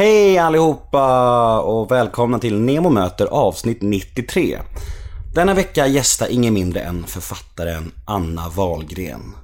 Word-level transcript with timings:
Hej 0.00 0.38
allihopa 0.38 1.60
och 1.60 1.90
välkomna 1.90 2.38
till 2.38 2.60
Nemo 2.60 2.90
möter 2.90 3.26
avsnitt 3.26 3.82
93. 3.82 4.58
Denna 5.34 5.54
vecka 5.54 5.86
gästar 5.86 6.28
ingen 6.30 6.54
mindre 6.54 6.80
än 6.80 7.04
författaren 7.04 7.92
Anna 8.04 8.48
Wahlgren. 8.48 9.34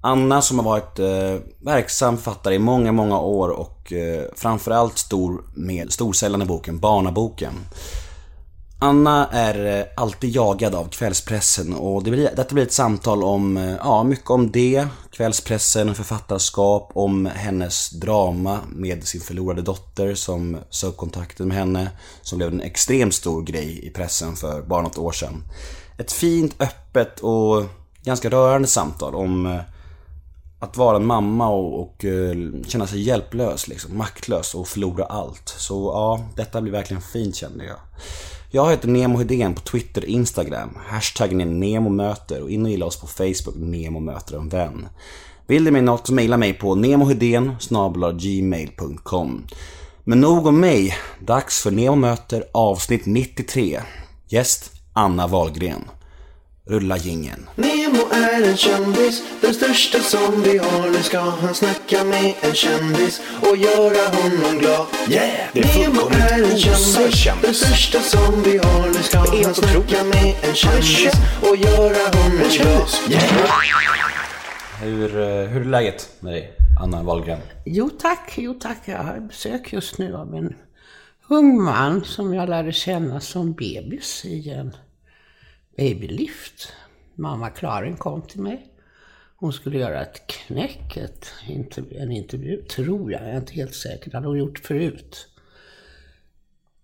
Anna 0.00 0.42
som 0.42 0.58
har 0.58 0.64
varit 0.64 0.98
eh, 0.98 1.42
verksam 1.60 2.16
författare 2.16 2.54
i 2.54 2.58
många, 2.58 2.92
många 2.92 3.20
år 3.20 3.48
och 3.48 3.92
eh, 3.92 4.24
framförallt 4.36 4.98
stor 4.98 5.44
med 5.54 5.92
storsäljande 5.92 6.46
boken 6.46 6.78
Barnaboken. 6.78 7.52
Anna 8.78 9.28
är 9.32 9.78
eh, 9.78 9.86
alltid 9.96 10.30
jagad 10.30 10.74
av 10.74 10.88
kvällspressen 10.88 11.74
och 11.74 12.04
det 12.04 12.10
blir, 12.10 12.30
detta 12.36 12.54
blir 12.54 12.64
ett 12.64 12.72
samtal 12.72 13.24
om, 13.24 13.56
eh, 13.56 13.74
ja, 13.76 14.02
mycket 14.02 14.30
om 14.30 14.50
det, 14.50 14.86
kvällspressen, 15.10 15.94
författarskap, 15.94 16.90
om 16.94 17.26
hennes 17.26 17.90
drama 17.90 18.58
med 18.68 19.06
sin 19.06 19.20
förlorade 19.20 19.62
dotter 19.62 20.14
som 20.14 20.58
söp 20.70 20.96
kontakten 20.96 21.48
med 21.48 21.56
henne, 21.56 21.90
som 22.22 22.38
blev 22.38 22.52
en 22.52 22.60
extremt 22.60 23.14
stor 23.14 23.42
grej 23.42 23.86
i 23.86 23.90
pressen 23.90 24.36
för 24.36 24.62
bara 24.62 24.82
något 24.82 24.98
år 24.98 25.12
sedan. 25.12 25.44
Ett 25.98 26.12
fint, 26.12 26.62
öppet 26.62 27.20
och 27.20 27.64
ganska 28.02 28.30
rörande 28.30 28.68
samtal 28.68 29.14
om 29.14 29.46
eh, 29.46 29.60
att 30.58 30.76
vara 30.76 30.96
en 30.96 31.06
mamma 31.06 31.48
och, 31.48 31.80
och 31.80 32.04
känna 32.66 32.86
sig 32.86 33.00
hjälplös, 33.00 33.68
liksom, 33.68 33.98
maktlös 33.98 34.54
och 34.54 34.68
förlora 34.68 35.04
allt. 35.04 35.54
Så 35.58 35.90
ja, 35.94 36.28
detta 36.36 36.60
blir 36.60 36.72
verkligen 36.72 37.02
fint 37.02 37.36
kände 37.36 37.64
jag. 37.64 37.76
Jag 38.50 38.70
heter 38.70 38.88
Nemo 38.88 39.18
Hedén 39.18 39.54
på 39.54 39.60
Twitter 39.60 40.02
och 40.02 40.08
Instagram. 40.08 40.78
Hashtaggen 40.86 41.40
är 41.40 41.46
NEMOMÖTER 41.46 42.42
och 42.42 42.50
in 42.50 42.64
och 42.64 42.70
gilla 42.70 42.86
oss 42.86 43.00
på 43.00 43.06
Facebook, 43.06 43.56
Nemo 43.56 44.00
möter 44.00 44.36
en 44.36 44.48
vän. 44.48 44.88
Vill 45.46 45.64
du 45.64 45.70
mig 45.70 45.82
något 45.82 46.06
så 46.06 46.14
mejla 46.14 46.36
mig 46.36 46.52
på 46.52 46.74
nemohedén 46.74 47.56
gmail.com. 48.18 49.46
Men 50.04 50.20
nog 50.20 50.46
om 50.46 50.60
mig. 50.60 50.94
Dags 51.20 51.62
för 51.62 51.70
Nemo 51.70 51.96
möter 51.96 52.44
avsnitt 52.52 53.06
93. 53.06 53.80
Gäst 54.28 54.72
Anna 54.92 55.26
Wahlgren. 55.26 55.84
Rulla 56.68 56.96
gingen. 56.98 57.48
Nemo 57.56 58.02
är 58.12 58.50
en 58.50 58.56
kändis, 58.56 59.22
den 59.40 59.54
största 59.54 59.98
som 59.98 60.42
vi 60.42 60.58
har. 60.58 60.90
Nu 60.90 61.02
ska 61.02 61.20
han 61.20 61.54
snacka 61.54 62.04
med 62.04 62.34
en 62.40 62.54
kändis 62.54 63.20
och 63.40 63.56
göra 63.56 64.16
honom 64.16 64.58
glad. 64.58 64.86
Yeah! 65.10 65.48
Det 65.52 65.60
är 65.60 65.88
Nemo 65.88 66.00
är 66.00 66.52
en 66.52 66.58
kändis, 66.58 67.42
den 67.42 67.54
största 67.54 68.00
som 68.00 68.42
vi 68.42 68.58
har. 68.58 68.86
Nu 68.86 69.02
ska 69.02 69.18
han 69.18 69.54
snacka 69.54 70.04
med 70.04 70.34
en 70.42 70.54
kändis 70.54 71.12
och 71.42 71.56
göra 71.56 72.16
honom 72.16 72.48
glad. 72.56 72.88
Yeah! 73.10 73.50
Hur, 74.80 75.16
eh, 75.16 75.48
hur 75.48 75.60
är 75.60 75.64
läget 75.64 76.10
med 76.20 76.32
dig, 76.32 76.52
Anna 76.80 77.02
Wahlgren? 77.02 77.40
Jo 77.64 77.90
tack, 78.00 78.34
jo 78.36 78.54
tack. 78.54 78.78
Jag 78.84 78.98
har 78.98 79.20
besök 79.20 79.72
just 79.72 79.98
nu 79.98 80.14
av 80.16 80.34
en 80.34 80.54
ung 81.28 81.62
man 81.62 82.04
som 82.04 82.34
jag 82.34 82.48
lärde 82.48 82.72
känna 82.72 83.20
som 83.20 83.52
bebis 83.52 84.24
i 84.24 84.50
en 84.50 84.76
babylift. 85.76 86.72
Mamma 87.14 87.50
Karin 87.50 87.96
kom 87.96 88.22
till 88.22 88.40
mig. 88.40 88.72
Hon 89.36 89.52
skulle 89.52 89.78
göra 89.78 90.02
ett 90.02 90.26
knäck, 90.26 90.96
ett 90.96 91.32
intervju, 91.48 91.98
en 91.98 92.12
intervju, 92.12 92.62
tror 92.62 93.12
jag. 93.12 93.22
Jag 93.22 93.30
är 93.30 93.36
inte 93.36 93.52
helt 93.52 93.74
säker. 93.74 94.10
Det 94.10 94.16
hade 94.16 94.28
hon 94.28 94.38
gjort 94.38 94.58
förut. 94.58 95.28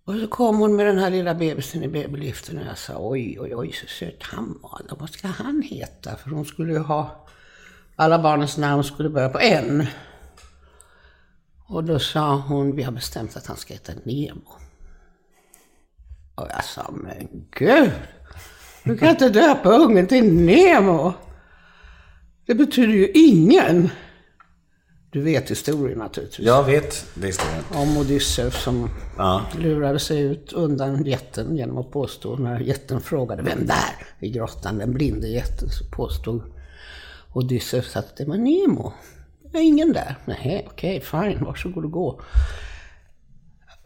Och 0.05 0.13
så 0.13 0.27
kom 0.27 0.57
hon 0.57 0.75
med 0.75 0.85
den 0.85 0.97
här 0.97 1.09
lilla 1.09 1.33
bebisen 1.33 1.83
i 1.83 1.87
babyliften 1.87 2.57
och 2.57 2.65
jag 2.65 2.77
sa 2.77 2.93
oj, 2.99 3.37
oj, 3.39 3.55
oj, 3.55 3.71
så 3.71 3.87
söt 3.87 4.23
han 4.23 4.59
var. 4.61 4.81
Vad 4.99 5.09
ska 5.09 5.27
han 5.27 5.61
heta? 5.61 6.15
För 6.15 6.29
hon 6.29 6.45
skulle 6.45 6.73
ju 6.73 6.79
ha, 6.79 7.27
alla 7.95 8.19
barnens 8.19 8.57
namn 8.57 8.83
skulle 8.83 9.09
börja 9.09 9.29
på 9.29 9.39
N. 9.39 9.85
Och 11.67 11.83
då 11.83 11.99
sa 11.99 12.35
hon, 12.35 12.75
vi 12.75 12.83
har 12.83 12.91
bestämt 12.91 13.37
att 13.37 13.47
han 13.47 13.57
ska 13.57 13.73
heta 13.73 13.93
Nemo. 14.03 14.51
Och 16.35 16.47
jag 16.49 16.65
sa, 16.65 16.91
men 16.91 17.47
gud! 17.51 17.91
Du 18.83 18.97
kan 18.97 19.09
inte 19.09 19.29
döpa 19.29 19.69
ungen 19.69 20.07
till 20.07 20.33
Nemo! 20.33 21.13
Det 22.45 22.55
betyder 22.55 22.93
ju 22.93 23.07
ingen! 23.11 23.89
Du 25.11 25.21
vet 25.21 25.51
historien 25.51 25.97
naturligtvis. 25.99 26.45
Jag 26.47 26.63
vet 26.63 27.05
historien. 27.23 27.63
Om 27.73 27.97
Odysseus 27.97 28.63
som 28.63 28.89
Ja. 29.17 29.41
lurade 29.59 29.99
sig 29.99 30.21
ut 30.21 30.53
undan 30.53 31.05
jätten 31.05 31.55
genom 31.57 31.77
att 31.77 31.91
påstå, 31.91 32.35
när 32.35 32.59
jätten 32.59 33.01
frågade 33.01 33.41
vem 33.43 33.65
där 33.65 34.05
i 34.19 34.29
grottan, 34.29 34.77
den 34.77 34.93
blinde 34.93 35.27
jätten, 35.27 35.69
så 35.69 35.85
påstod 35.85 36.41
Odysseus 37.33 37.95
att 37.95 38.17
det 38.17 38.25
var 38.25 38.37
Nemo. 38.37 38.93
Det 39.43 39.49
var 39.53 39.59
ingen 39.59 39.93
där. 39.93 40.15
Nej, 40.25 40.67
okej, 40.71 41.01
fine, 41.01 41.43
varsågod 41.45 41.85
och 41.85 41.91
gå. 41.91 42.21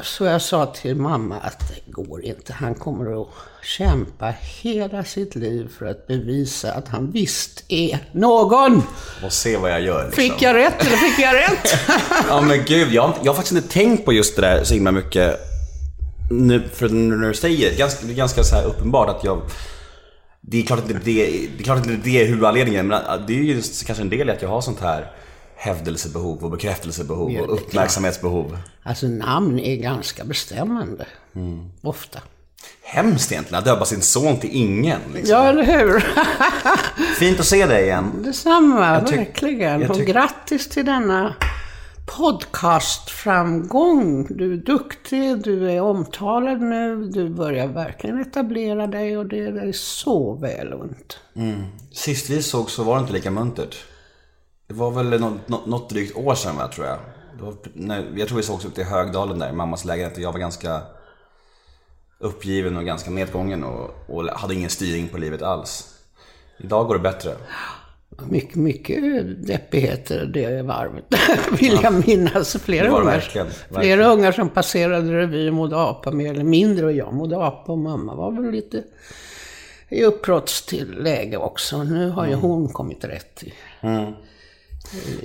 Så 0.04 0.26
jag 0.26 0.42
sa 0.42 0.66
till 0.66 0.96
mamma 0.96 1.38
att 1.38 1.60
det 1.60 1.92
går 1.92 2.26
inte. 2.26 2.54
Han 2.54 2.76
kommer 2.76 3.22
att 3.22 3.28
kämpa 3.64 4.34
hela 4.62 5.04
sitt 5.04 5.36
liv 5.36 5.70
för 5.78 5.86
att 5.86 6.08
bevisa 6.08 6.74
att 6.74 6.88
han 6.88 7.12
visst 7.12 7.64
är 7.68 8.00
någon. 8.12 8.84
Och 9.26 9.34
se 9.34 9.58
vad 9.58 9.72
jag 9.72 9.82
gör 9.82 10.06
liksom. 10.06 10.24
Fick 10.24 10.42
jag 10.42 10.56
rätt 10.56 10.86
eller 10.86 10.98
fick 10.98 11.20
jag 11.20 11.36
rätt? 11.36 11.80
Ja 12.30 12.42
men 12.42 12.64
gud, 12.66 12.92
jag, 12.92 13.14
jag 13.24 13.32
har 13.32 13.36
faktiskt 13.36 13.56
inte 13.56 13.74
tänkt 13.74 14.06
på 14.06 14.14
just 14.14 14.36
det 14.36 14.42
där 14.42 14.64
så 14.64 14.74
himla 14.74 14.92
mycket. 14.92 15.40
Nu, 16.32 16.64
för 16.74 16.90
när 16.90 17.28
du 17.28 17.34
säger 17.34 17.72
det, 17.72 17.78
ganska, 17.78 18.08
ganska 18.08 18.44
så 18.44 18.56
här 18.56 18.66
uppenbart 18.66 19.10
att 19.10 19.24
jag... 19.24 19.42
Det 20.42 20.62
är 20.62 20.66
klart 20.66 20.80
att 20.80 20.88
det, 20.88 20.94
det, 20.94 21.02
det, 21.58 21.60
är 21.60 21.64
klart 21.64 21.78
att 21.78 22.04
det 22.04 22.22
är 22.22 22.26
huvudanledningen, 22.26 22.88
men 22.88 23.02
det 23.28 23.34
är 23.34 23.44
ju 23.44 23.62
kanske 23.86 24.04
en 24.04 24.10
del 24.10 24.30
i 24.30 24.32
att 24.32 24.42
jag 24.42 24.50
har 24.50 24.62
sånt 24.62 24.80
här 24.80 25.12
hävdelsebehov 25.58 26.44
och 26.44 26.52
bekräftelsebehov 26.52 27.36
och 27.38 27.54
uppmärksamhetsbehov. 27.54 28.58
Alltså 28.84 29.08
namn 29.08 29.60
är 29.60 29.76
ganska 29.76 30.24
bestämmande. 30.24 31.06
Mm. 31.36 31.70
Ofta. 31.82 32.20
Hemskt 32.84 33.32
egentligen 33.32 33.60
att 33.60 33.66
döpa 33.66 33.86
sin 33.86 34.02
son 34.02 34.38
till 34.38 34.50
ingen. 34.54 35.00
Liksom. 35.14 35.36
Ja, 35.36 35.48
eller 35.48 35.64
hur? 35.64 36.06
Fint 37.20 37.40
att 37.40 37.46
se 37.46 37.66
dig 37.66 37.84
igen. 37.84 38.12
Detsamma, 38.24 39.00
tyck- 39.00 39.18
verkligen. 39.18 39.82
jag 39.82 39.92
Och 39.92 39.98
grattis 39.98 40.70
till 40.70 40.86
denna 40.86 41.36
podcastframgång. 42.18 44.28
Du 44.30 44.54
är 44.54 44.58
duktig, 44.58 45.44
du 45.44 45.72
är 45.72 45.82
omtalad 45.82 46.62
nu, 46.62 47.06
du 47.06 47.30
börjar 47.30 47.68
verkligen 47.68 48.22
etablera 48.22 48.88
dig 48.88 49.18
och 49.18 49.26
det 49.26 49.40
är 49.40 49.72
så 49.72 50.34
väl 50.34 50.74
unt. 50.74 51.20
Sist 51.92 52.30
vi 52.30 52.44
såg 52.44 52.72
så 52.72 52.84
var 52.84 52.96
det 52.96 53.02
inte 53.02 53.14
lika 53.14 53.32
muntert. 53.32 53.76
Det 54.68 54.74
var 54.74 54.92
väl 54.92 55.20
något, 55.20 55.48
något, 55.48 55.66
något 55.66 55.90
drygt 55.90 56.18
år 56.18 56.36
sedan 56.36 56.56
va, 56.58 56.68
tror 56.68 56.88
jag. 56.88 56.98
Var, 57.40 57.54
när, 57.74 58.06
jag 58.16 58.28
tror 58.28 58.38
vi 58.38 58.44
sågs 58.44 58.66
ute 58.66 58.82
i 58.82 58.84
Högdalen 58.84 59.40
där, 59.40 59.50
i 59.50 59.54
mammas 59.54 59.86
lägenhet. 59.86 60.18
Och 60.18 60.24
jag 60.24 60.32
var 60.32 60.40
ganska 60.40 60.82
uppgiven 62.20 62.78
och 62.78 62.86
ganska 62.86 63.12
nedgången 63.12 63.64
och, 63.64 63.90
och 64.08 64.24
hade 64.24 64.54
ingen 64.54 64.70
styrning 64.70 65.08
på 65.08 65.18
livet 65.18 65.42
alls. 65.42 65.94
Idag 66.60 66.88
går 66.88 66.94
det 66.94 67.00
bättre. 67.02 67.32
Mycket, 68.30 68.56
mycket 68.56 69.02
deppigheter 69.48 70.26
det 70.26 70.62
varvet, 70.62 71.06
vill 71.62 71.80
jag 71.84 72.08
minnas. 72.08 72.54
Flera 72.58 72.88
ungar, 72.88 73.04
verkligen, 73.04 73.48
flera 73.50 73.74
verkligen. 73.80 74.02
ungar 74.02 74.32
som 74.32 74.50
passerade 74.50 75.20
revy 75.20 75.50
och 75.50 75.54
mådde 75.54 75.78
apa 75.78 76.12
mer 76.12 76.32
eller 76.34 76.44
mindre. 76.44 76.86
Och 76.86 76.92
jag 76.92 77.14
mådde 77.14 77.38
apa 77.46 77.72
och 77.72 77.78
mamma 77.78 78.16
var 78.16 78.32
väl 78.32 78.52
lite 78.52 78.84
i 79.90 80.04
uppbrotts 80.04 80.66
till 80.66 81.04
läge 81.04 81.38
också. 81.38 81.84
Nu 81.84 82.10
har 82.10 82.26
ju 82.26 82.32
Mm. 82.34 82.42
hon 82.42 82.70
kommit 82.70 83.04
rätt 83.06 83.44
i. 83.44 83.54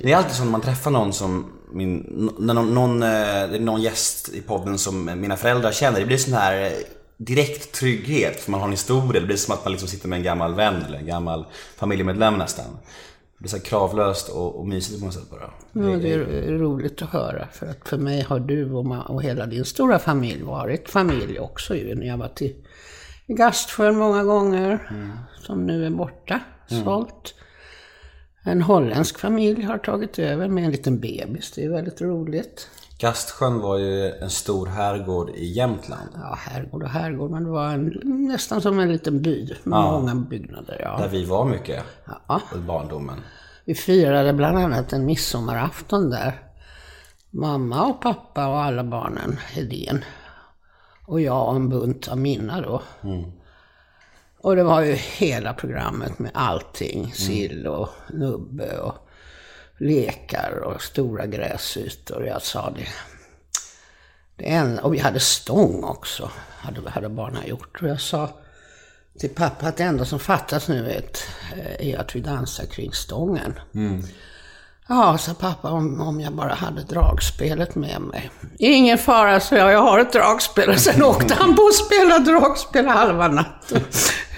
Det 0.01 0.11
är 0.11 0.17
alltid 0.17 0.31
så 0.33 0.43
när 0.43 0.51
man 0.51 0.61
träffar 0.61 0.91
någon 0.91 1.13
som, 1.13 1.51
min, 1.71 2.29
när 2.39 2.53
någon, 2.53 2.73
någon, 2.73 3.03
eh, 3.03 3.59
någon 3.61 3.81
gäst 3.81 4.29
i 4.29 4.41
podden 4.41 4.77
som 4.77 5.05
mina 5.21 5.37
föräldrar 5.37 5.71
känner. 5.71 5.99
Det 5.99 6.05
blir 6.05 6.17
sån 6.17 6.33
här 6.33 6.65
eh, 6.65 6.71
direkt 7.17 7.71
trygghet, 7.71 8.39
för 8.39 8.51
man 8.51 8.59
har 8.59 8.67
en 8.67 8.71
historia. 8.73 9.21
Det 9.21 9.27
blir 9.27 9.37
som 9.37 9.53
att 9.53 9.65
man 9.65 9.71
liksom 9.71 9.89
sitter 9.89 10.07
med 10.07 10.17
en 10.17 10.23
gammal 10.23 10.55
vän 10.55 10.83
eller 10.87 10.97
en 10.97 11.05
gammal 11.05 11.45
familjemedlem 11.77 12.33
nästan. 12.37 12.65
Det 13.37 13.39
blir 13.39 13.49
så 13.49 13.59
kravlöst 13.59 14.29
och, 14.29 14.59
och 14.59 14.67
mysigt 14.67 14.99
på 14.99 15.05
något 15.05 15.13
sätt 15.13 15.29
bara. 15.29 15.49
Ja, 15.91 15.97
det 15.97 16.13
är 16.13 16.57
roligt 16.57 17.01
att 17.01 17.09
höra. 17.09 17.47
För 17.51 17.65
att 17.67 17.89
för 17.89 17.97
mig 17.97 18.21
har 18.21 18.39
du 18.39 18.71
och, 18.73 18.85
ma- 18.85 19.05
och 19.05 19.23
hela 19.23 19.45
din 19.45 19.65
stora 19.65 19.99
familj 19.99 20.43
varit 20.43 20.89
familj 20.89 21.39
också 21.39 21.75
ju. 21.75 21.95
När 21.95 22.07
jag 22.07 22.17
var 22.17 22.27
till 22.27 22.55
Gastsjön 23.27 23.97
många 23.97 24.23
gånger. 24.23 24.89
Som 25.45 25.65
nu 25.65 25.85
är 25.85 25.89
borta. 25.89 26.39
Sålt. 26.83 27.33
En 28.45 28.61
holländsk 28.61 29.19
familj 29.19 29.63
har 29.63 29.77
tagit 29.77 30.19
över 30.19 30.47
med 30.47 30.65
en 30.65 30.71
liten 30.71 30.99
bebis. 30.99 31.51
Det 31.51 31.63
är 31.65 31.69
väldigt 31.69 32.01
roligt. 32.01 32.69
Gastsjön 32.99 33.59
var 33.59 33.77
ju 33.77 34.11
en 34.11 34.29
stor 34.29 34.67
herrgård 34.67 35.29
i 35.29 35.45
Jämtland. 35.45 36.09
Ja, 36.13 36.37
herrgård 36.39 36.83
och 36.83 36.89
herrgård. 36.89 37.31
Men 37.31 37.43
det 37.43 37.49
var 37.49 37.67
en, 37.67 37.99
nästan 38.27 38.61
som 38.61 38.79
en 38.79 38.91
liten 38.91 39.21
by. 39.21 39.45
Med 39.63 39.81
många 39.81 40.15
byggnader. 40.15 40.77
Ja. 40.83 40.97
Där 40.97 41.07
vi 41.09 41.25
var 41.25 41.45
mycket 41.45 41.83
Ja. 42.27 42.41
i 42.55 42.57
barndomen. 42.57 43.15
Vi 43.65 43.75
firade 43.75 44.33
bland 44.33 44.57
annat 44.57 44.93
en 44.93 45.05
midsommarafton 45.05 46.09
där. 46.09 46.39
Mamma 47.29 47.85
och 47.85 48.01
pappa 48.01 48.47
och 48.47 48.61
alla 48.61 48.83
barnen 48.83 49.37
Hedén. 49.53 50.03
Och 51.05 51.21
jag 51.21 51.47
och 51.49 51.55
en 51.55 51.69
bunt 51.69 52.07
av 52.07 52.17
mina 52.17 52.61
då. 52.61 52.81
Och 54.43 54.55
det 54.55 54.63
var 54.63 54.81
ju 54.81 54.93
hela 54.93 55.53
programmet 55.53 56.19
med 56.19 56.31
allting. 56.33 57.13
Sill 57.13 57.67
och 57.67 57.89
nubbe 58.09 58.77
och 58.77 58.95
lekar 59.77 60.61
och 60.63 60.81
stora 60.81 61.25
gräsytor. 61.25 62.25
Jag 62.25 62.41
sa 62.41 62.69
det. 62.69 62.87
Det 64.35 64.49
enda, 64.49 64.81
och 64.81 64.93
vi 64.93 64.99
hade 64.99 65.19
stång 65.19 65.83
också, 65.83 66.31
hade, 66.57 66.89
hade 66.89 67.09
barnen 67.09 67.47
gjort. 67.47 67.81
Och 67.81 67.87
jag 67.87 68.01
sa 68.01 68.29
till 69.19 69.29
pappa 69.29 69.67
att 69.67 69.77
det 69.77 69.83
enda 69.83 70.05
som 70.05 70.19
fattas 70.19 70.67
nu 70.67 70.89
är, 70.89 70.97
ett, 70.97 71.27
eh, 71.57 71.87
är 71.89 71.99
att 71.99 72.15
vi 72.15 72.19
dansar 72.19 72.65
kring 72.65 72.93
stången. 72.93 73.59
Ja, 74.87 75.17
sa 75.17 75.33
pappa, 75.33 75.71
om, 75.71 76.01
om 76.01 76.21
jag 76.21 76.33
bara 76.33 76.53
hade 76.53 76.83
dragspelet 76.83 77.75
med 77.75 78.01
mig. 78.01 78.31
Ingen 78.57 78.97
fara, 78.97 79.39
så 79.39 79.55
jag, 79.55 79.71
jag 79.71 79.81
har 79.81 79.99
ett 79.99 80.13
dragspel. 80.13 80.69
Och 80.69 80.79
sen 80.79 81.03
åkte 81.03 81.33
han 81.33 81.55
på 81.55 81.67
att 81.67 81.75
spela 81.75 82.19
dragspel 82.19 82.85
halva 82.87 83.27
natten. 83.27 83.81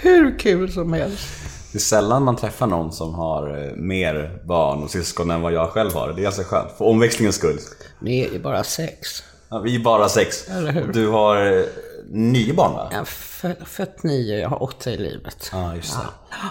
Hur 0.02 0.38
kul 0.38 0.72
som 0.72 0.92
helst. 0.92 1.28
Det 1.72 1.78
är 1.78 1.80
sällan 1.80 2.22
man 2.22 2.36
träffar 2.36 2.66
någon 2.66 2.92
som 2.92 3.14
har 3.14 3.64
eh, 3.64 3.72
mer 3.76 4.42
barn 4.44 4.82
och 4.82 4.90
syskon 4.90 5.30
än 5.30 5.42
vad 5.42 5.52
jag 5.52 5.70
själv 5.70 5.94
har. 5.94 6.12
Det 6.12 6.20
är 6.20 6.22
ganska 6.22 6.44
skönt, 6.44 6.72
för 6.78 6.84
omväxlingens 6.84 7.36
skull. 7.36 7.58
Ni 8.00 8.20
är 8.20 8.32
ju 8.32 8.38
bara 8.42 8.64
sex. 8.64 9.08
Ja, 9.48 9.58
vi 9.58 9.76
är 9.76 9.80
bara 9.80 10.08
sex. 10.08 10.48
Eller 10.48 10.72
hur? 10.72 10.92
Du 10.92 11.08
har 11.08 11.58
eh, 11.58 11.64
nio 12.10 12.54
barn 12.54 12.72
va? 12.72 12.88
Jag 12.90 12.98
har 12.98 13.04
fö- 13.04 13.64
fött 13.64 14.02
nio, 14.02 14.38
jag 14.40 14.48
har 14.48 14.62
åtta 14.62 14.90
i 14.90 14.96
livet. 14.96 15.50
Ja, 15.52 15.74
just 15.74 15.92
det. 15.94 16.06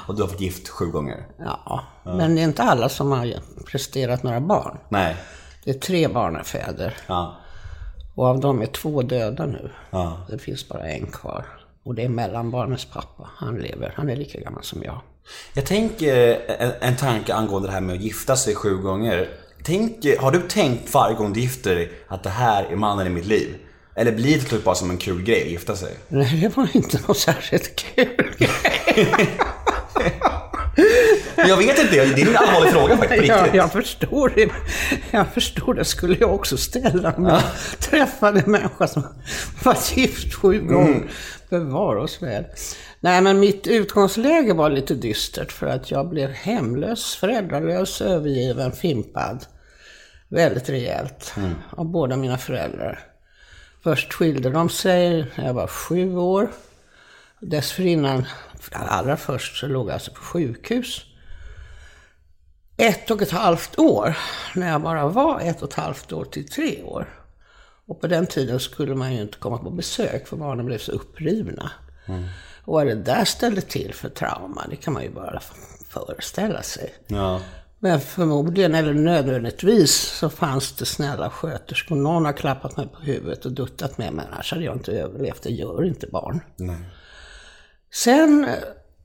Och 0.07 0.15
du 0.15 0.21
har 0.21 0.29
varit 0.29 0.41
gift 0.41 0.69
sju 0.69 0.85
gånger? 0.85 1.25
Ja, 1.39 1.83
men 2.03 2.35
det 2.35 2.41
är 2.41 2.43
inte 2.43 2.63
alla 2.63 2.89
som 2.89 3.11
har 3.11 3.33
presterat 3.71 4.23
några 4.23 4.39
barn. 4.39 4.77
Nej. 4.89 5.15
Det 5.63 5.71
är 5.71 5.79
tre 5.79 6.07
barnafäder. 6.07 6.97
Ja. 7.07 7.35
Och 8.15 8.25
av 8.27 8.39
dem 8.39 8.61
är 8.61 8.65
två 8.65 9.01
döda 9.01 9.45
nu. 9.45 9.71
Ja. 9.91 10.17
Det 10.29 10.37
finns 10.37 10.69
bara 10.69 10.83
en 10.87 11.05
kvar. 11.07 11.45
Och 11.85 11.95
det 11.95 12.03
är 12.03 12.09
mellanbarnets 12.09 12.85
pappa. 12.85 13.29
Han 13.35 13.55
lever. 13.57 13.93
Han 13.97 14.09
är 14.09 14.15
lika 14.15 14.39
gammal 14.39 14.63
som 14.63 14.83
jag. 14.83 15.01
Jag 15.53 15.65
tänker 15.65 16.39
en, 16.59 16.71
en 16.81 16.95
tanke 16.95 17.33
angående 17.33 17.67
det 17.67 17.71
här 17.73 17.81
med 17.81 17.95
att 17.95 18.01
gifta 18.01 18.35
sig 18.35 18.55
sju 18.55 18.77
gånger. 18.77 19.29
Tänk, 19.63 20.05
har 20.19 20.31
du 20.31 20.41
tänkt 20.41 20.93
varje 20.93 21.15
gång 21.15 21.33
du 21.33 21.39
gifter 21.39 21.75
dig 21.75 21.91
att 22.07 22.23
det 22.23 22.29
här 22.29 22.63
är 22.63 22.75
mannen 22.75 23.07
i 23.07 23.09
mitt 23.09 23.25
liv? 23.25 23.55
Eller 23.95 24.11
blir 24.11 24.35
det 24.39 24.41
slut 24.45 24.63
bara 24.63 24.75
som 24.75 24.89
en 24.89 24.97
kul 24.97 25.23
grej 25.23 25.41
att 25.41 25.49
gifta 25.51 25.75
sig? 25.75 25.93
Nej, 26.07 26.39
det 26.41 26.57
var 26.57 26.69
inte 26.73 26.99
något 27.07 27.17
särskilt 27.17 27.75
kul. 27.75 28.47
Jag 31.35 31.57
vet 31.57 31.79
inte, 31.79 31.91
det 31.91 32.21
är 32.21 32.27
en 32.29 32.35
allvarlig 32.37 32.71
fråga 32.73 32.97
faktiskt. 32.97 33.21
på 33.21 33.27
Ja, 33.27 33.37
riktigt. 33.43 33.55
jag 33.55 33.71
förstår 33.71 34.31
det. 34.35 34.49
Jag 35.11 35.27
förstår 35.33 35.73
det 35.73 35.85
skulle 35.85 36.17
jag 36.19 36.33
också 36.33 36.57
ställa 36.57 37.13
om 37.17 37.25
jag 37.25 37.41
träffade 37.79 38.39
en 38.39 38.51
människa 38.51 38.87
som 38.87 39.03
var 39.63 39.77
gift 39.95 40.33
sju 40.33 40.59
gånger. 40.61 41.03
Bevara 41.49 42.01
oss 42.01 42.21
väl. 42.21 42.45
Nej, 42.99 43.21
men 43.21 43.39
mitt 43.39 43.67
utgångsläge 43.67 44.53
var 44.53 44.69
lite 44.69 44.93
dystert 44.93 45.51
för 45.51 45.67
att 45.67 45.91
jag 45.91 46.09
blev 46.09 46.29
hemlös, 46.29 47.15
föräldralös, 47.15 48.01
övergiven, 48.01 48.71
fimpad. 48.71 49.45
Väldigt 50.29 50.69
rejält 50.69 51.33
av 51.69 51.85
båda 51.85 52.15
mina 52.15 52.37
föräldrar. 52.37 52.99
Först 53.83 54.13
skilde 54.13 54.49
de 54.49 54.69
sig 54.69 55.25
när 55.35 55.45
jag 55.45 55.53
var 55.53 55.67
sju 55.67 56.17
år. 56.17 56.51
Dessförinnan, 57.39 58.25
allra 58.71 59.17
först, 59.17 59.57
så 59.57 59.67
låg 59.67 59.87
jag 59.87 59.93
alltså 59.93 60.11
på 60.11 60.21
sjukhus 60.21 61.05
ett 62.77 63.11
och 63.11 63.21
ett 63.21 63.31
halvt 63.31 63.79
år, 63.79 64.17
när 64.55 64.71
jag 64.71 64.81
bara 64.81 65.07
var 65.07 65.39
ett 65.39 65.61
och 65.61 65.69
ett 65.69 65.75
halvt 65.75 66.11
år 66.11 66.25
till 66.25 66.47
tre 66.47 66.83
år. 66.83 67.24
Och 67.87 68.01
på 68.01 68.07
den 68.07 68.27
tiden 68.27 68.59
skulle 68.59 68.95
man 68.95 69.13
ju 69.15 69.21
inte 69.21 69.37
komma 69.37 69.57
på 69.57 69.69
besök 69.69 70.27
för 70.27 70.37
barnen 70.37 70.65
blev 70.65 70.77
så 70.77 70.91
upprivna. 70.91 71.71
Och 72.65 72.73
vad 72.73 72.87
det 72.87 72.95
där 72.95 73.25
ställde 73.25 73.61
till 73.61 73.93
för 73.93 74.09
trauma, 74.09 74.65
det 74.69 74.75
kan 74.75 74.93
man 74.93 75.03
ju 75.03 75.09
bara 75.09 75.39
föreställa 75.89 76.63
sig. 76.63 76.93
Ja. 77.07 77.41
Men 77.79 78.01
förmodligen, 78.01 78.75
eller 78.75 78.93
nödvändigtvis, 78.93 79.93
så 79.93 80.29
fanns 80.29 80.71
det 80.71 80.85
snälla 80.85 81.29
sköterskor. 81.29 81.95
Någon 81.95 82.25
har 82.25 82.33
klappat 82.33 82.77
mig 82.77 82.87
på 82.87 83.01
huvudet 83.01 83.45
och 83.45 83.51
duttat 83.51 83.97
med 83.97 84.13
mig, 84.13 84.25
annars 84.31 84.51
hade 84.51 84.63
jag 84.63 84.75
inte 84.75 84.91
överlevt. 84.91 85.43
Det 85.43 85.49
gör 85.49 85.85
inte 85.85 86.07
barn. 86.07 86.39
Nej. 86.55 86.77
Sen 87.93 88.45
eh, 88.45 88.53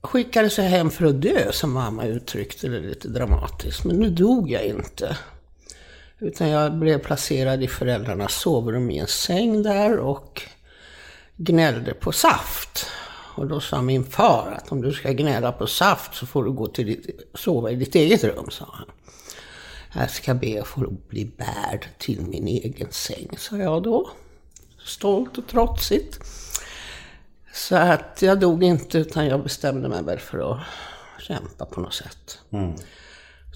skickades 0.01 0.57
jag 0.57 0.65
hem 0.65 0.89
för 0.89 1.05
att 1.05 1.21
dö, 1.21 1.51
som 1.51 1.71
mamma 1.71 2.05
uttryckte 2.05 2.67
det 2.67 2.79
lite 2.79 3.07
dramatiskt. 3.07 3.83
Men 3.83 3.95
nu 3.95 4.09
dog 4.09 4.51
jag 4.51 4.65
inte. 4.65 5.17
Utan 6.21 6.49
jag 6.49 6.73
blev 6.73 6.99
placerad 6.99 7.63
i 7.63 7.67
föräldrarnas 7.67 8.33
sovrum 8.33 8.91
i 8.91 8.97
en 8.97 9.07
säng 9.07 9.63
där 9.63 9.97
och 9.97 10.41
gnällde 11.35 11.93
på 11.93 12.11
saft. 12.11 12.85
Och 13.35 13.47
då 13.47 13.59
sa 13.59 13.81
min 13.81 14.03
far 14.03 14.57
att 14.57 14.71
om 14.71 14.81
du 14.81 14.91
ska 14.91 15.11
gnälla 15.11 15.51
på 15.51 15.67
saft 15.67 16.15
så 16.15 16.25
får 16.25 16.43
du 16.43 16.51
gå 16.51 16.67
till 16.67 16.85
ditt, 16.85 17.29
sova 17.33 17.71
i 17.71 17.75
ditt 17.75 17.95
eget 17.95 18.23
rum, 18.23 18.49
sa 18.49 18.65
han. 18.71 18.87
Jag 19.93 20.09
ska 20.09 20.33
be 20.33 20.61
att 20.61 20.67
få 20.67 20.93
bli 21.09 21.25
bärd 21.25 21.87
till 21.97 22.21
min 22.21 22.47
egen 22.47 22.91
säng, 22.91 23.29
sa 23.37 23.57
jag 23.57 23.83
då. 23.83 24.09
Stolt 24.85 25.37
och 25.37 25.47
trotsigt. 25.47 26.19
Så 27.53 27.75
att 27.75 28.21
jag 28.21 28.39
dog 28.39 28.63
inte 28.63 28.97
utan 28.97 29.25
jag 29.25 29.43
bestämde 29.43 29.89
mig 29.89 30.03
väl 30.03 30.19
för 30.19 30.51
att 30.51 30.59
kämpa 31.19 31.65
på 31.65 31.81
något 31.81 31.93
sätt. 31.93 32.39
Mm. 32.51 32.75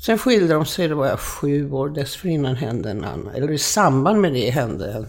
Sen 0.06 0.18
skilde 0.18 0.54
de 0.54 0.66
sig, 0.66 0.88
då 0.88 0.96
var 0.96 1.07
jag 1.07 1.19
sju 1.19 1.72
år. 1.72 1.90
Dessförinnan 1.90 2.56
hände 2.56 2.92
en 2.92 3.04
annan, 3.04 3.36
eller 3.36 3.52
i 3.52 3.57
samband 3.57 4.22
med 4.22 4.34
det 4.34 4.50
hände 4.50 4.94
en 4.94 5.07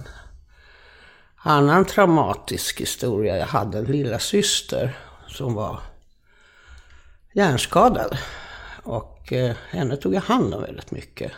annan 1.37 1.85
traumatisk 1.85 2.81
historia. 2.81 3.37
Jag 3.37 3.47
hade 3.47 3.79
en 3.79 3.85
lilla 3.85 4.19
syster 4.19 4.99
som 5.29 5.55
var 5.55 5.81
hjärnskadad. 7.33 8.19
Och 8.83 9.33
eh, 9.33 9.57
henne 9.71 9.97
tog 9.97 10.15
jag 10.15 10.21
hand 10.21 10.55
om 10.55 10.63
väldigt 10.63 10.91
mycket. 10.91 11.33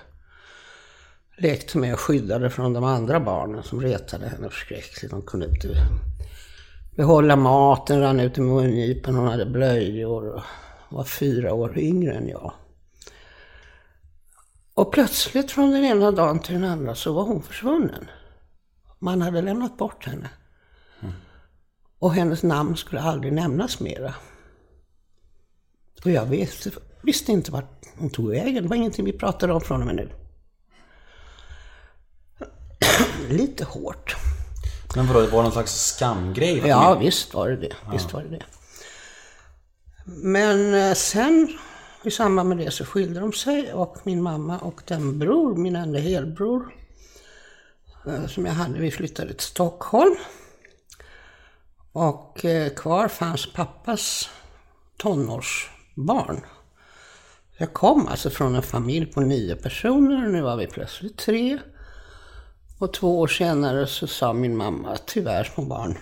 Lekte 1.37 1.79
med 1.79 1.93
och 1.93 2.01
skyddade 2.01 2.51
från 2.51 2.73
de 2.73 2.85
andra 2.85 3.21
barnen 3.21 3.63
som 3.63 3.81
retade 3.81 4.29
henne 4.29 4.51
förskräckligt. 4.51 5.11
De 5.11 5.23
kunde 5.23 5.47
inte 5.47 5.69
behålla 6.97 7.37
maten, 7.37 8.01
rann 8.01 8.21
ut 8.21 8.39
i 8.39 8.41
mungipan, 8.41 9.15
hon 9.15 9.29
hade 9.29 9.47
blöjor 9.47 10.29
och 10.29 10.43
var 10.89 11.05
fyra 11.05 11.55
år 11.55 11.79
yngre 11.79 12.15
än 12.15 12.29
jag. 12.29 12.53
Och 14.79 14.93
plötsligt 14.93 15.51
från 15.51 15.71
den 15.71 15.85
ena 15.85 16.11
dagen 16.11 16.39
till 16.39 16.55
den 16.55 16.65
andra 16.65 16.95
så 16.95 17.13
var 17.13 17.23
hon 17.23 17.43
försvunnen. 17.43 18.11
Man 18.99 19.23
hade 19.23 19.43
lämnat 19.43 19.77
bort 19.77 20.07
henne. 20.07 20.31
Och 21.99 22.15
hennes 22.15 22.43
namn 22.43 22.77
skulle 22.77 23.01
aldrig 23.01 23.33
nämnas 23.33 23.81
mera. 23.81 24.15
Och 26.05 26.11
jag 26.11 26.25
visste, 26.27 26.71
visste 27.03 27.33
inte 27.33 27.53
vart 27.53 27.85
hon 27.99 28.11
tog 28.11 28.31
vägen. 28.31 28.63
Det 28.63 28.69
var 28.69 28.77
ingenting 28.77 29.05
vi 29.05 29.13
pratade 29.13 29.53
om 29.53 29.61
från 29.61 29.81
och 29.81 29.87
med 29.87 29.97
nu. 29.97 30.09
Lite 33.29 33.65
hårt. 33.65 34.17
Men 34.97 35.07
vadå, 35.07 35.21
det 35.21 35.29
var 35.29 35.43
någon 35.43 35.53
slags 35.53 35.95
skamgrej? 35.95 36.63
Ja, 36.67 36.95
visst 36.95 37.35
var 37.35 37.49
det 37.49 37.57
det. 37.57 37.77
Visst 37.93 38.13
var 38.13 38.23
det 38.23 38.29
det. 38.29 38.45
Men 40.05 40.75
eh, 40.75 40.95
sen 40.95 41.59
i 42.05 42.11
samband 42.11 42.49
med 42.49 42.59
det 42.59 42.71
så 42.71 42.85
skilde 42.85 43.21
de 43.21 43.33
sig 43.33 43.73
och 43.73 43.97
min 44.03 44.23
mamma 44.23 44.59
och 44.59 44.83
den 44.87 45.19
bror, 45.19 45.57
min 45.57 45.77
enda 45.77 45.99
helbror, 45.99 46.75
eh, 48.07 48.27
som 48.27 48.47
jag 48.47 48.53
hade, 48.53 48.79
vi 48.79 48.91
flyttade 48.91 49.35
till 49.35 49.47
Stockholm. 49.47 50.17
Och 51.93 52.45
eh, 52.45 52.75
kvar 52.75 53.09
fanns 53.09 53.53
pappas 53.53 54.31
tonårsbarn. 54.97 56.41
Jag 57.57 57.73
kom 57.73 58.09
alltså 58.09 58.31
från 58.31 58.55
en 58.55 58.63
familj 58.63 59.07
på 59.07 59.21
nio 59.21 59.57
personer 59.57 60.27
och 60.27 60.33
nu 60.33 60.41
var 60.41 60.57
vi 60.57 60.67
plötsligt 60.67 61.17
tre. 61.17 61.59
Och 62.79 62.93
två 62.93 63.21
år 63.21 63.27
senare 63.27 63.87
så 63.87 64.07
sa 64.07 64.33
min 64.33 64.57
mamma, 64.57 64.97
tyvärr 65.07 65.45
små 65.45 65.65
barn, 65.65 65.99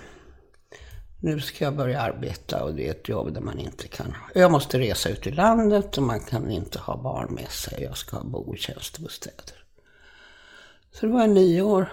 nu 1.20 1.40
ska 1.40 1.64
jag 1.64 1.76
börja 1.76 2.00
arbeta 2.00 2.64
och 2.64 2.74
det 2.74 2.86
är 2.86 2.90
ett 2.90 3.08
jobb 3.08 3.34
där 3.34 3.40
man 3.40 3.58
inte 3.58 3.88
kan... 3.88 4.14
Jag 4.34 4.52
måste 4.52 4.78
resa 4.78 5.08
ut 5.08 5.26
i 5.26 5.30
landet 5.30 5.96
och 5.96 6.02
man 6.02 6.20
kan 6.20 6.50
inte 6.50 6.78
ha 6.78 6.96
barn 6.96 7.34
med 7.34 7.50
sig. 7.50 7.82
Jag 7.82 7.96
ska 7.96 8.20
bo 8.24 8.54
i 8.54 8.58
tjänstebostäder. 8.58 9.64
Så 10.92 11.06
det 11.06 11.12
var 11.12 11.20
jag 11.20 11.30
nio 11.30 11.62
år. 11.62 11.92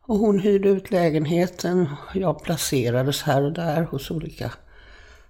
Och 0.00 0.16
hon 0.18 0.38
hyrde 0.38 0.68
ut 0.68 0.90
lägenheten. 0.90 1.88
Jag 2.14 2.42
placerades 2.42 3.22
här 3.22 3.42
och 3.42 3.52
där 3.52 3.82
hos 3.82 4.10
olika 4.10 4.52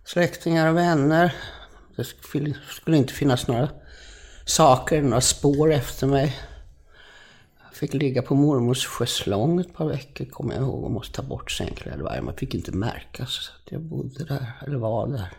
släktingar 0.05 0.69
och 0.69 0.77
vänner. 0.77 1.35
Det 1.97 2.05
skulle 2.69 2.97
inte 2.97 3.13
finnas 3.13 3.49
några 3.49 3.69
saker, 4.45 5.03
några 5.03 5.21
spår 5.21 5.73
efter 5.73 6.07
mig. 6.07 6.37
Fick 7.75 7.95
ligga 7.95 8.23
på 8.23 8.35
mormors 8.35 8.87
schäslong 8.87 9.61
ett 9.61 9.75
par 9.75 9.89
veckor, 9.89 10.25
kommer 10.25 10.55
jag 10.55 10.63
ihåg, 10.63 10.85
och 10.85 10.91
måste 10.91 11.17
ta 11.17 11.23
bort 11.23 11.51
sängkläder 11.51 12.03
varje 12.03 12.23
Man 12.23 12.35
fick 12.35 12.55
inte 12.55 12.73
märkas 12.73 13.51
att 13.57 13.73
jag 13.73 13.81
bodde 13.81 14.25
där, 14.25 14.53
eller 14.67 14.77
var 14.77 15.07
där. 15.07 15.33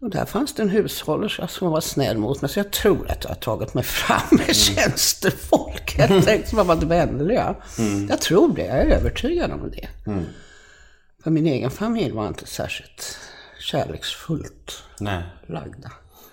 Och 0.00 0.10
där 0.10 0.24
fanns 0.24 0.54
det 0.54 0.62
en 0.62 0.68
hushållerska 0.68 1.48
som 1.48 1.70
var 1.70 1.80
snäll 1.80 2.18
mot 2.18 2.42
mig, 2.42 2.48
så 2.48 2.58
jag 2.58 2.70
tror 2.70 3.10
att 3.10 3.24
jag 3.24 3.30
har 3.30 3.36
tagit 3.36 3.74
mig 3.74 3.84
fram 3.84 4.38
med 4.38 4.56
tjänstefolk 4.56 5.94
helt 5.98 6.28
enkelt, 6.28 6.48
som 6.48 6.58
har 6.58 6.64
varit 6.64 6.82
vänliga. 6.82 7.54
Jag 8.08 8.20
tror 8.20 8.54
det, 8.54 8.66
jag 8.66 8.78
är 8.78 8.86
övertygad 8.86 9.52
om 9.52 9.70
det. 9.70 9.88
För 11.22 11.30
min 11.30 11.46
egen 11.46 11.70
familj 11.70 12.10
var 12.12 12.28
inte 12.28 12.46
särskilt 12.46 13.18
kärleksfullt 13.60 14.82
Nej. 15.00 15.22
lagda. 15.46 15.92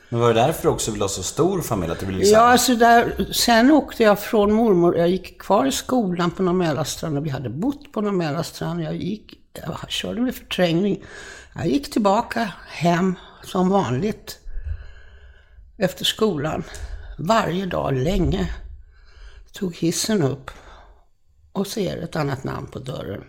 Men 0.10 0.20
var 0.20 0.34
det 0.34 0.42
därför 0.42 0.64
du 0.64 0.70
också 0.70 0.92
ville 0.92 1.04
ha 1.04 1.10
så 1.10 1.24
stor 1.24 1.62
familj? 1.62 1.92
Att 1.92 2.00
det 2.00 2.06
blev 2.06 2.20
liksom... 2.20 2.34
Ja, 2.38 2.42
alltså 2.42 2.76
där, 2.76 3.34
sen 3.34 3.72
åkte 3.72 4.04
jag 4.04 4.20
från 4.20 4.54
mormor. 4.54 4.98
Jag 4.98 5.10
gick 5.10 5.42
kvar 5.42 5.66
i 5.66 5.72
skolan 5.72 6.32
på 6.32 6.44
Norr 6.44 7.20
Vi 7.22 7.30
hade 7.30 7.50
bott 7.50 7.92
på 7.92 8.02
Norr 8.02 8.82
Jag 8.82 8.96
gick, 8.96 9.34
jag 9.54 9.92
körde 9.92 10.22
med 10.22 10.36
förträngning. 10.36 11.04
Jag 11.56 11.68
gick 11.68 11.92
tillbaka 11.92 12.54
hem 12.68 13.16
som 13.44 13.70
vanligt 13.70 14.40
efter 15.78 16.06
skolan. 16.06 16.64
Varje 17.18 17.66
dag 17.66 17.94
länge. 17.94 18.50
Tog 19.52 19.76
hissen 19.76 20.24
upp 20.24 20.52
och 21.52 21.68
ser 21.68 21.98
ett 21.98 22.16
annat 22.16 22.44
namn 22.44 22.68
på 22.68 22.80
dörren. 22.80 23.24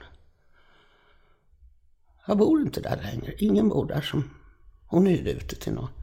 Jag 2.27 2.39
bor 2.39 2.61
inte 2.61 2.81
där 2.81 3.01
längre. 3.03 3.35
Ingen 3.39 3.69
bor 3.69 3.87
där 3.87 4.01
som 4.01 4.31
hon 4.87 5.07
hyrde 5.07 5.31
ute 5.31 5.57
till 5.57 5.73
någon. 5.73 5.98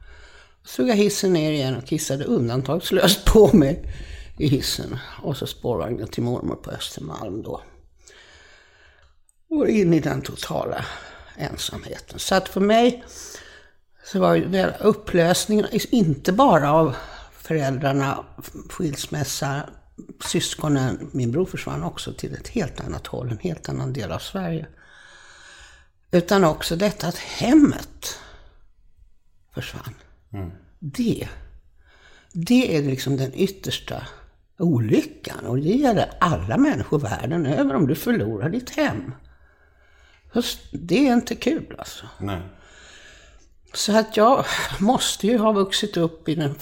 Så 0.66 0.82
jag 0.82 0.96
hissen 0.96 1.32
ner 1.32 1.52
igen 1.52 1.76
och 1.76 1.86
kissade 1.86 2.24
undantagslöst 2.24 3.24
på 3.24 3.56
mig 3.56 3.94
i 4.38 4.48
hissen. 4.48 4.98
Och 5.22 5.36
så 5.36 5.46
spårvagnen 5.46 6.08
till 6.08 6.22
mormor 6.22 6.56
på 6.56 6.70
Östermalm 6.70 7.42
då. 7.42 7.62
Och 9.50 9.68
in 9.68 9.94
i 9.94 10.00
den 10.00 10.22
totala 10.22 10.84
ensamheten. 11.36 12.18
Så 12.18 12.34
att 12.34 12.48
för 12.48 12.60
mig 12.60 13.04
så 14.04 14.20
var 14.20 14.34
ju 14.34 14.72
upplösningen 14.80 15.66
inte 15.90 16.32
bara 16.32 16.72
av 16.72 16.96
föräldrarna, 17.32 18.24
skilsmässa, 18.68 19.68
syskonen, 20.24 21.10
min 21.12 21.32
bror 21.32 21.46
försvann 21.46 21.82
också 21.82 22.12
till 22.12 22.34
ett 22.34 22.48
helt 22.48 22.80
annat 22.80 23.06
håll, 23.06 23.30
en 23.30 23.38
helt 23.38 23.68
annan 23.68 23.92
del 23.92 24.12
av 24.12 24.18
Sverige. 24.18 24.66
Utan 26.10 26.44
också 26.44 26.76
detta 26.76 27.06
att 27.06 27.18
hemmet 27.18 28.18
försvann. 29.54 29.94
Mm. 30.36 30.50
Det, 30.78 31.28
det 32.32 32.76
är 32.76 32.82
liksom 32.82 33.16
den 33.16 33.34
yttersta 33.34 34.06
olyckan. 34.58 35.46
Och 35.46 35.56
det 35.56 35.68
gäller 35.68 36.10
alla 36.20 36.56
människor 36.56 36.98
världen 36.98 37.46
över 37.46 37.74
om 37.74 37.86
du 37.86 37.94
förlorar 37.94 38.48
ditt 38.48 38.70
hem. 38.70 39.12
Det 40.72 41.08
är 41.08 41.12
inte 41.12 41.34
kul 41.34 41.74
alltså. 41.78 42.06
Nej. 42.18 42.40
Så 43.74 43.98
att 43.98 44.16
jag 44.16 44.44
måste 44.80 45.26
ju 45.26 45.38
ha 45.38 45.52
vuxit 45.52 45.96
upp 45.96 46.28
i 46.28 46.34
den... 46.34 46.54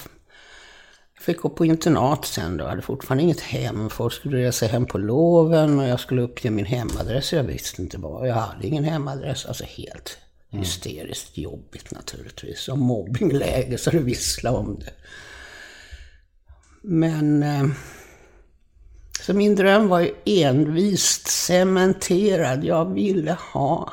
Jag 1.14 1.22
fick 1.22 1.40
gå 1.40 1.48
på 1.48 1.64
internat 1.64 2.24
sen 2.24 2.56
då. 2.56 2.64
Jag 2.64 2.70
hade 2.70 2.82
fortfarande 2.82 3.22
inget 3.22 3.40
hem. 3.40 3.90
Folk 3.90 4.12
skulle 4.12 4.38
resa 4.38 4.66
hem 4.66 4.86
på 4.86 4.98
loven 4.98 5.78
och 5.78 5.88
jag 5.88 6.00
skulle 6.00 6.22
uppge 6.22 6.50
min 6.50 6.64
hemadress. 6.64 7.32
Jag 7.32 7.42
visste 7.42 7.82
inte 7.82 7.98
vad. 7.98 8.28
Jag 8.28 8.34
hade 8.34 8.66
ingen 8.66 8.84
hemadress. 8.84 9.46
Alltså 9.46 9.64
helt. 9.64 10.18
Hysteriskt 10.58 11.38
jobbigt 11.38 11.90
naturligtvis. 11.90 12.68
Och 12.68 12.78
mobbingläge 12.78 13.78
så 13.78 13.90
det 13.90 13.98
visslade 13.98 14.56
om 14.56 14.78
det. 14.78 14.92
Men... 16.82 17.42
Eh, 17.42 17.64
så 19.20 19.34
min 19.34 19.54
dröm 19.56 19.88
var 19.88 20.00
ju 20.00 20.14
envist 20.24 21.26
cementerad. 21.26 22.64
Jag 22.64 22.94
ville 22.94 23.36
ha 23.52 23.92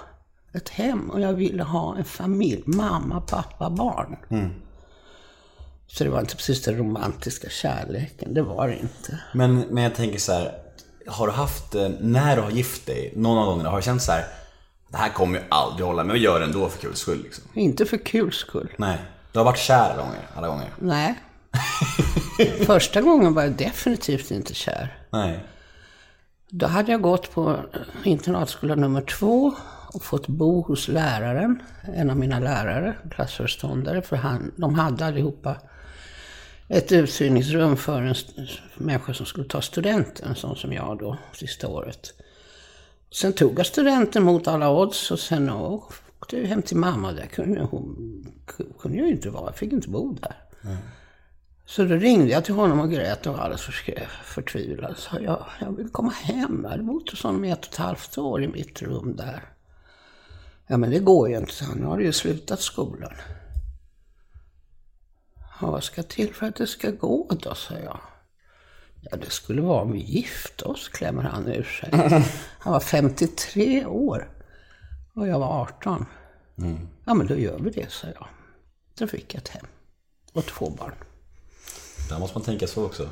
ett 0.53 0.69
hem 0.69 1.09
och 1.09 1.21
jag 1.21 1.33
ville 1.33 1.63
ha 1.63 1.97
en 1.97 2.05
familj. 2.05 2.63
Mamma, 2.65 3.21
pappa, 3.21 3.69
barn. 3.69 4.17
Mm. 4.29 4.49
Så 5.87 6.03
det 6.03 6.09
var 6.09 6.19
inte 6.19 6.35
precis 6.35 6.63
den 6.63 6.77
romantiska 6.77 7.49
kärleken. 7.49 8.33
Det 8.33 8.41
var 8.41 8.67
det 8.67 8.73
inte. 8.79 9.19
Men, 9.33 9.59
men 9.59 9.83
jag 9.83 9.95
tänker 9.95 10.19
så 10.19 10.31
här. 10.31 10.57
Har 11.07 11.27
du 11.27 11.33
haft, 11.33 11.75
eh, 11.75 11.89
när 11.99 12.35
du 12.35 12.41
har 12.41 12.51
gift 12.51 12.85
dig, 12.85 13.13
någon 13.15 13.37
av 13.37 13.45
gångerna, 13.45 13.69
har 13.69 13.77
du 13.77 13.83
känt 13.83 14.01
så 14.01 14.11
här. 14.11 14.25
Det 14.91 14.97
här 14.97 15.09
kommer 15.09 15.39
ju 15.39 15.45
aldrig 15.49 15.87
hålla, 15.87 16.03
men 16.03 16.13
vi 16.13 16.19
gör 16.19 16.39
det 16.39 16.45
ändå 16.45 16.69
för 16.69 16.79
kul 16.81 16.95
skull. 16.95 17.23
Liksom. 17.23 17.43
Inte 17.53 17.85
för 17.85 17.97
kul 17.97 18.31
skull. 18.31 18.69
Nej. 18.77 18.97
Du 19.31 19.39
har 19.39 19.45
varit 19.45 19.59
kär 19.59 19.89
alla 19.89 20.03
gånger? 20.03 20.27
Alla 20.35 20.47
gånger. 20.47 20.69
Nej. 20.79 21.19
Första 22.65 23.01
gången 23.01 23.33
var 23.33 23.43
jag 23.43 23.51
definitivt 23.51 24.31
inte 24.31 24.53
kär. 24.53 24.97
Nej. 25.09 25.39
Då 26.49 26.67
hade 26.67 26.91
jag 26.91 27.01
gått 27.01 27.31
på 27.31 27.59
internatskola 28.03 28.75
nummer 28.75 29.01
två 29.01 29.53
och 29.93 30.03
fått 30.03 30.27
bo 30.27 30.61
hos 30.61 30.87
läraren, 30.87 31.63
en 31.81 32.09
av 32.09 32.17
mina 32.17 32.39
lärare, 32.39 32.95
klassföreståndare, 33.11 34.01
för 34.01 34.15
han, 34.15 34.51
de 34.55 34.75
hade 34.75 35.05
allihopa 35.05 35.55
ett 36.67 36.91
uthyrningsrum 36.91 37.77
för 37.77 38.01
en 38.01 38.15
människa 38.75 39.13
som 39.13 39.25
skulle 39.25 39.47
ta 39.47 39.61
studenten, 39.61 40.29
en 40.29 40.35
sån 40.35 40.55
som 40.55 40.73
jag 40.73 40.97
då, 40.99 41.17
sista 41.33 41.67
året. 41.67 42.13
Sen 43.11 43.33
tog 43.33 43.59
jag 43.59 43.65
studenten 43.65 44.23
mot 44.23 44.47
alla 44.47 44.71
odds 44.71 45.11
och 45.11 45.19
sen 45.19 45.49
åkte 45.49 46.37
jag 46.37 46.47
hem 46.47 46.61
till 46.61 46.77
mamma. 46.77 47.11
Där 47.11 47.25
kunde 47.25 47.61
hon 47.61 48.25
kunde 48.79 48.97
jag 48.97 49.09
inte 49.09 49.29
vara, 49.29 49.45
jag 49.45 49.55
fick 49.55 49.73
inte 49.73 49.89
bo 49.89 50.13
där. 50.13 50.35
Mm. 50.63 50.77
Så 51.65 51.83
då 51.83 51.95
ringde 51.95 52.31
jag 52.31 52.45
till 52.45 52.53
honom 52.53 52.79
och 52.79 52.91
grät 52.91 53.27
och 53.27 53.33
var 53.33 53.39
alldeles 53.39 53.65
förtvivlad. 54.23 54.97
Så 54.97 55.17
jag, 55.21 55.45
jag 55.59 55.71
vill 55.71 55.89
komma 55.89 56.11
hem. 56.11 56.59
Jag 56.63 56.69
hade 56.69 56.83
bott 56.83 57.09
hos 57.09 57.23
honom 57.23 57.45
i 57.45 57.51
ett 57.51 57.65
och 57.65 57.73
ett 57.73 57.77
halvt 57.77 58.17
år 58.17 58.43
i 58.43 58.47
mitt 58.47 58.81
rum 58.81 59.15
där. 59.15 59.43
Ja, 60.67 60.77
men 60.77 60.89
det 60.89 60.99
går 60.99 61.29
ju 61.29 61.37
inte, 61.37 61.53
så 61.53 61.65
han. 61.65 61.77
Nu 61.77 61.85
har 61.85 61.99
ju 61.99 62.13
slutat 62.13 62.61
skolan. 62.61 63.13
Ja, 65.61 65.71
vad 65.71 65.83
ska 65.83 66.03
till 66.03 66.33
för 66.33 66.45
att 66.45 66.55
det 66.55 66.67
ska 66.67 66.91
gå 66.91 67.27
då, 67.41 67.55
sa 67.55 67.73
jag. 67.73 67.99
Ja, 69.01 69.17
det 69.17 69.29
skulle 69.29 69.61
vara 69.61 69.81
om 69.81 69.91
vi 69.91 69.99
gifte 69.99 70.65
oss, 70.65 70.89
klämmer 70.89 71.23
han 71.23 71.47
ur 71.47 71.63
sig. 71.63 71.89
Han 72.59 72.73
var 72.73 72.79
53 72.79 73.85
år 73.85 74.29
och 75.15 75.27
jag 75.27 75.39
var 75.39 75.61
18. 75.61 76.05
Mm. 76.57 76.87
Ja, 77.05 77.13
men 77.13 77.27
då 77.27 77.35
gör 77.35 77.59
vi 77.59 77.69
det, 77.69 77.91
sa 77.91 78.07
jag. 78.07 78.27
Då 78.97 79.07
fick 79.07 79.33
jag 79.33 79.41
ett 79.41 79.47
hem 79.47 79.65
och 80.33 80.45
två 80.45 80.69
barn. 80.69 80.93
Där 82.09 82.19
måste 82.19 82.37
man 82.37 82.45
tänka 82.45 82.67
så 82.67 82.85
också. 82.85 83.09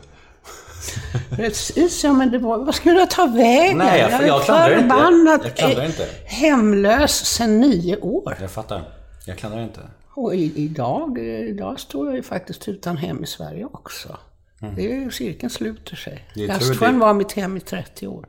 Precis, 1.29 2.03
ja 2.03 2.13
men 2.13 2.31
det 2.31 2.38
var, 2.38 2.58
vad 2.58 2.75
skulle 2.75 3.00
jag 3.00 3.10
ta 3.10 3.25
vägen? 3.25 3.77
Nej, 3.77 4.00
jag, 4.00 4.12
jag, 4.12 4.27
jag 4.27 4.46
klandrar 4.46 4.77
inte. 4.77 5.53
Jag, 5.58 5.72
jag 5.72 5.86
inte. 5.86 6.08
Hemlös 6.25 7.25
sedan 7.25 7.60
nio 7.60 7.98
år. 7.98 8.38
Jag 8.41 8.51
fattar. 8.51 8.84
Jag 9.25 9.38
klandrar 9.38 9.62
inte. 9.62 9.81
Och 10.13 10.36
i, 10.36 10.53
idag, 10.55 11.17
idag 11.19 11.79
står 11.79 12.08
jag 12.08 12.15
ju 12.15 12.24
faktiskt 12.24 12.67
utan 12.67 12.98
hem 12.98 13.24
i 13.24 13.27
Sverige 13.27 13.65
också. 13.65 14.17
Mm. 14.62 14.75
Det 14.75 14.94
är 14.94 15.10
cirkeln 15.10 15.50
sluter 15.50 15.96
sig. 15.96 16.25
Gastsjön 16.36 17.00
var 17.00 17.13
mitt 17.13 17.32
hem 17.32 17.58
i 17.58 17.60
30 17.60 18.08
år. 18.08 18.25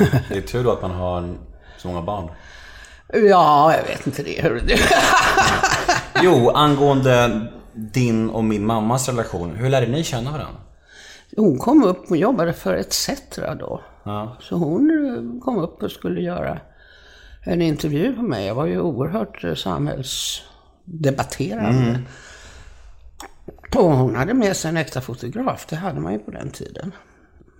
Mm. 0.00 0.12
Det 0.28 0.36
är 0.36 0.40
tur 0.40 0.64
då 0.64 0.72
att 0.72 0.82
man 0.82 0.90
har 0.90 1.34
så 1.78 1.88
många 1.88 2.02
barn. 2.02 2.30
Ja, 3.12 3.74
jag 3.76 3.84
vet 3.84 4.06
inte 4.06 4.22
det. 4.22 4.52
jo, 6.22 6.50
angående 6.50 7.46
din 7.72 8.30
och 8.30 8.44
min 8.44 8.66
mammas 8.66 9.08
relation. 9.08 9.56
Hur 9.56 9.68
lärde 9.68 9.86
ni 9.86 10.04
känna 10.04 10.30
varandra? 10.30 10.60
Hon 11.36 11.58
kom 11.58 11.84
upp 11.84 12.10
och 12.10 12.16
jobbade 12.16 12.52
för 12.52 12.74
ETC 12.74 13.10
då. 13.58 13.80
Ja. 14.04 14.36
Så 14.40 14.56
hon 14.56 14.90
eh, 14.90 15.22
kom 15.44 15.58
upp 15.58 15.82
och 15.82 15.90
skulle 15.90 16.20
göra 16.20 16.60
en 17.42 17.62
intervju 17.62 18.16
med 18.16 18.24
mig. 18.24 18.46
Jag 18.46 18.54
var 18.54 18.66
ju 18.66 18.80
oerhört 18.80 19.44
eh, 19.44 19.54
samhällsdebatterande. 19.54 21.90
Mm. 21.90 22.02
Och 23.76 23.96
hon 23.96 24.14
hade 24.14 24.34
med 24.34 24.56
sig 24.56 24.68
en 24.68 24.76
äkta 24.76 25.00
fotograf. 25.00 25.66
Det 25.68 25.76
hade 25.76 26.00
man 26.00 26.12
ju 26.12 26.18
på 26.18 26.30
den 26.30 26.50
tiden. 26.50 26.92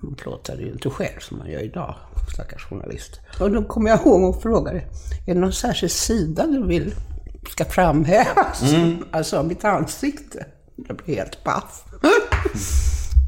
Hon 0.01 0.15
plåtade 0.15 0.63
ju 0.63 0.73
inte 0.73 0.91
själv 0.91 1.19
som 1.21 1.39
man 1.39 1.51
gör 1.51 1.61
idag, 1.61 1.95
stackars 2.35 2.65
journalist. 2.65 3.21
Och 3.41 3.51
då 3.51 3.65
kom 3.65 3.87
jag 3.87 4.01
ihåg 4.01 4.25
och 4.25 4.43
frågade, 4.43 4.79
är 5.27 5.35
det 5.35 5.41
någon 5.41 5.53
särskild 5.53 5.93
sida 5.93 6.47
du 6.47 6.67
vill 6.67 6.95
ska 7.49 7.65
framhävas? 7.65 8.73
Mm. 8.73 9.05
Alltså 9.11 9.43
mitt 9.43 9.65
ansikte. 9.65 10.47
Jag 10.77 10.97
blev 10.97 11.17
helt 11.17 11.45
paff. 11.45 11.85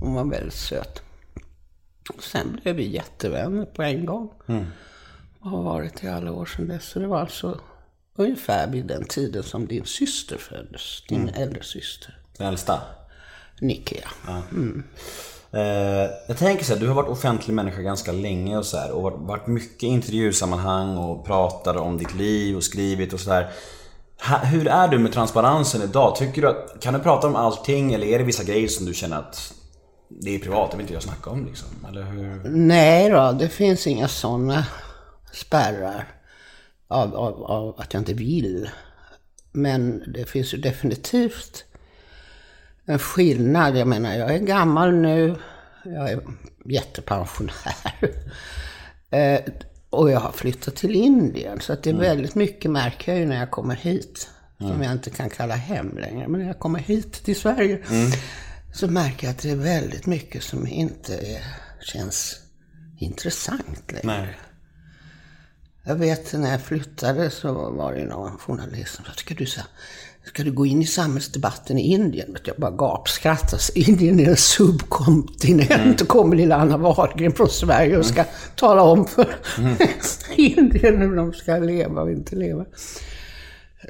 Hon 0.01 0.15
var 0.15 0.25
väldigt 0.25 0.55
söt. 0.55 1.03
Och 2.17 2.23
sen 2.23 2.61
blev 2.63 2.77
vi 2.77 2.89
jättevänner 2.89 3.65
på 3.65 3.83
en 3.83 4.07
gång. 4.07 4.31
Mm. 4.49 4.65
Och 5.41 5.51
har 5.51 5.63
varit 5.63 6.05
i 6.05 6.09
alla 6.09 6.33
år 6.33 6.47
sedan 6.47 6.69
dess. 6.69 6.85
Så 6.85 6.99
det 6.99 7.07
var 7.07 7.21
alltså 7.21 7.61
ungefär 8.17 8.71
vid 8.71 8.87
den 8.87 9.05
tiden 9.05 9.43
som 9.43 9.67
din 9.67 9.85
syster 9.85 10.37
föddes. 10.37 11.05
Din 11.09 11.23
mm. 11.23 11.35
äldre 11.35 11.63
syster. 11.63 12.22
Den 12.39 12.47
äldsta? 12.47 12.81
Nicky, 13.61 13.97
ja. 14.27 14.43
Mm. 14.51 14.85
Eh, 15.53 16.11
jag 16.29 16.39
tänker 16.39 16.65
så 16.65 16.73
här, 16.73 16.81
du 16.81 16.89
har 16.89 16.95
varit 16.95 17.09
offentlig 17.09 17.55
människa 17.55 17.83
ganska 17.83 18.13
länge 18.13 18.57
och 18.57 18.67
så 18.67 18.77
här, 18.77 18.91
och 18.91 19.03
varit, 19.03 19.19
varit 19.19 19.47
mycket 19.47 19.83
i 19.83 19.87
intervjusammanhang 19.87 20.97
och 20.97 21.27
pratat 21.27 21.77
om 21.77 21.99
ditt 21.99 22.15
liv 22.15 22.57
och 22.57 22.65
skrivit 22.65 23.13
och 23.13 23.21
sådär. 23.21 23.51
Hur 24.43 24.69
är 24.69 24.89
du 24.89 24.99
med 24.99 25.13
transparensen 25.13 25.83
idag? 25.83 26.17
Tycker 26.17 26.43
du 26.43 26.49
att, 26.49 26.81
kan 26.81 26.95
du 26.95 27.01
prata 27.01 27.27
om 27.27 27.37
allting 27.37 27.93
eller 27.93 28.07
är 28.07 28.19
det 28.19 28.25
vissa 28.25 28.45
grejer 28.45 28.69
som 28.69 28.87
du 28.87 28.95
känner 28.95 29.19
att 29.19 29.55
det 30.09 30.35
är 30.35 30.39
privat, 30.39 30.71
det 30.71 30.77
vill 30.77 30.85
inte 30.85 30.95
jag 30.95 31.03
snacka 31.03 31.31
om 31.31 31.47
liksom? 31.47 31.69
Eller 31.89 32.03
hur? 32.03 32.43
Nej 32.51 33.11
då, 33.11 33.33
det 33.33 33.49
finns 33.49 33.87
inga 33.87 34.09
sådana 34.09 34.67
spärrar 35.33 36.09
av, 36.89 37.17
av, 37.17 37.45
av 37.45 37.81
att 37.81 37.95
jag 37.95 38.01
inte 38.01 38.15
vill. 38.15 38.71
Men 39.53 40.13
det 40.13 40.25
finns 40.25 40.55
ju 40.55 40.59
definitivt 40.59 41.65
en 42.87 42.99
skillnad. 42.99 43.77
Jag 43.77 43.89
menar, 43.89 44.15
jag 44.15 44.35
är 44.35 44.39
gammal 44.39 44.95
nu. 44.95 45.37
Jag 45.85 46.11
är 46.11 46.21
jättepensionär. 46.65 47.95
eh, 49.11 49.41
och 49.91 50.11
jag 50.11 50.21
har 50.21 50.33
flyttat 50.33 50.77
till 50.77 50.95
Indien. 50.95 51.61
Så 51.61 51.73
att 51.73 51.83
det 51.83 51.91
är 51.91 51.95
mm. 51.95 52.07
väldigt 52.07 52.35
mycket 52.35 52.71
märker 52.71 53.13
jag 53.13 53.21
ju 53.21 53.27
när 53.27 53.39
jag 53.39 53.51
kommer 53.51 53.77
hit. 53.77 54.29
som 54.59 54.83
jag 54.83 54.93
inte 54.93 55.11
kan 55.11 55.31
kalla 55.31 55.55
hem 55.55 55.99
längre. 55.99 56.29
Men 56.29 56.41
när 56.41 56.47
jag 56.47 56.59
kommer 56.59 56.79
hit 56.79 57.13
till 57.13 57.37
Sverige 57.37 57.83
så 58.73 58.89
märker 58.89 59.27
jag 59.27 59.35
att 59.35 59.43
det 59.43 59.51
är 59.51 59.57
väldigt 59.57 60.07
mycket 60.07 60.43
som 60.43 60.67
inte 60.67 61.15
är, 61.15 61.43
känns 61.81 62.41
intressant 62.99 63.93
längre. 63.93 64.21
Nej. 64.23 64.39
Jag 65.85 65.95
vet 65.95 66.33
när 66.33 66.51
jag 66.51 66.63
flyttade 66.63 67.31
så 67.31 67.71
var 67.71 67.93
det 67.93 68.05
någon 68.05 68.39
journalist 68.39 68.95
som 68.95 69.05
sa, 69.05 69.13
ska 69.13 69.35
du, 69.35 69.47
sa, 69.47 69.63
ska 70.25 70.43
du 70.43 70.53
gå 70.53 70.67
in 70.67 70.83
i 70.83 70.87
samhällsdebatten 70.87 71.79
i 71.79 71.93
Indien? 71.93 72.37
Jag 72.45 72.57
bara 72.57 72.71
gapskrattade. 72.71 73.63
Så 73.63 73.73
Indien 73.73 74.21
är 74.21 74.29
en 74.29 74.37
subkontinent 74.37 76.01
och 76.01 76.09
kommer 76.09 76.37
lilla 76.37 76.57
Anna 76.57 76.77
Wahlgren 76.77 77.33
från 77.33 77.49
Sverige 77.49 77.99
och 77.99 78.07
ska 78.07 78.25
tala 78.57 78.83
om 78.83 79.07
för 79.07 79.27
Indien 80.37 80.99
hur 80.99 81.17
de 81.17 81.33
ska 81.33 81.57
leva 81.57 82.03
och 82.03 82.11
inte 82.11 82.37
leva. 82.37 82.65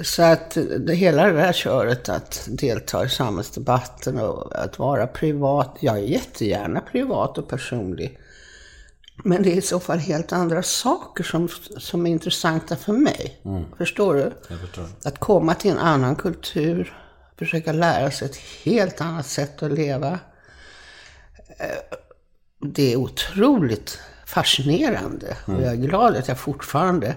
Så 0.02 0.22
att 0.22 0.58
det, 0.78 0.94
hela 0.94 1.26
det 1.26 1.32
där 1.32 1.52
köret 1.52 2.08
att 2.08 2.48
delta 2.50 3.04
i 3.04 3.08
samhällsdebatten 3.08 4.18
och 4.18 4.64
att 4.64 4.78
vara 4.78 5.06
privat. 5.06 5.76
Jag 5.80 5.98
är 5.98 6.02
jättegärna 6.02 6.80
privat 6.80 7.38
och 7.38 7.48
personlig. 7.48 8.18
Men 9.24 9.42
det 9.42 9.52
är 9.52 9.56
i 9.56 9.62
så 9.62 9.80
fall 9.80 9.98
helt 9.98 10.32
andra 10.32 10.62
saker 10.62 11.24
som, 11.24 11.48
som 11.78 12.06
är 12.06 12.10
intressanta 12.10 12.76
för 12.76 12.92
mig. 12.92 13.40
Förstår 13.78 14.14
du? 14.14 14.32
Jag 14.48 14.60
förstår. 14.60 14.86
Att 15.04 15.18
komma 15.18 15.54
till 15.54 15.70
en 15.70 15.78
annan 15.78 16.16
kultur, 16.16 16.96
försöka 17.38 17.72
lära 17.72 18.10
sig 18.10 18.28
ett 18.28 18.36
helt 18.64 19.00
annat 19.00 19.26
sätt 19.26 19.62
att 19.62 19.72
leva. 19.72 20.18
Eh, 21.58 21.66
Det 22.58 22.92
är 22.92 22.96
otroligt 22.96 23.98
fascinerande. 24.26 25.36
Och 25.46 25.52
jag 25.62 25.72
är 25.72 25.76
glad 25.76 26.16
att 26.16 26.28
jag 26.28 26.38
fortfarande 26.38 27.16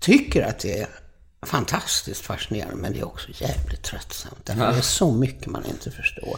tycker 0.00 0.42
att 0.46 0.58
det 0.58 0.80
är 0.80 0.86
fantastiskt 1.42 2.20
fascinerande. 2.20 2.76
Men 2.76 2.92
det 2.92 2.98
är 3.00 3.06
också 3.06 3.28
jävligt 3.32 3.82
tröttsamt. 3.82 4.46
Det 4.46 4.52
är 4.52 4.80
så 4.80 5.12
mycket 5.12 5.46
man 5.46 5.64
inte 5.66 5.90
förstår. 5.90 6.36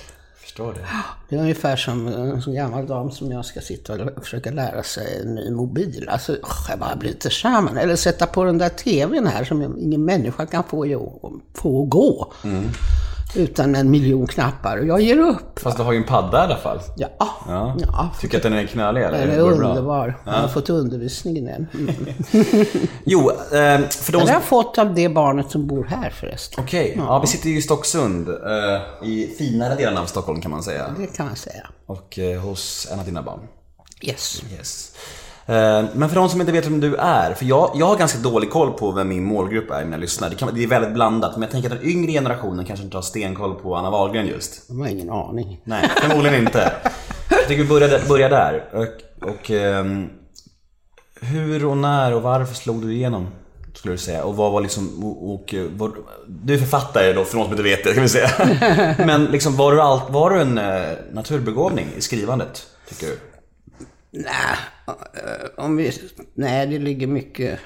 Förstår 0.54 0.73
det. 0.73 0.87
Det 1.28 1.37
är 1.37 1.40
ungefär 1.40 1.76
som 1.76 2.06
en 2.06 2.42
sån 2.42 2.54
gammal 2.54 2.87
dam 2.87 3.11
som 3.11 3.32
jag 3.32 3.44
ska 3.44 3.61
sitta 3.61 3.92
och 3.92 4.25
försöka 4.25 4.50
lära 4.50 4.82
sig 4.82 5.20
en 5.23 5.34
ny 5.34 5.50
mobil. 5.50 6.08
Alltså, 6.08 6.37
jag 6.68 6.78
bara 6.78 7.08
inte 7.08 7.30
samman. 7.30 7.76
Eller 7.76 7.96
sätta 7.96 8.26
på 8.26 8.44
den 8.44 8.58
där 8.58 8.68
tvn 8.68 9.26
här 9.26 9.44
som 9.44 9.62
ingen 9.78 10.04
människa 10.04 10.46
kan 10.46 10.64
få, 10.64 10.87
få 11.54 11.84
gå. 11.84 12.32
Utan 13.36 13.74
en 13.74 13.90
miljon 13.90 14.26
knappar. 14.26 14.78
Och 14.78 14.86
jag 14.86 15.00
ger 15.00 15.18
upp. 15.18 15.58
Fast 15.58 15.76
du 15.76 15.82
har 15.82 15.92
ju 15.92 15.98
en 15.98 16.04
padda 16.04 16.38
i 16.38 16.40
alla 16.40 16.56
fall. 16.56 16.80
Ja, 16.96 17.08
Ja. 17.48 17.76
ja. 17.80 18.10
Tycker 18.20 18.36
att 18.36 18.42
den 18.42 18.52
är 18.52 18.66
knölig 18.66 19.02
eller? 19.02 19.26
Den 19.26 19.30
är 19.30 19.40
underbar. 19.40 20.18
Jag 20.24 20.32
har 20.32 20.48
fått 20.48 20.70
undervisning 20.70 21.36
i 21.36 21.40
den. 21.40 21.66
Mm. 21.74 21.94
Jo, 23.04 23.30
eh, 23.30 23.36
för 23.88 24.12
de 24.12 24.18
Den 24.18 24.26
har 24.28 24.34
jag 24.34 24.42
fått 24.42 24.78
av 24.78 24.94
det 24.94 25.08
barnet 25.08 25.50
som 25.50 25.66
bor 25.66 25.84
här 25.84 26.10
förresten. 26.10 26.64
Okej, 26.64 26.94
ja. 26.96 27.18
vi 27.20 27.26
sitter 27.26 27.48
ju 27.48 27.58
i 27.58 27.62
Stocksund. 27.62 28.28
eh, 28.28 29.08
I 29.08 29.34
finare 29.38 29.74
delen 29.74 29.98
av 29.98 30.06
Stockholm 30.06 30.40
kan 30.40 30.50
man 30.50 30.62
säga. 30.62 30.94
Det 30.98 31.06
kan 31.06 31.26
man 31.26 31.36
säga. 31.36 31.66
Och 31.86 32.18
eh, 32.18 32.40
hos 32.40 32.88
en 32.92 32.98
av 32.98 33.04
dina 33.04 33.22
barn. 33.22 33.40
Yes. 34.02 34.42
Yes. 34.58 34.94
Eh, 35.46 35.84
Men 35.94 36.08
för 36.08 36.14
de 36.14 36.28
som 36.28 36.40
inte 36.40 36.52
vet 36.52 36.66
vem 36.66 36.80
du 36.80 36.96
är, 36.96 37.34
för 37.34 37.44
jag, 37.44 37.70
jag 37.74 37.86
har 37.86 37.96
ganska 37.96 38.18
dålig 38.18 38.50
koll 38.50 38.72
på 38.72 38.90
vem 38.90 39.08
min 39.08 39.24
målgrupp 39.24 39.70
är 39.70 39.84
när 39.84 39.92
jag 39.92 40.00
lyssnar. 40.00 40.30
Det, 40.30 40.36
kan, 40.36 40.54
det 40.54 40.64
är 40.64 40.68
väldigt 40.68 40.92
blandat, 40.94 41.32
men 41.32 41.42
jag 41.42 41.50
tänker 41.50 41.70
att 41.70 41.80
den 41.80 41.90
yngre 41.90 42.12
generationen 42.12 42.64
kanske 42.64 42.84
inte 42.84 42.96
har 42.96 43.02
stenkoll 43.02 43.54
på 43.54 43.76
Anna 43.76 43.90
Wahlgren 43.90 44.26
just. 44.26 44.68
De 44.68 44.80
har 44.80 44.88
ingen 44.88 45.10
aning. 45.10 45.60
Nej, 45.64 45.90
förmodligen 45.96 46.40
inte. 46.40 46.72
Jag 47.30 47.48
tycker 47.48 47.62
vi 47.62 47.68
börjar, 47.68 48.08
börjar 48.08 48.30
där. 48.30 48.64
Och, 48.72 49.28
och 49.28 49.50
ehm, 49.50 50.08
hur 51.20 51.66
och 51.66 51.76
när 51.76 52.14
och 52.14 52.22
varför 52.22 52.54
slog 52.54 52.82
du 52.82 52.92
igenom? 52.92 53.28
Skulle 53.74 53.94
du 53.94 53.98
säga. 53.98 54.24
Och 54.24 54.36
vad 54.36 54.52
var 54.52 54.60
liksom, 54.60 55.04
och, 55.04 55.34
och 55.34 55.54
vad, 55.70 55.92
du 56.28 56.54
är 56.54 56.58
författare 56.58 57.12
då, 57.12 57.24
för 57.24 57.36
någon 57.36 57.44
som 57.44 57.52
inte 57.52 57.62
vet 57.62 57.84
det 57.84 57.94
kan 57.94 58.02
vi 58.02 58.08
säga. 58.08 58.30
Men 59.06 59.24
liksom, 59.24 59.56
var 59.56 59.72
du, 59.72 59.80
allt, 59.80 60.10
var 60.10 60.30
du 60.30 60.40
en 60.40 60.58
eh, 60.58 60.92
naturbegåvning 61.12 61.86
i 61.96 62.00
skrivandet? 62.00 62.66
Tycker 62.88 63.06
du? 63.06 63.18
Nej, 64.10 64.56
om 65.64 65.76
vi, 65.76 65.92
nej, 66.35 66.66
det 66.66 66.78
ligger 66.78 67.06
mycket, 67.06 67.61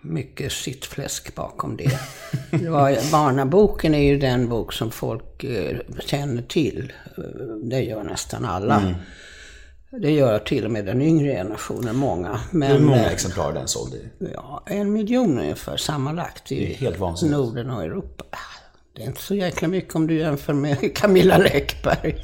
mycket 0.00 0.52
sittfläsk 0.52 1.34
bakom 1.34 1.76
det. 1.76 1.98
det 2.50 2.68
var, 2.68 3.12
barnaboken 3.12 3.94
är 3.94 4.02
ju 4.02 4.18
den 4.18 4.48
bok 4.48 4.72
som 4.72 4.90
folk 4.90 5.44
eh, 5.44 5.76
känner 6.00 6.42
till. 6.42 6.92
Det 7.62 7.80
gör 7.80 8.04
nästan 8.04 8.44
alla. 8.44 8.94
Det 9.90 10.10
gör 10.10 10.38
till 10.38 10.64
och 10.64 10.70
med 10.70 10.84
den 10.84 11.02
yngre 11.02 11.32
generationen, 11.32 11.96
många. 11.96 12.40
Men, 12.50 12.72
Hur 12.72 12.78
många 12.78 13.06
eh, 13.06 13.12
exemplar 13.12 13.52
den 13.52 13.68
sålde? 13.68 13.96
Ja, 14.34 14.62
en 14.66 14.92
miljon 14.92 15.38
ungefär 15.38 15.76
sammanlagt 15.76 16.52
i. 16.52 16.90
Norden 17.22 17.70
och 17.70 17.82
Europa. 17.82 18.24
Det 18.96 19.02
är 19.02 19.06
inte 19.06 19.22
så 19.22 19.34
jäkla 19.34 19.68
mycket 19.68 19.94
om 19.94 20.06
du 20.06 20.18
jämför 20.18 20.52
med 20.52 20.94
Camilla 20.96 21.38
Läckberg. 21.38 22.22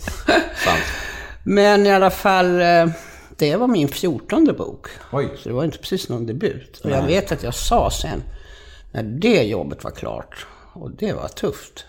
Sant. 0.65 0.83
Men 1.45 1.87
i 1.87 1.91
alla 1.91 2.11
fall, 2.11 2.61
eh, 2.61 2.87
det 3.43 3.57
var 3.57 3.69
min 3.69 3.89
fjortonde 3.89 4.53
bok. 4.53 4.87
Oj. 5.13 5.29
Så 5.39 5.49
det 5.49 5.55
var 5.55 5.65
inte 5.65 5.79
precis 5.79 6.09
någon 6.09 6.27
debut. 6.27 6.81
Och 6.85 6.91
jag 6.91 7.07
vet 7.07 7.33
att 7.33 7.43
jag 7.43 7.55
sa 7.55 7.91
sen, 7.91 8.23
när 8.93 9.03
det 9.03 9.43
jobbet 9.43 9.85
var 9.85 9.91
klart, 9.91 10.47
och 10.73 10.91
det 10.91 11.13
var 11.13 11.29
tufft, 11.29 11.85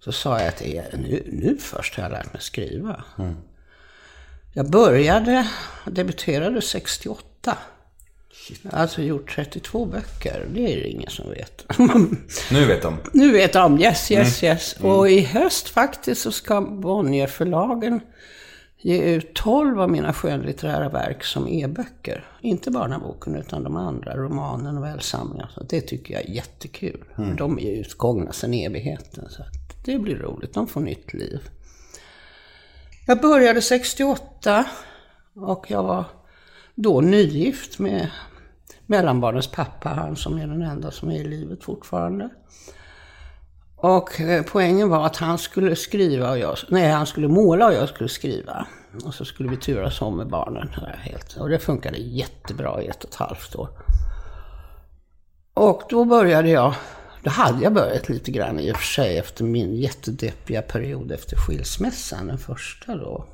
så 0.00 0.12
sa 0.12 0.38
jag 0.38 0.48
att 0.48 0.60
nu, 0.92 1.22
nu 1.32 1.56
först 1.60 1.96
har 1.96 2.02
jag 2.02 2.12
lärt 2.12 2.32
mig 2.32 2.42
skriva. 2.42 3.04
Jag 4.52 4.70
började, 4.70 5.48
debuterade 5.86 6.62
68. 6.62 7.58
Jag 8.62 8.70
har 8.70 8.78
alltså 8.78 9.02
gjort 9.02 9.34
32 9.34 9.86
böcker, 9.86 10.46
det 10.54 10.72
är 10.72 10.76
det 10.76 10.88
ingen 10.88 11.10
som 11.10 11.30
vet. 11.30 11.64
Nu 12.50 12.64
vet 12.64 12.82
de. 12.82 12.98
Nu 13.12 13.32
vet 13.32 13.52
de, 13.52 13.80
yes, 13.80 14.10
yes, 14.10 14.42
yes. 14.42 14.72
Och 14.80 15.10
i 15.10 15.20
höst 15.20 15.68
faktiskt 15.68 16.22
så 16.22 16.32
ska 16.32 16.60
Bonnierförlagen 16.60 18.00
ge 18.82 19.14
ut 19.14 19.34
12 19.34 19.80
av 19.80 19.90
mina 19.90 20.12
skönlitterära 20.12 20.88
verk 20.88 21.24
som 21.24 21.48
e-böcker. 21.48 22.26
Inte 22.40 22.70
barnaboken 22.70 23.36
utan 23.36 23.64
de 23.64 23.76
andra, 23.76 24.16
romanen 24.16 24.78
och 24.78 24.84
välsamlingar. 24.84 25.50
Så 25.54 25.62
det 25.62 25.80
tycker 25.80 26.14
jag 26.14 26.22
är 26.22 26.30
jättekul. 26.30 27.04
De 27.38 27.58
är 27.58 27.80
utgångna 27.80 28.32
sedan 28.32 28.54
evigheten. 28.54 29.28
Så 29.28 29.42
det 29.84 29.98
blir 29.98 30.16
roligt, 30.16 30.54
de 30.54 30.66
får 30.66 30.80
nytt 30.80 31.14
liv. 31.14 31.40
Jag 33.06 33.20
började 33.20 33.62
68 33.62 34.64
och 35.34 35.70
jag 35.70 35.82
var 35.82 36.04
då 36.74 37.00
nygift 37.00 37.78
med 37.78 38.10
mellanbarnens 38.86 39.46
pappa, 39.46 39.88
han 39.88 40.16
som 40.16 40.38
är 40.38 40.46
den 40.46 40.62
enda 40.62 40.90
som 40.90 41.10
är 41.10 41.14
i 41.14 41.24
livet 41.24 41.64
fortfarande. 41.64 42.28
Och 43.82 44.20
eh, 44.20 44.42
poängen 44.42 44.88
var 44.88 45.06
att 45.06 45.16
han 45.16 45.38
skulle 45.38 45.76
skriva 45.76 46.30
och 46.30 46.38
jag, 46.38 46.56
nej 46.68 46.90
han 46.90 47.06
skulle 47.06 47.28
måla 47.28 47.66
och 47.66 47.72
jag 47.72 47.88
skulle 47.88 48.08
skriva. 48.08 48.66
Och 49.04 49.14
så 49.14 49.24
skulle 49.24 49.48
vi 49.48 49.56
turas 49.56 50.02
om 50.02 50.16
med 50.16 50.28
barnen. 50.28 50.68
Helt, 50.98 51.36
och 51.36 51.48
det 51.48 51.58
funkade 51.58 51.98
jättebra 51.98 52.82
i 52.82 52.86
ett 52.86 53.04
och 53.04 53.10
ett 53.10 53.16
halvt 53.16 53.56
år. 53.56 53.68
Och 55.54 55.82
då 55.88 56.04
började 56.04 56.50
jag, 56.50 56.74
då 57.22 57.30
hade 57.30 57.62
jag 57.62 57.72
börjat 57.74 58.08
lite 58.08 58.30
grann 58.30 58.60
i 58.60 58.72
och 58.72 58.76
för 58.76 58.84
sig 58.84 59.18
efter 59.18 59.44
min 59.44 59.74
jättedeppiga 59.74 60.62
period 60.62 61.12
efter 61.12 61.36
skilsmässan, 61.36 62.26
den 62.26 62.38
första 62.38 62.96
då. 62.96 63.24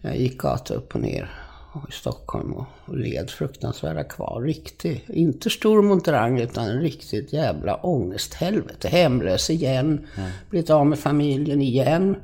Jag 0.00 0.16
gick 0.16 0.38
gata 0.38 0.74
upp 0.74 0.94
och 0.94 1.00
ner 1.00 1.47
i 1.88 1.92
Stockholm 1.92 2.52
och, 2.52 2.96
led 2.96 3.30
fruktansvärda 3.30 4.04
kvar. 4.04 4.42
Riktig, 4.42 5.04
inte 5.08 5.50
stor 5.50 5.82
monterang 5.82 6.40
utan 6.40 6.68
en 6.68 6.80
riktigt 6.80 7.32
jävla 7.32 7.76
ångesthelvete. 7.76 8.88
Hemlös 8.88 9.50
igen, 9.50 10.06
blivit 10.50 10.70
av 10.70 10.86
med 10.86 10.98
familjen 10.98 11.62
igen. 11.62 12.16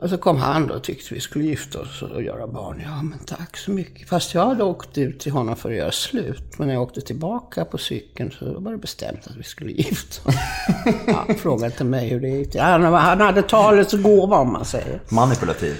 Och 0.00 0.10
så 0.10 0.18
kom 0.18 0.36
han 0.36 0.66
då 0.66 0.74
och 0.74 0.82
tyckte 0.82 1.14
vi 1.14 1.20
skulle 1.20 1.44
gifta 1.44 1.80
oss 1.80 2.02
och 2.02 2.22
göra 2.22 2.46
barn. 2.46 2.82
Ja, 2.84 3.02
men 3.02 3.18
tack 3.18 3.56
så 3.56 3.70
mycket. 3.70 4.08
Fast 4.08 4.34
jag 4.34 4.46
hade 4.46 4.64
åkt 4.64 4.98
ut 4.98 5.20
till 5.20 5.32
honom 5.32 5.56
för 5.56 5.70
att 5.70 5.76
göra 5.76 5.92
slut. 5.92 6.58
Men 6.58 6.68
när 6.68 6.74
jag 6.74 6.82
åkte 6.82 7.00
tillbaka 7.00 7.64
på 7.64 7.78
cykeln 7.78 8.30
så 8.30 8.60
var 8.60 8.72
det 8.72 8.78
bestämt 8.78 9.26
att 9.26 9.36
vi 9.36 9.42
skulle 9.42 9.72
gifta 9.72 10.28
oss. 10.28 10.34
ja, 11.06 11.26
fråga 11.38 11.66
inte 11.66 11.84
mig 11.84 12.08
hur 12.08 12.20
det 12.20 12.28
gick. 12.28 12.56
Han, 12.56 12.82
han 12.82 13.20
hade 13.20 13.42
talets 13.42 13.92
gåva 13.92 14.36
om 14.36 14.52
man 14.52 14.64
säger. 14.64 15.00
Manipulativ. 15.08 15.76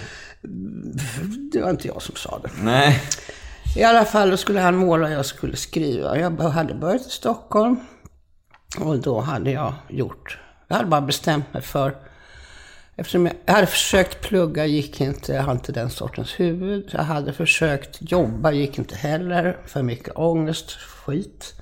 Det 1.61 1.65
var 1.65 1.71
inte 1.71 1.89
jag 1.89 2.03
som 2.03 2.17
sa 2.17 2.39
det. 2.43 2.51
Nej. 2.63 3.03
I 3.77 3.83
alla 3.85 4.05
fall, 4.05 4.31
då 4.31 4.37
skulle 4.37 4.61
han 4.61 4.77
måla 4.77 5.07
och 5.07 5.13
jag 5.13 5.27
skulle 5.27 5.57
skriva. 5.57 6.19
Jag 6.19 6.41
hade 6.41 6.75
börjat 6.75 7.07
i 7.07 7.11
Stockholm. 7.11 7.81
Och 8.79 8.99
då 8.99 9.21
hade 9.21 9.51
jag 9.51 9.75
gjort... 9.89 10.39
Jag 10.69 10.77
hade 10.77 10.89
bara 10.89 11.01
bestämt 11.01 11.53
mig 11.53 11.63
för... 11.63 11.97
Eftersom 12.97 13.31
jag, 13.47 13.55
hade 13.55 13.67
försökt 13.67 14.21
plugga, 14.21 14.67
gick 14.67 15.01
inte. 15.01 15.33
Jag 15.33 15.43
har 15.43 15.53
inte 15.53 15.73
den 15.73 15.91
sortens 15.91 16.41
huvud. 16.41 16.91
Jag 16.93 17.03
hade 17.03 17.33
försökt 17.33 17.99
jobba, 18.01 18.53
gick 18.53 18.79
inte 18.79 18.95
heller. 18.95 19.59
För 19.67 19.83
mycket 19.83 20.17
ångest, 20.17 20.71
skit. 20.73 21.55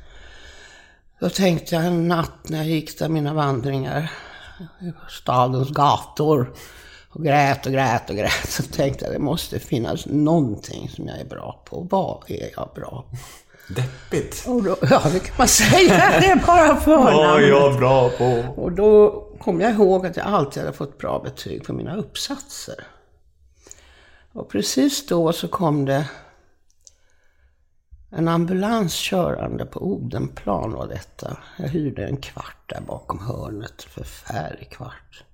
Då 1.20 1.28
tänkte 1.28 1.74
jag 1.74 1.84
en 1.84 2.08
natt 2.08 2.48
när 2.48 2.58
jag 2.58 2.66
gick 2.66 2.98
där 2.98 3.08
mina 3.08 3.34
vandringar. 3.34 4.10
Stadens 5.08 5.70
gator. 5.70 6.52
Och 7.08 7.24
grät 7.24 7.66
och 7.66 7.72
grät 7.72 8.10
och 8.10 8.16
grät. 8.16 8.48
Så 8.48 8.62
tänkte 8.62 9.04
jag 9.04 9.14
det 9.14 9.18
måste 9.18 9.58
finnas 9.58 10.06
någonting 10.06 10.88
som 10.88 11.08
jag 11.08 11.20
är 11.20 11.24
bra 11.24 11.62
på. 11.64 11.86
Vad 11.90 12.22
är 12.26 12.50
jag 12.56 12.70
bra 12.74 13.04
på? 13.10 13.16
Deppigt. 13.74 14.44
Då, 14.46 14.76
ja, 14.90 15.02
det 15.12 15.20
kan 15.20 15.34
man 15.38 15.48
säga. 15.48 16.20
Det 16.20 16.26
är 16.26 16.46
bara 16.46 16.76
förnamnet. 16.80 17.48
jag 17.48 17.78
bra 17.78 18.10
på? 18.10 18.44
Och 18.62 18.72
då 18.72 19.24
kom 19.40 19.60
jag 19.60 19.72
ihåg 19.72 20.06
att 20.06 20.16
jag 20.16 20.26
alltid 20.26 20.62
hade 20.62 20.76
fått 20.76 20.98
bra 20.98 21.20
betyg 21.24 21.64
på 21.64 21.72
mina 21.72 21.96
uppsatser. 21.96 22.86
Och 24.32 24.48
precis 24.50 25.06
då 25.06 25.32
så 25.32 25.48
kom 25.48 25.84
det 25.84 26.08
en 28.10 28.28
ambulans 28.28 28.94
körande 28.94 29.66
på 29.66 29.80
Odenplan 29.80 30.72
var 30.72 30.86
detta. 30.86 31.36
Jag 31.56 31.68
hyrde 31.68 32.06
en 32.06 32.16
kvart 32.16 32.62
där 32.66 32.80
bakom 32.80 33.18
hörnet. 33.18 33.82
Förfärlig 33.82 34.70
kvart. 34.70 35.24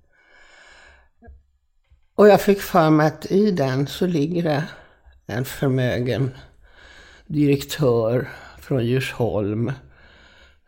Och 2.17 2.29
jag 2.29 2.41
fick 2.41 2.61
för 2.61 2.91
mig 2.91 3.07
att 3.07 3.27
i 3.27 3.51
den 3.51 3.87
så 3.87 4.07
ligger 4.07 4.43
det 4.43 4.65
en 5.27 5.45
förmögen 5.45 6.35
direktör 7.27 8.29
från 8.59 8.87
Djursholm 8.87 9.73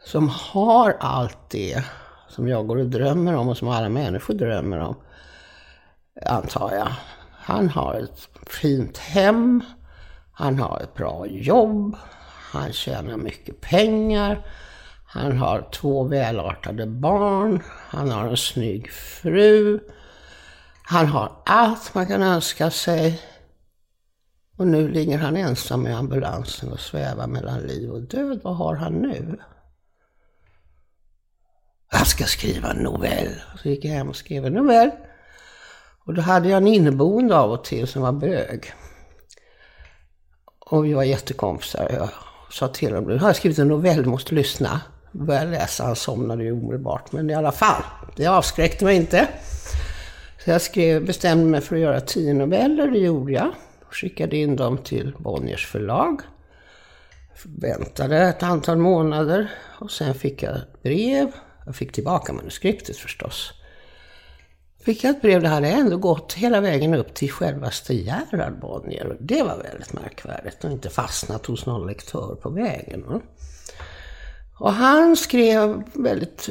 som 0.04 0.28
har 0.28 0.96
allt 1.00 1.50
det 1.50 1.84
som 2.28 2.48
jag 2.48 2.66
går 2.66 2.76
och 2.76 2.86
drömmer 2.86 3.34
om 3.34 3.48
och 3.48 3.56
som 3.56 3.68
alla 3.68 3.88
människor 3.88 4.34
drömmer 4.34 4.78
om, 4.78 4.96
antar 6.26 6.74
jag. 6.74 6.88
Han 7.32 7.68
har 7.68 7.94
ett 7.94 8.28
fint 8.46 8.98
hem, 8.98 9.64
han 10.32 10.58
har 10.58 10.80
ett 10.80 10.94
bra 10.94 11.26
jobb, 11.26 11.96
han 12.52 12.72
tjänar 12.72 13.16
mycket 13.16 13.60
pengar, 13.60 14.46
han 15.06 15.38
har 15.38 15.68
två 15.72 16.04
välartade 16.04 16.86
barn, 16.86 17.62
han 17.88 18.10
har 18.10 18.28
en 18.28 18.36
snygg 18.36 18.90
fru, 18.92 19.80
han 20.88 21.06
har 21.06 21.42
allt 21.44 21.94
man 21.94 22.06
kan 22.06 22.22
önska 22.22 22.70
sig. 22.70 23.20
Och 24.56 24.66
nu 24.66 24.88
ligger 24.88 25.18
han 25.18 25.36
ensam 25.36 25.86
i 25.86 25.92
ambulansen 25.92 26.72
och 26.72 26.80
svävar 26.80 27.26
mellan 27.26 27.60
liv 27.60 27.90
och 27.90 28.02
död. 28.02 28.40
Vad 28.44 28.56
har 28.56 28.74
han 28.74 28.92
nu? 28.92 29.38
Jag 31.90 32.06
ska 32.06 32.24
skriva 32.24 32.70
en 32.70 32.76
novell. 32.76 33.42
Så 33.62 33.68
gick 33.68 33.84
jag 33.84 33.92
hem 33.92 34.08
och 34.08 34.16
skrev 34.16 34.46
en 34.46 34.52
novell. 34.52 34.90
Och 36.06 36.14
då 36.14 36.22
hade 36.22 36.48
jag 36.48 36.56
en 36.56 36.66
inneboende 36.66 37.36
av 37.36 37.50
och 37.50 37.64
till 37.64 37.86
som 37.86 38.02
var 38.02 38.12
bög. 38.12 38.72
Och 40.58 40.84
vi 40.84 40.94
var 40.94 41.02
jättekompisar. 41.02 41.90
Jag 41.92 42.08
sa 42.50 42.68
till 42.68 42.94
honom, 42.94 43.10
nu 43.10 43.18
har 43.18 43.28
jag 43.28 43.36
skrivit 43.36 43.58
en 43.58 43.68
novell, 43.68 44.02
du 44.02 44.08
måste 44.08 44.34
lyssna. 44.34 44.80
Började 45.12 45.50
läsa, 45.50 45.84
han 45.84 45.96
somnade 45.96 46.44
ju 46.44 46.52
omedelbart. 46.52 47.12
Men 47.12 47.30
i 47.30 47.34
alla 47.34 47.52
fall, 47.52 47.82
det 48.16 48.26
avskräckte 48.26 48.84
mig 48.84 48.96
inte. 48.96 49.28
Så 50.46 50.52
jag 50.52 50.62
skrev, 50.62 51.06
bestämde 51.06 51.44
mig 51.44 51.60
för 51.60 51.76
att 51.76 51.82
göra 51.82 52.00
tio 52.00 52.34
noveller, 52.34 52.90
det 52.90 52.98
gjorde 52.98 53.32
jag. 53.32 53.54
Skickade 53.90 54.36
in 54.36 54.56
dem 54.56 54.78
till 54.78 55.12
Bonniers 55.18 55.66
förlag. 55.66 56.20
Väntade 57.44 58.18
ett 58.18 58.42
antal 58.42 58.78
månader 58.78 59.50
och 59.80 59.90
sen 59.90 60.14
fick 60.14 60.42
jag 60.42 60.56
ett 60.56 60.82
brev. 60.82 61.32
Jag 61.66 61.76
fick 61.76 61.92
tillbaka 61.92 62.32
manuskriptet 62.32 62.96
förstås. 62.96 63.52
Fick 64.84 65.04
jag 65.04 65.10
ett 65.10 65.22
brev, 65.22 65.42
det 65.42 65.48
hade 65.48 65.68
ändå 65.68 65.96
gått 65.96 66.32
hela 66.32 66.60
vägen 66.60 66.94
upp 66.94 67.14
till 67.14 67.30
självaste 67.30 67.94
Gerhard 67.94 68.60
Bonnier. 68.60 69.16
Det 69.20 69.42
var 69.42 69.56
väldigt 69.62 69.92
märkvärdigt 69.92 70.64
och 70.64 70.70
inte 70.70 70.90
fastnat 70.90 71.46
hos 71.46 71.66
någon 71.66 71.86
lektör 71.86 72.34
på 72.34 72.50
vägen. 72.50 73.22
Och 74.58 74.72
han 74.72 75.16
skrev 75.16 75.82
väldigt 75.92 76.48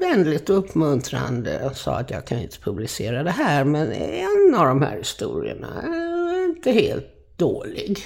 vänligt 0.00 0.50
och 0.50 0.58
uppmuntrande 0.58 1.64
och 1.64 1.76
sa 1.76 1.98
att 1.98 2.10
jag 2.10 2.26
kan 2.26 2.38
inte 2.38 2.60
publicera 2.60 3.22
det 3.22 3.30
här, 3.30 3.64
men 3.64 3.92
en 3.92 4.54
av 4.54 4.66
de 4.66 4.82
här 4.82 4.96
historierna 4.96 5.82
är 5.82 6.44
inte 6.44 6.70
helt 6.70 7.36
dålig. 7.36 7.98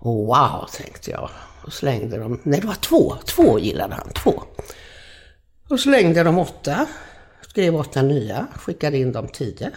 Och 0.00 0.14
wow, 0.14 0.66
tänkte 0.72 1.10
jag. 1.10 1.30
Och 1.64 1.72
slängde 1.72 2.18
dem. 2.18 2.40
Nej, 2.42 2.60
det 2.60 2.66
var 2.66 2.74
två. 2.74 3.14
Två 3.24 3.58
gillade 3.58 3.94
han. 3.94 4.08
Två. 4.08 4.42
Och 5.68 5.80
slängde 5.80 6.22
de 6.22 6.38
åtta. 6.38 6.86
Skrev 7.40 7.76
åtta 7.76 8.02
nya. 8.02 8.46
Skickade 8.54 8.98
in 8.98 9.12
de 9.12 9.28
tio. 9.28 9.70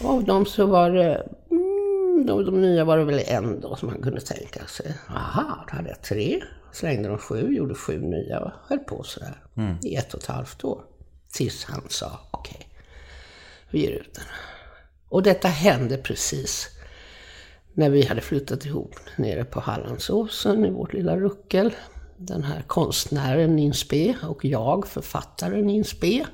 Och 0.00 0.10
av 0.10 0.24
dem 0.24 0.46
så 0.46 0.66
var 0.66 0.90
det... 0.90 1.26
Mm, 1.50 2.26
de, 2.26 2.44
de 2.44 2.60
nya 2.60 2.84
var 2.84 2.98
det 2.98 3.04
väl 3.04 3.22
en 3.26 3.60
då 3.60 3.76
som 3.76 3.88
man 3.88 4.02
kunde 4.02 4.20
tänka 4.20 4.66
sig. 4.66 4.94
Aha, 5.08 5.64
då 5.70 5.76
hade 5.76 5.88
jag 5.88 6.02
tre. 6.02 6.42
Slängde 6.72 7.08
de 7.08 7.18
sju, 7.18 7.54
gjorde 7.54 7.74
sju 7.74 8.00
nya 8.00 8.40
och 8.40 8.50
höll 8.68 8.78
på 8.78 9.02
sådär. 9.02 9.42
I 9.82 9.96
ett 9.96 10.14
och 10.14 10.20
ett 10.20 10.26
halvt 10.26 10.64
år. 10.64 10.84
Tills 11.32 11.64
han 11.64 11.82
sa 11.88 12.20
okej, 12.30 12.68
vi 13.70 13.80
ger 13.80 13.90
ut 13.90 14.14
den. 14.14 14.24
Och 15.08 15.22
detta 15.22 15.48
hände 15.48 15.96
precis 15.96 16.68
när 17.74 17.90
vi 17.90 18.06
hade 18.06 18.20
flyttat 18.20 18.66
ihop 18.66 18.94
nere 19.16 19.44
på 19.44 19.60
Hallandsåsen 19.60 20.64
i 20.64 20.70
vårt 20.70 20.92
lilla 20.92 21.16
ruckel. 21.16 21.74
Den 22.16 22.44
här 22.44 22.62
konstnären 22.66 23.56
Nils 23.56 23.88
B 23.88 24.14
och 24.22 24.44
jag, 24.44 24.86
författaren 24.86 25.66
Nils 25.66 26.00
B. 26.00 26.24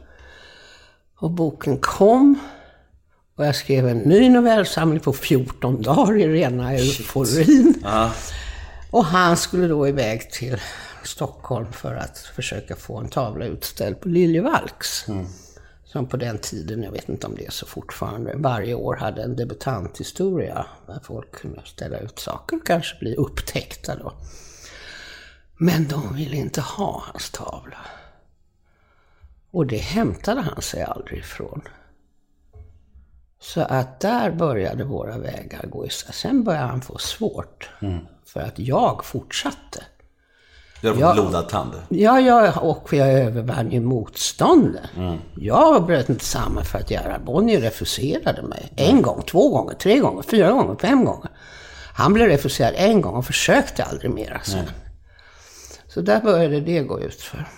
Och 1.16 1.30
boken 1.30 1.78
kom. 1.78 2.38
Och 3.34 3.46
jag 3.46 3.56
skrev 3.56 3.88
en 3.88 3.98
ny 3.98 4.28
novellsamling 4.28 5.00
på 5.00 5.12
14 5.12 5.82
dagar 5.82 6.18
i 6.18 6.28
rena 6.28 6.72
euforin. 6.72 7.82
Och 8.90 9.04
han 9.04 9.36
skulle 9.36 9.68
då 9.68 9.88
iväg 9.88 10.30
till 10.30 10.60
Stockholm 11.04 11.72
för 11.72 11.94
att 11.94 12.18
försöka 12.18 12.76
få 12.76 12.98
en 12.98 13.08
tavla 13.08 13.44
utställd 13.44 14.00
på 14.00 14.08
Liljevalchs. 14.08 15.06
Som 15.84 16.06
på 16.06 16.16
den 16.16 16.38
tiden, 16.38 16.82
jag 16.82 16.92
vet 16.92 17.08
inte 17.08 17.26
om 17.26 17.34
det 17.34 17.46
är 17.46 17.50
så 17.50 17.66
fortfarande, 17.66 18.32
varje 18.36 18.74
år 18.74 18.96
hade 18.96 19.22
en 19.22 19.36
debutanthistoria. 19.36 20.66
Där 20.86 21.00
folk 21.02 21.32
kunde 21.32 21.62
ställa 21.64 21.98
ut 21.98 22.18
saker 22.18 22.56
och 22.56 22.66
kanske 22.66 22.98
bli 22.98 23.14
upptäckta 23.14 23.96
då. 23.96 24.12
Men 25.56 25.88
de 25.88 26.14
ville 26.14 26.36
inte 26.36 26.60
ha 26.60 27.02
hans 27.12 27.30
tavla. 27.30 27.78
Och 29.50 29.66
det 29.66 29.76
hämtade 29.76 30.40
han 30.40 30.62
sig 30.62 30.82
aldrig 30.82 31.18
ifrån. 31.18 31.62
Så 33.40 33.60
att 33.60 34.00
där 34.00 34.30
började 34.30 34.84
våra 34.84 35.18
vägar 35.18 35.66
gå 35.66 35.86
isär. 35.86 36.12
Sen 36.12 36.44
började 36.44 36.66
han 36.66 36.80
få 36.80 36.98
svårt. 36.98 37.70
För 38.32 38.40
att 38.40 38.58
jag 38.58 39.04
fortsatte. 39.04 39.84
Du 40.80 40.88
har 40.88 40.94
fått 40.94 41.14
blodad 41.14 41.48
tand. 41.48 41.72
Ja, 41.88 42.20
ja, 42.20 42.60
och 42.60 42.92
jag 42.92 43.12
övervann 43.12 43.72
ju 43.72 43.80
motståndet. 43.80 44.90
Jag 45.34 45.86
bröt 45.86 46.08
inte 46.08 46.24
samman 46.24 46.64
för 46.64 46.78
att 46.78 46.90
Gerhard 46.90 47.24
Bonnier 47.24 47.60
refuserade 47.60 48.42
mig. 48.42 48.72
En 48.76 49.02
gång, 49.02 49.22
två 49.22 49.48
gånger, 49.48 49.74
tre 49.74 49.98
gånger, 49.98 50.22
fyra 50.22 50.52
gånger, 50.52 50.76
fem 50.80 51.04
gånger. 51.04 51.30
Han 51.94 52.12
blev 52.12 52.28
refuserad 52.28 52.74
en 52.76 53.00
gång 53.00 53.14
och 53.14 53.24
försökte 53.24 53.84
aldrig 53.84 54.10
mera 54.10 54.40
sen. 54.42 54.64
Så 55.88 56.00
där 56.00 56.20
började 56.20 56.60
det 56.60 56.80
gå 56.80 57.00
ut 57.00 57.20
för. 57.20 57.48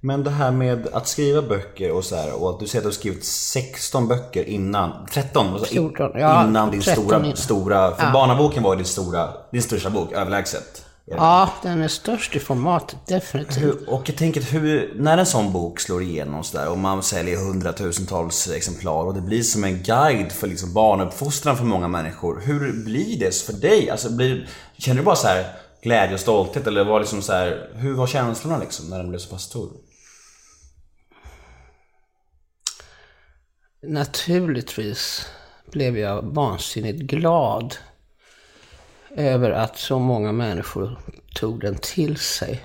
Men 0.00 0.24
det 0.24 0.30
här 0.30 0.50
med 0.50 0.86
att 0.92 1.08
skriva 1.08 1.42
böcker 1.42 1.92
och 1.92 2.04
så 2.04 2.16
här, 2.16 2.42
och 2.42 2.50
att 2.50 2.60
du 2.60 2.66
säger 2.66 2.80
att 2.80 2.84
du 2.84 2.88
har 2.88 2.92
skrivit 2.92 3.24
16 3.24 4.08
böcker 4.08 4.44
innan, 4.44 5.06
13, 5.12 5.46
alltså, 5.46 5.66
14, 5.66 6.10
ja, 6.14 6.44
innan 6.44 6.70
din 6.70 6.80
13 6.80 7.04
stora, 7.04 7.18
innan. 7.18 7.36
stora, 7.36 7.96
för 7.96 8.12
Barnaboken 8.12 8.62
var 8.62 8.76
din 8.76 8.84
stora, 8.84 9.28
din 9.52 9.62
största 9.62 9.90
bok, 9.90 10.12
överlägset. 10.12 10.84
Ja, 11.10 11.50
den 11.62 11.82
är 11.82 11.88
störst 11.88 12.36
i 12.36 12.40
formatet, 12.40 12.98
definitivt. 13.06 13.62
Hur, 13.62 13.90
och 13.90 14.08
jag 14.08 14.16
tänker 14.16 14.40
hur, 14.40 14.92
när 14.96 15.18
en 15.18 15.26
sån 15.26 15.52
bok 15.52 15.80
slår 15.80 16.02
igenom 16.02 16.44
så 16.44 16.58
där, 16.58 16.68
och 16.68 16.78
man 16.78 17.02
säljer 17.02 17.36
hundratusentals 17.36 18.50
exemplar 18.50 19.04
och 19.04 19.14
det 19.14 19.20
blir 19.20 19.42
som 19.42 19.64
en 19.64 19.82
guide 19.82 20.32
för 20.32 20.46
liksom 20.46 20.72
barnuppfostran 20.72 21.56
för 21.56 21.64
många 21.64 21.88
människor. 21.88 22.40
Hur 22.44 22.84
blir 22.84 23.18
det 23.18 23.34
för 23.34 23.52
dig? 23.52 23.90
Alltså, 23.90 24.10
blir, 24.10 24.48
känner 24.78 24.98
du 24.98 25.04
bara 25.04 25.16
så 25.16 25.26
här 25.26 25.46
glädje 25.82 26.14
och 26.14 26.20
stolthet 26.20 26.66
eller 26.66 26.84
var 26.84 27.00
liksom 27.00 27.22
så 27.22 27.32
här, 27.32 27.70
hur 27.74 27.94
var 27.94 28.06
känslorna 28.06 28.58
liksom 28.58 28.90
när 28.90 28.98
den 28.98 29.08
blev 29.08 29.18
så 29.18 29.30
pass 29.30 29.42
stor? 29.42 29.68
Naturligtvis 33.82 35.26
blev 35.66 35.98
jag 35.98 36.22
vansinnigt 36.22 36.98
glad 36.98 37.76
över 39.10 39.50
att 39.50 39.78
så 39.78 39.98
många 39.98 40.32
människor 40.32 40.98
tog 41.34 41.60
den 41.60 41.78
till 41.78 42.16
sig. 42.16 42.64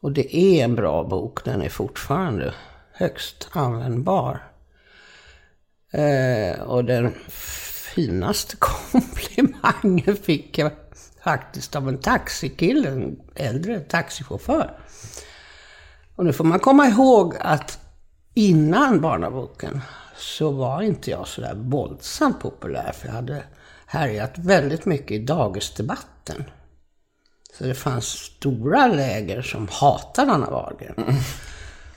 Och 0.00 0.12
det 0.12 0.36
är 0.36 0.64
en 0.64 0.74
bra 0.74 1.04
bok, 1.04 1.44
den 1.44 1.62
är 1.62 1.68
fortfarande 1.68 2.54
högst 2.92 3.48
användbar. 3.52 4.52
Eh, 5.92 6.60
och 6.60 6.84
den 6.84 7.14
finaste 7.94 8.56
komplimangen 8.58 10.16
fick 10.16 10.58
jag 10.58 10.72
faktiskt 11.24 11.76
av 11.76 11.88
en 11.88 11.98
taxikille, 11.98 12.88
en 12.88 13.20
äldre 13.34 13.80
taxichaufför. 13.80 14.78
Och 16.16 16.24
nu 16.24 16.32
får 16.32 16.44
man 16.44 16.60
komma 16.60 16.86
ihåg 16.86 17.34
att 17.40 17.87
innan 18.38 19.00
Barnaboken 19.00 19.80
så 20.16 20.50
var 20.50 20.82
inte 20.82 21.10
jag 21.10 21.28
så 21.28 21.40
där 21.40 21.54
våldsamt 21.54 22.40
populär. 22.40 22.92
För 22.92 23.06
jag 23.06 23.14
hade 23.14 23.42
härjat 23.86 24.38
väldigt 24.38 24.84
mycket 24.84 25.10
i 25.10 25.18
dagisdebatten. 25.18 26.44
Så 27.58 27.64
det 27.64 27.74
fanns 27.74 28.04
stora 28.04 28.86
läger 28.86 29.42
som 29.42 29.68
hatade 29.70 30.32
Anna 30.32 30.50
Wahlgren. 30.50 30.94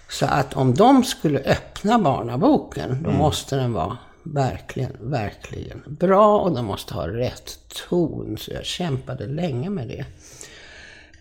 Så 0.09 0.25
att 0.25 0.53
om 0.53 0.73
de 0.73 1.03
skulle 1.03 1.39
öppna 1.39 1.99
Barnaboken, 1.99 3.03
då 3.03 3.11
måste 3.11 3.55
den 3.55 3.73
vara 3.73 3.97
verkligen, 4.23 4.91
verkligen 4.99 5.83
bra 5.85 6.39
och 6.39 6.55
den 6.55 6.65
måste 6.65 6.93
ha 6.93 7.07
rätt 7.07 7.59
ton. 7.89 8.37
Så 8.37 8.51
jag 8.51 8.65
kämpade 8.65 9.27
länge 9.27 9.69
med 9.69 9.87
det. 9.87 10.05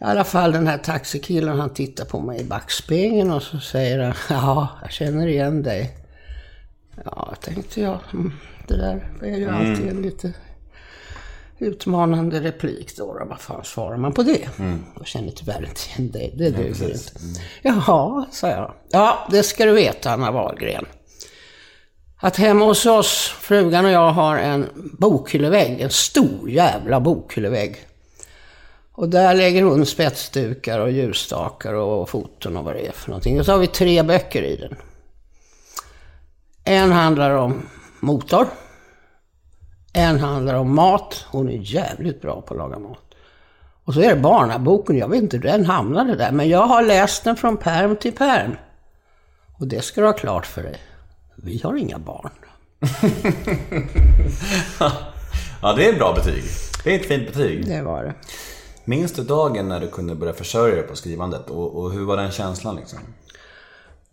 I 0.01 0.05
alla 0.05 0.25
fall 0.25 0.53
den 0.53 0.67
här 0.67 0.79
taxikillen 0.79 1.59
han 1.59 1.75
tittar 1.75 2.05
på 2.05 2.21
mig 2.21 2.41
i 2.41 2.45
backspegeln 2.45 3.31
och 3.31 3.43
så 3.43 3.61
säger 3.61 3.99
han 3.99 4.15
Ja, 4.31 4.69
jag 4.83 4.93
känner 4.93 5.27
igen 5.27 5.63
dig. 5.63 5.97
Ja, 7.05 7.35
tänkte 7.41 7.81
jag. 7.81 7.99
mm, 8.13 8.33
Det 8.69 8.77
där 8.77 9.05
är 9.23 9.37
ju 9.37 9.49
alltid 9.51 9.89
en 9.89 10.03
lite 10.03 10.33
utmanande 11.59 12.41
replik 12.41 12.97
då. 12.97 13.19
då. 13.19 13.25
Vad 13.25 13.41
fan 13.41 13.65
svarar 13.65 13.97
man 13.97 14.13
på 14.13 14.23
det? 14.23 14.49
Jag 14.99 15.07
känner 15.07 15.31
tyvärr 15.31 15.67
inte 15.69 15.81
igen 16.01 16.11
dig. 16.11 16.35
Det 16.39 16.51
duger 16.51 16.91
inte. 16.93 17.13
Jaha, 17.63 18.27
sa 18.31 18.49
jag. 18.49 18.75
Ja, 18.91 19.29
det 19.31 19.43
ska 19.43 19.65
du 19.65 19.73
veta, 19.73 20.11
Anna 20.13 20.31
Wahlgren. 20.31 20.87
Att 22.23 22.37
hemma 22.37 22.65
hos 22.65 22.87
oss, 22.87 23.35
frugan 23.41 23.85
och 23.85 23.91
jag 23.91 24.11
har 24.13 24.37
en 24.37 24.67
bokhyllevägg. 24.99 25.81
En 25.81 25.91
stor 25.91 26.51
jävla 26.51 27.01
bokhyllevägg. 27.01 27.77
Och 29.01 29.09
där 29.09 29.35
lägger 29.35 29.63
hon 29.63 29.87
spetsdukar 29.87 30.81
och 30.81 30.91
ljusstakar 30.91 31.75
och 31.75 32.09
foton 32.09 32.57
och 32.57 32.65
vad 32.65 32.75
det 32.75 32.87
är 32.87 32.93
för 32.93 33.09
någonting. 33.09 33.41
Och 33.41 33.47
så 33.47 33.53
har 33.53 33.59
vi 33.59 33.67
tre 33.67 34.03
böcker 34.03 34.43
i 34.43 34.57
den. 34.57 34.77
En 36.65 36.93
handlar 36.93 37.31
om 37.31 37.63
motor. 38.01 38.47
En 39.93 40.21
handlar 40.21 40.55
om 40.55 40.75
mat. 40.75 41.25
Hon 41.31 41.49
är 41.49 41.59
jävligt 41.63 42.23
bra 42.23 42.41
på 42.41 42.55
att 42.55 42.59
laga 42.59 42.79
mat. 42.79 43.15
Och 43.85 43.95
så 43.95 44.01
är 44.01 44.15
det 44.15 44.21
barnaboken. 44.21 44.99
Jag 44.99 45.09
vet 45.09 45.23
inte 45.23 45.37
hur 45.37 45.45
den 45.45 45.67
hamnade 45.67 46.17
där. 46.17 46.33
Men 46.33 46.49
jag 46.49 46.67
har 46.67 46.83
läst 46.83 47.25
den 47.25 47.37
från 47.37 47.57
perm 47.57 47.97
till 47.97 48.13
perm. 48.13 48.57
Och 49.59 49.67
det 49.67 49.83
ska 49.83 50.01
du 50.01 50.07
ha 50.07 50.15
klart 50.15 50.47
för 50.47 50.63
dig. 50.63 50.77
Vi 51.37 51.61
har 51.65 51.77
inga 51.77 51.99
barn. 51.99 52.31
Ja, 55.63 55.73
det 55.73 55.89
är 55.89 55.93
ett 55.93 55.99
bra 55.99 56.13
betyg. 56.13 56.45
Det 56.85 56.95
är 56.95 57.01
ett 57.01 57.07
fint 57.07 57.27
betyg. 57.27 57.67
Det 57.67 57.83
var 57.83 58.05
det. 58.05 58.15
Minns 58.85 59.13
du 59.13 59.25
dagen 59.25 59.69
när 59.69 59.81
du 59.81 59.89
kunde 59.89 60.15
börja 60.15 60.33
försörja 60.33 60.75
dig 60.75 60.85
på 60.85 60.97
skrivandet? 60.97 61.51
Och, 61.51 61.77
och 61.77 61.93
hur 61.93 62.05
var 62.05 62.17
den 62.17 62.31
känslan 62.31 62.77
liksom? 62.77 62.99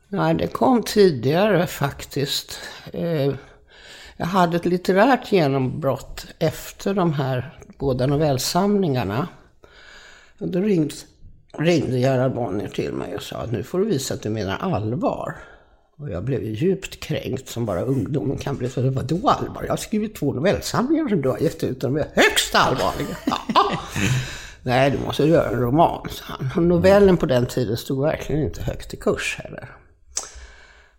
Nej, 0.08 0.36
det 0.36 0.48
kom 0.48 0.84
tidigare 0.84 1.68
faktiskt. 1.68 2.60
Eh, 2.94 3.34
jag 4.18 4.26
hade 4.26 4.58
ett 4.58 4.66
litterärt 4.66 5.32
genombrott 5.32 6.26
efter 6.40 6.94
de 6.94 7.14
här 7.14 7.60
båda 7.78 8.06
novellsamlingarna. 8.06 9.28
Och 10.40 10.48
då 10.48 10.60
ringde, 10.60 10.94
ringde 11.58 12.00
Gerhard 12.00 12.34
Bonnier 12.34 12.68
till 12.68 12.94
mig 12.94 13.16
och 13.16 13.24
sa 13.24 13.38
att 13.38 13.52
nu 13.52 13.64
får 13.64 13.80
du 13.80 13.86
visa 13.86 14.14
att 14.14 14.22
du 14.22 14.30
menar 14.30 14.58
allvar. 14.58 15.36
Och 15.98 16.10
jag 16.10 16.24
blev 16.24 16.44
djupt 16.44 17.00
kränkt 17.00 17.50
som 17.50 17.66
bara 17.66 17.82
ungdomen 17.82 18.38
kan 18.38 18.58
bli. 18.58 18.70
Så 18.70 18.90
vadå 18.90 19.30
allvar? 19.30 19.64
Jag 19.64 19.70
har 19.70 19.78
skrivit 19.78 20.16
två 20.16 20.34
novellsamlingar 20.34 21.08
som 21.08 21.22
du 21.22 21.30
har 21.30 21.38
gett 21.38 21.64
ut 21.64 21.84
och 21.84 21.92
de 21.92 22.00
är 22.00 22.08
högst 22.16 22.56
allvarliga. 22.56 23.18
Nej, 24.68 24.92
du 24.92 24.98
måste 24.98 25.24
göra 25.24 25.50
en 25.50 25.60
roman, 25.60 26.08
sa 26.10 26.24
han. 26.28 26.68
Novellen 26.68 27.18
på 27.18 27.26
den 27.26 27.46
tiden 27.46 27.78
stod 27.78 28.02
verkligen 28.02 28.44
inte 28.44 28.62
högt 28.62 28.94
i 28.94 28.98
kurs 28.98 29.40
heller. 29.44 29.70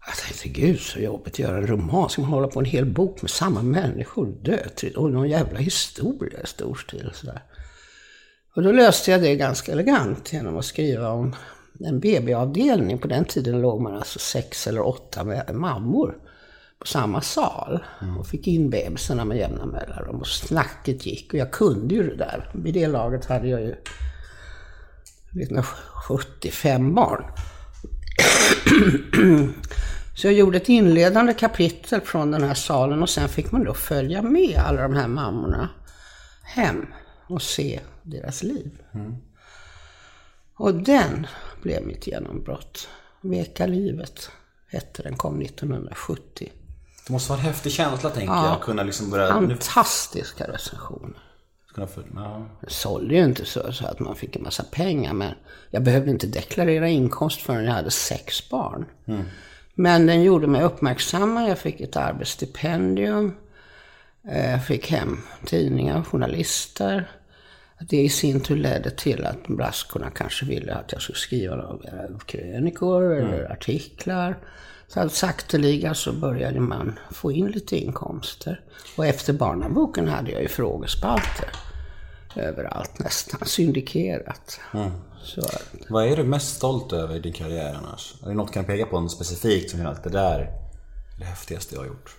Jag 0.06 0.16
tänkte, 0.16 0.48
gud 0.48 0.80
så 0.80 1.00
jobbigt 1.00 1.32
att 1.32 1.38
göra 1.38 1.56
en 1.56 1.66
roman. 1.66 2.10
Ska 2.10 2.22
man 2.22 2.30
hålla 2.30 2.48
på 2.48 2.58
en 2.58 2.64
hel 2.64 2.84
bok 2.84 3.22
med 3.22 3.30
samma 3.30 3.62
människor? 3.62 4.26
Dödtryck 4.26 4.96
och 4.96 5.10
någon 5.10 5.28
jävla 5.28 5.58
historia 5.58 6.40
i 6.44 6.46
stor 6.46 6.74
stil 6.74 7.06
och 7.10 7.16
sådär. 7.16 7.42
Och 8.56 8.62
då 8.62 8.72
löste 8.72 9.10
jag 9.10 9.22
det 9.22 9.36
ganska 9.36 9.72
elegant 9.72 10.32
genom 10.32 10.56
att 10.56 10.64
skriva 10.64 11.10
om 11.10 11.34
en 11.80 12.00
BB-avdelning. 12.00 12.98
På 12.98 13.08
den 13.08 13.24
tiden 13.24 13.60
låg 13.60 13.80
man 13.80 13.96
alltså 13.96 14.18
sex 14.18 14.66
eller 14.66 14.86
åtta 14.86 15.24
med 15.24 15.54
mammor 15.54 16.18
på 16.78 16.86
samma 16.86 17.20
sal. 17.20 17.84
Och 18.18 18.26
fick 18.26 18.46
in 18.46 18.70
bebisarna 18.70 19.24
med 19.24 19.36
jämna 19.36 19.66
mellanrum. 19.66 20.16
Och 20.16 20.26
snacket 20.26 21.06
gick. 21.06 21.32
Och 21.32 21.38
jag 21.38 21.50
kunde 21.50 21.94
ju 21.94 22.10
det 22.10 22.16
där. 22.16 22.50
Vid 22.54 22.74
det 22.74 22.86
laget 22.86 23.24
hade 23.24 23.48
jag 23.48 23.60
ju 23.60 23.72
1975 25.42 26.94
barn. 26.94 27.24
Så 30.14 30.26
jag 30.26 30.34
gjorde 30.34 30.56
ett 30.56 30.68
inledande 30.68 31.34
kapitel 31.34 32.00
från 32.00 32.30
den 32.30 32.42
här 32.42 32.54
salen 32.54 33.02
och 33.02 33.10
sen 33.10 33.28
fick 33.28 33.52
man 33.52 33.64
då 33.64 33.74
följa 33.74 34.22
med 34.22 34.58
alla 34.58 34.82
de 34.82 34.94
här 34.94 35.08
mammorna 35.08 35.68
hem 36.42 36.86
och 37.28 37.42
se 37.42 37.80
deras 38.02 38.42
liv. 38.42 38.70
Och 40.54 40.74
den 40.74 41.26
blev 41.62 41.86
mitt 41.86 42.06
genombrott. 42.06 42.88
Veka 43.20 43.66
livet 43.66 44.30
hette 44.68 45.02
den, 45.02 45.16
kom 45.16 45.42
1970. 45.42 46.52
Det 47.08 47.12
måste 47.12 47.30
vara 47.32 47.40
en 47.40 47.46
häftig 47.46 47.72
känsla 47.72 48.10
tänker 48.10 48.32
Ja. 48.34 48.46
jag. 48.46 48.60
Kunna 48.62 48.82
liksom 48.82 49.10
börja... 49.10 49.40
Nu, 49.40 49.48
Fantastiska 49.48 50.44
recensioner. 50.52 51.10
ja. 52.14 52.46
Jag 52.60 52.70
sålde 52.70 53.14
ju 53.14 53.24
inte 53.24 53.44
så, 53.44 53.72
så 53.72 53.86
att 53.86 53.98
man 54.00 54.16
fick 54.16 54.36
en 54.36 54.42
massa 54.42 54.62
pengar, 54.62 55.12
men 55.12 55.32
jag 55.70 55.82
behövde 55.82 56.10
inte 56.10 56.26
deklarera 56.26 56.88
inkomst 56.88 57.40
förrän 57.42 57.64
jag 57.64 57.72
hade 57.72 57.90
sex 57.90 58.50
barn. 58.50 58.84
Men 59.74 60.06
den 60.06 60.22
gjorde 60.22 60.46
mig 60.46 60.62
uppmärksamma, 60.62 61.48
jag 61.48 61.58
fick 61.58 61.80
ett 61.80 61.96
arbetsstipendium, 61.96 63.34
eh, 64.30 64.50
jag 64.50 64.64
fick 64.66 64.90
hem 64.90 65.18
tidningar, 65.44 66.02
journalister. 66.02 67.10
Det 67.80 67.96
i 68.02 68.08
sin 68.08 68.40
tur 68.40 68.56
ledde 68.56 68.90
till 68.90 69.24
att 69.26 69.46
braskorna 69.48 70.10
kanske 70.10 70.46
ville 70.46 70.74
att 70.74 70.92
jag 70.92 71.02
skulle 71.02 71.18
skriva 71.18 71.78
krönikor 72.26 73.16
eller 73.16 73.52
artiklar. 73.52 74.38
Så 74.88 75.00
att 75.00 75.12
sakteliga 75.12 75.94
så 75.94 76.12
började 76.12 76.60
man 76.60 76.98
få 77.10 77.32
in 77.32 77.46
lite 77.46 77.76
inkomster. 77.76 78.60
Och 78.96 79.06
efter 79.06 79.32
barnaboken 79.32 80.08
hade 80.08 80.30
jag 80.30 80.42
ju 80.42 80.48
frågespalter 80.48 81.48
överallt 82.36 82.98
nästan, 82.98 83.40
syndikerat. 83.46 84.60
Så, 85.22 85.42
Vad 85.88 86.06
är 86.06 86.16
du 86.16 86.24
mest 86.24 86.56
stolt 86.56 86.92
över 86.92 87.16
i 87.16 87.18
din 87.18 87.32
karriär 87.32 87.74
annars? 87.74 88.14
Är 88.22 88.28
det 88.28 88.34
något 88.34 88.48
du 88.48 88.52
kan 88.52 88.64
peka 88.64 88.86
på 88.86 89.00
något 89.00 89.12
specifikt 89.12 89.70
som 89.70 89.80
gör 89.80 89.92
att 89.92 90.04
det 90.04 90.10
där 90.10 90.40
är 90.40 91.18
det 91.18 91.24
häftigaste 91.24 91.74
jag 91.74 91.82
har 91.82 91.86
gjort? 91.86 92.16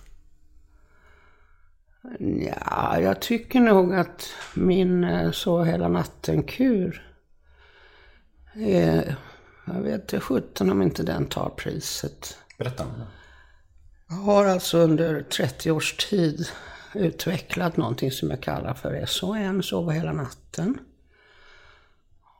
ja, 2.46 3.00
jag 3.00 3.20
tycker 3.20 3.60
nog 3.60 3.94
att 3.94 4.28
min 4.54 5.04
eh, 5.04 5.30
Så 5.30 5.62
hela 5.64 5.88
natten-kur 5.88 7.14
är, 8.54 9.16
jag 9.66 9.82
vet 9.82 10.00
inte 10.00 10.20
sjutton 10.20 10.70
om 10.70 10.82
inte 10.82 11.02
den 11.02 11.26
tar 11.26 11.50
priset. 11.56 12.36
Berätta. 12.60 12.86
Jag 14.08 14.16
har 14.16 14.46
alltså 14.46 14.78
under 14.78 15.22
30 15.22 15.70
års 15.70 15.96
tid 15.96 16.48
utvecklat 16.94 17.76
någonting 17.76 18.10
som 18.10 18.30
jag 18.30 18.42
kallar 18.42 18.74
för 18.74 19.06
SON, 19.06 19.62
Sova 19.62 19.92
hela 19.92 20.12
natten. 20.12 20.78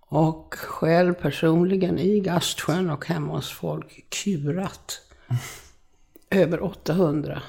Och 0.00 0.54
själv 0.54 1.14
personligen 1.14 1.98
i 1.98 2.20
Gastsjön 2.20 2.90
och 2.90 3.06
hemma 3.06 3.32
hos 3.32 3.50
folk 3.50 4.04
kurat 4.08 5.00
över 6.30 6.62
800 6.62 7.42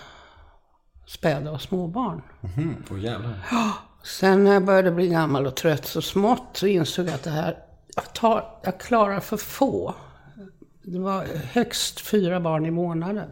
späda 1.08 1.52
och 1.52 1.62
småbarn. 1.62 2.22
Mm, 2.58 3.04
jävlar. 3.04 3.40
Sen 4.04 4.44
när 4.44 4.54
jag 4.54 4.66
började 4.66 4.92
bli 4.92 5.08
gammal 5.08 5.46
och 5.46 5.56
trött 5.56 5.86
så 5.86 6.02
smått 6.02 6.48
så 6.54 6.68
insåg 6.68 7.08
jag 7.08 7.14
att 7.14 7.24
det 7.24 7.30
här, 7.30 7.58
jag, 7.96 8.14
tar, 8.14 8.60
jag 8.64 8.80
klarar 8.80 9.20
för 9.20 9.38
få. 9.38 9.96
Det 10.84 11.00
var 11.00 11.26
högst 11.26 12.00
fyra 12.00 12.40
barn 12.40 12.66
i 12.66 12.72
månaden. 12.72 13.30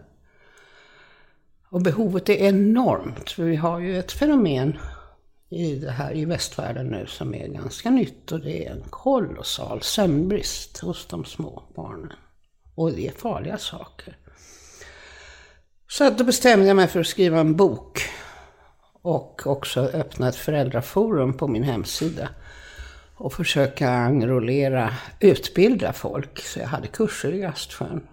Och 1.70 1.82
behovet 1.82 2.30
är 2.30 2.34
enormt. 2.34 3.30
För 3.30 3.44
vi 3.44 3.56
har 3.56 3.80
ju 3.80 4.00
ett 4.00 4.12
fenomen 4.12 4.78
i 5.50 5.76
det 5.76 5.92
här 5.92 6.16
i 6.16 6.26
västvärlden 6.26 6.88
nu 6.88 7.06
som 7.08 7.36
är 7.36 7.48
ganska 7.48 7.90
nytt 7.90 8.32
och 8.32 8.40
det 8.40 8.66
är 8.66 8.72
en 8.72 8.84
kolossal 8.90 9.82
sömnbrist 9.82 10.80
hos 10.80 11.08
de 11.08 11.26
små 11.26 11.64
barnen. 11.76 12.14
Och 12.76 12.92
det 12.92 13.08
är 13.08 13.12
farliga 13.12 13.58
saker. 13.58 14.18
Så 15.88 16.08
att 16.08 16.18
då 16.18 16.24
bestämde 16.24 16.68
jag 16.68 16.76
mig 16.76 16.88
för 16.88 17.00
att 17.00 17.08
skriva 17.08 17.40
en 17.40 17.56
bok 17.56 18.02
och 19.02 19.48
också 19.48 19.82
öppna 19.82 20.30
ett 20.30 20.36
föräldraforum 20.36 21.38
på 21.38 21.48
min 21.48 21.64
hemsida 21.64 22.30
och 23.20 23.34
försöka 23.34 23.90
enrollera, 23.90 24.94
utbilda 25.20 25.94
folk. 25.94 26.40
Så 26.40 26.60
jag 26.60 26.68
hade 26.68 26.88
kurser 26.88 27.32
i 27.32 27.40
Gastsjön. 27.40 28.08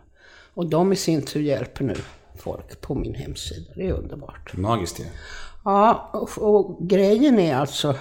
Och 0.54 0.66
de 0.66 0.92
i 0.92 0.96
sin 0.96 1.22
tur 1.22 1.40
hjälper 1.40 1.84
nu 1.84 1.94
folk 2.36 2.80
på 2.80 2.94
min 2.94 3.14
hemsida. 3.14 3.72
Det 3.74 3.88
är 3.88 3.92
underbart. 3.92 4.56
Magiskt 4.56 5.00
ju. 5.00 5.04
Ja, 5.64 6.10
och, 6.12 6.38
och 6.38 6.88
grejen 6.88 7.38
är 7.38 7.56
alltså 7.56 7.94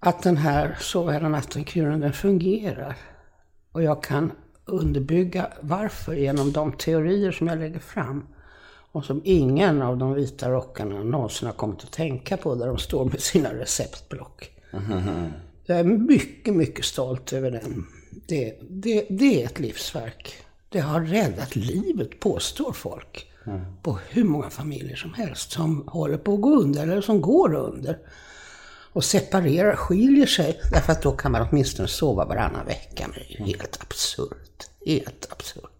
att 0.00 0.22
den 0.22 0.36
här 0.36 0.76
Sova 0.80 1.12
hela 1.12 1.28
natten-kuren, 1.28 2.00
den 2.00 2.12
fungerar. 2.12 2.96
Och 3.72 3.82
jag 3.82 4.02
kan 4.02 4.32
underbygga 4.64 5.52
varför 5.60 6.14
genom 6.14 6.52
de 6.52 6.72
teorier 6.72 7.32
som 7.32 7.46
jag 7.46 7.58
lägger 7.58 7.80
fram. 7.80 8.26
Och 8.92 9.04
som 9.04 9.20
ingen 9.24 9.82
av 9.82 9.98
de 9.98 10.14
vita 10.14 10.50
rockarna 10.50 11.02
någonsin 11.02 11.46
har 11.46 11.52
kommit 11.52 11.84
att 11.84 11.92
tänka 11.92 12.36
på 12.36 12.54
där 12.54 12.66
de 12.66 12.78
står 12.78 13.04
med 13.04 13.20
sina 13.20 13.54
receptblock. 13.54 14.50
Jag 15.68 15.78
är 15.78 15.84
mycket, 15.84 16.54
mycket 16.54 16.84
stolt 16.84 17.32
över 17.32 17.50
den. 17.50 17.86
Det, 18.26 18.58
det, 18.70 19.06
det 19.10 19.42
är 19.42 19.46
ett 19.46 19.58
livsverk. 19.58 20.34
Det 20.68 20.80
har 20.80 21.00
räddat 21.00 21.56
livet, 21.56 22.20
påstår 22.20 22.72
folk. 22.72 23.32
på 23.82 23.98
hur 24.08 24.24
många 24.24 24.50
familjer 24.50 24.96
som 24.96 25.14
helst 25.14 25.50
som 25.50 25.88
håller 25.88 26.18
på 26.18 26.34
att 26.34 26.40
gå 26.40 26.56
under 26.56 26.82
eller 26.82 27.00
som 27.00 27.20
går 27.20 27.54
under. 27.54 27.98
Och 28.92 29.04
separerar, 29.04 29.76
skiljer 29.76 30.26
sig, 30.26 30.60
därför 30.72 30.92
att 30.92 31.02
då 31.02 31.12
kan 31.12 31.32
man 31.32 31.48
åtminstone 31.50 31.88
sova 31.88 32.24
varannan 32.24 32.66
vecka. 32.66 33.06
Men 33.08 33.18
det 33.18 33.34
är 33.34 33.38
ju 33.38 33.44
helt 33.44 33.82
absurt. 33.82 34.66
Helt 34.86 35.32
absurt. 35.32 35.70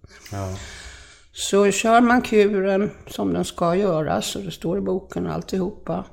Så 1.33 1.70
kör 1.70 2.01
man 2.01 2.22
kuren 2.22 2.90
som 3.07 3.33
den 3.33 3.44
ska 3.44 3.74
göras, 3.77 4.37
och 4.37 4.42
det 4.42 4.51
står 4.51 4.79
i 4.79 4.81
boken 4.81 5.27
alltihopa, 5.27 6.05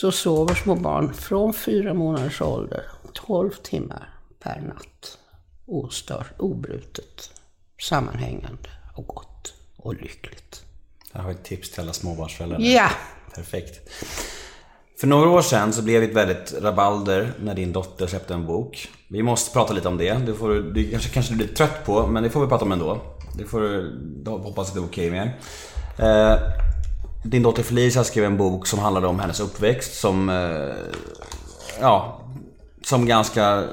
så 0.00 0.12
sover 0.12 0.54
små 0.54 0.74
barn 0.74 1.14
från 1.14 1.54
fyra 1.54 1.94
månaders 1.94 2.40
ålder 2.40 2.82
12 3.12 3.50
timmar 3.50 4.08
per 4.42 4.60
natt. 4.60 5.18
Ostört, 5.66 6.26
obrutet, 6.38 7.30
sammanhängande 7.82 8.68
och 8.94 9.06
gott 9.06 9.54
och 9.76 9.94
lyckligt. 9.94 10.64
Här 11.12 11.22
har 11.22 11.30
ett 11.30 11.44
tips 11.44 11.70
till 11.70 11.80
alla 11.80 11.92
småbarnsföräldrar. 11.92 12.58
Ja! 12.60 12.88
Perfekt. 13.34 13.90
För 15.00 15.06
några 15.06 15.30
år 15.30 15.42
sedan 15.42 15.72
så 15.72 15.82
blev 15.82 16.00
det 16.00 16.06
ett 16.08 16.14
väldigt 16.16 16.54
rabalder 16.62 17.32
när 17.40 17.54
din 17.54 17.72
dotter 17.72 18.06
släppte 18.06 18.34
en 18.34 18.46
bok. 18.46 18.88
Vi 19.08 19.22
måste 19.22 19.52
prata 19.52 19.72
lite 19.72 19.88
om 19.88 19.96
det. 19.98 20.14
Det, 20.14 20.34
får, 20.34 20.48
du- 20.48 20.72
det 20.72 20.84
kanske, 20.84 21.08
kanske 21.10 21.32
du 21.32 21.36
blir 21.36 21.48
trött 21.54 21.84
på, 21.86 22.06
men 22.06 22.22
det 22.22 22.30
får 22.30 22.40
vi 22.40 22.46
prata 22.46 22.64
om 22.64 22.72
ändå. 22.72 23.00
Det 23.38 23.44
får 23.44 23.60
du 23.60 24.30
hoppas 24.30 24.68
att 24.68 24.74
det 24.74 24.80
är 24.80 24.84
okej 24.84 25.10
med. 25.10 25.26
Eh, 25.98 26.38
din 27.30 27.42
dotter 27.42 27.62
Felicia 27.62 28.04
skrev 28.04 28.24
en 28.24 28.36
bok 28.36 28.66
som 28.66 28.78
handlade 28.78 29.06
om 29.06 29.20
hennes 29.20 29.40
uppväxt 29.40 30.00
som... 30.00 30.28
Eh, 30.28 30.98
ja, 31.80 32.20
som 32.82 33.06
ganska 33.06 33.58
eh, 33.58 33.64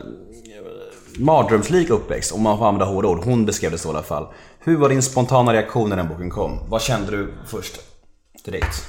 mardrömslik 1.20 1.90
uppväxt, 1.90 2.32
om 2.32 2.42
man 2.42 2.58
får 2.58 2.68
använda 2.68 2.86
hårda 2.86 3.08
ord. 3.08 3.24
Hon 3.24 3.46
beskrev 3.46 3.72
det 3.72 3.78
så 3.78 3.88
i 3.88 3.92
alla 3.92 4.04
fall. 4.04 4.28
Hur 4.60 4.78
var 4.78 4.90
din 4.90 5.02
spontana 5.02 5.54
reaktion 5.54 5.90
när 5.90 5.98
den 5.98 6.08
boken 6.08 6.30
kom? 6.30 6.60
Vad 6.70 6.82
kände 6.82 7.12
du 7.12 7.34
först 7.48 7.80
direkt? 8.46 8.88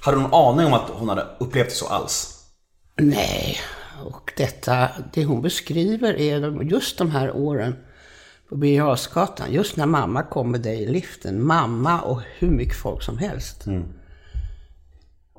Hade 0.00 0.16
du 0.16 0.22
någon 0.22 0.34
aning 0.34 0.66
om 0.66 0.72
att 0.72 0.90
hon 0.94 1.08
hade 1.08 1.26
upplevt 1.40 1.68
det 1.68 1.74
så 1.74 1.86
alls? 1.86 2.44
Nej, 2.96 3.56
och 4.04 4.32
detta, 4.36 4.88
det 5.12 5.24
hon 5.24 5.42
beskriver 5.42 6.20
är 6.20 6.62
just 6.62 6.98
de 6.98 7.10
här 7.10 7.36
åren 7.36 7.76
på 8.52 8.56
Birger 8.58 9.48
just 9.48 9.76
när 9.76 9.86
mamma 9.86 10.22
kom 10.22 10.50
med 10.50 10.60
dig 10.60 10.82
i 10.82 10.86
liften. 10.86 11.46
Mamma 11.46 12.00
och 12.00 12.22
hur 12.38 12.50
mycket 12.50 12.76
folk 12.76 13.02
som 13.02 13.18
helst. 13.18 13.64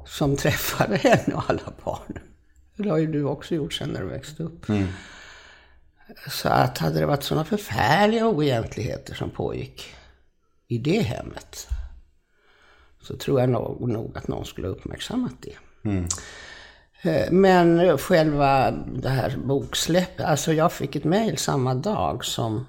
Som 0.05 0.37
träffade 0.37 0.97
henne 0.97 1.35
och 1.35 1.43
alla 1.49 1.73
barnen. 1.85 2.23
Det 2.77 2.89
har 2.89 2.97
ju 2.97 3.07
du 3.07 3.23
också 3.23 3.55
gjort 3.55 3.73
sen 3.73 3.89
när 3.89 4.01
du 4.01 4.07
växte 4.07 4.43
upp. 4.43 4.65
Så 6.29 6.49
att 6.49 6.77
hade 6.77 6.99
det 6.99 7.05
varit 7.05 7.23
sådana 7.23 7.45
förfärliga 7.45 8.27
oegentligheter 8.27 9.13
som 9.13 9.29
pågick 9.29 9.95
i 10.67 10.77
det 10.77 11.01
hemmet 11.01 11.67
så 13.01 13.17
tror 13.17 13.39
jag 13.39 13.49
nog, 13.49 13.89
nog 13.89 14.17
att 14.17 14.27
någon 14.27 14.45
skulle 14.45 14.67
ha 14.67 14.75
uppmärksammat 14.75 15.33
det. 15.41 15.55
Eh, 17.01 17.31
Men 17.31 17.97
själva 17.97 18.71
det 18.71 19.09
här 19.09 19.37
boksläppet, 19.43 20.25
alltså 20.25 20.53
jag 20.53 20.71
fick 20.71 20.95
ett 20.95 21.03
mejl 21.03 21.37
samma 21.37 21.73
dag 21.75 22.25
som 22.25 22.65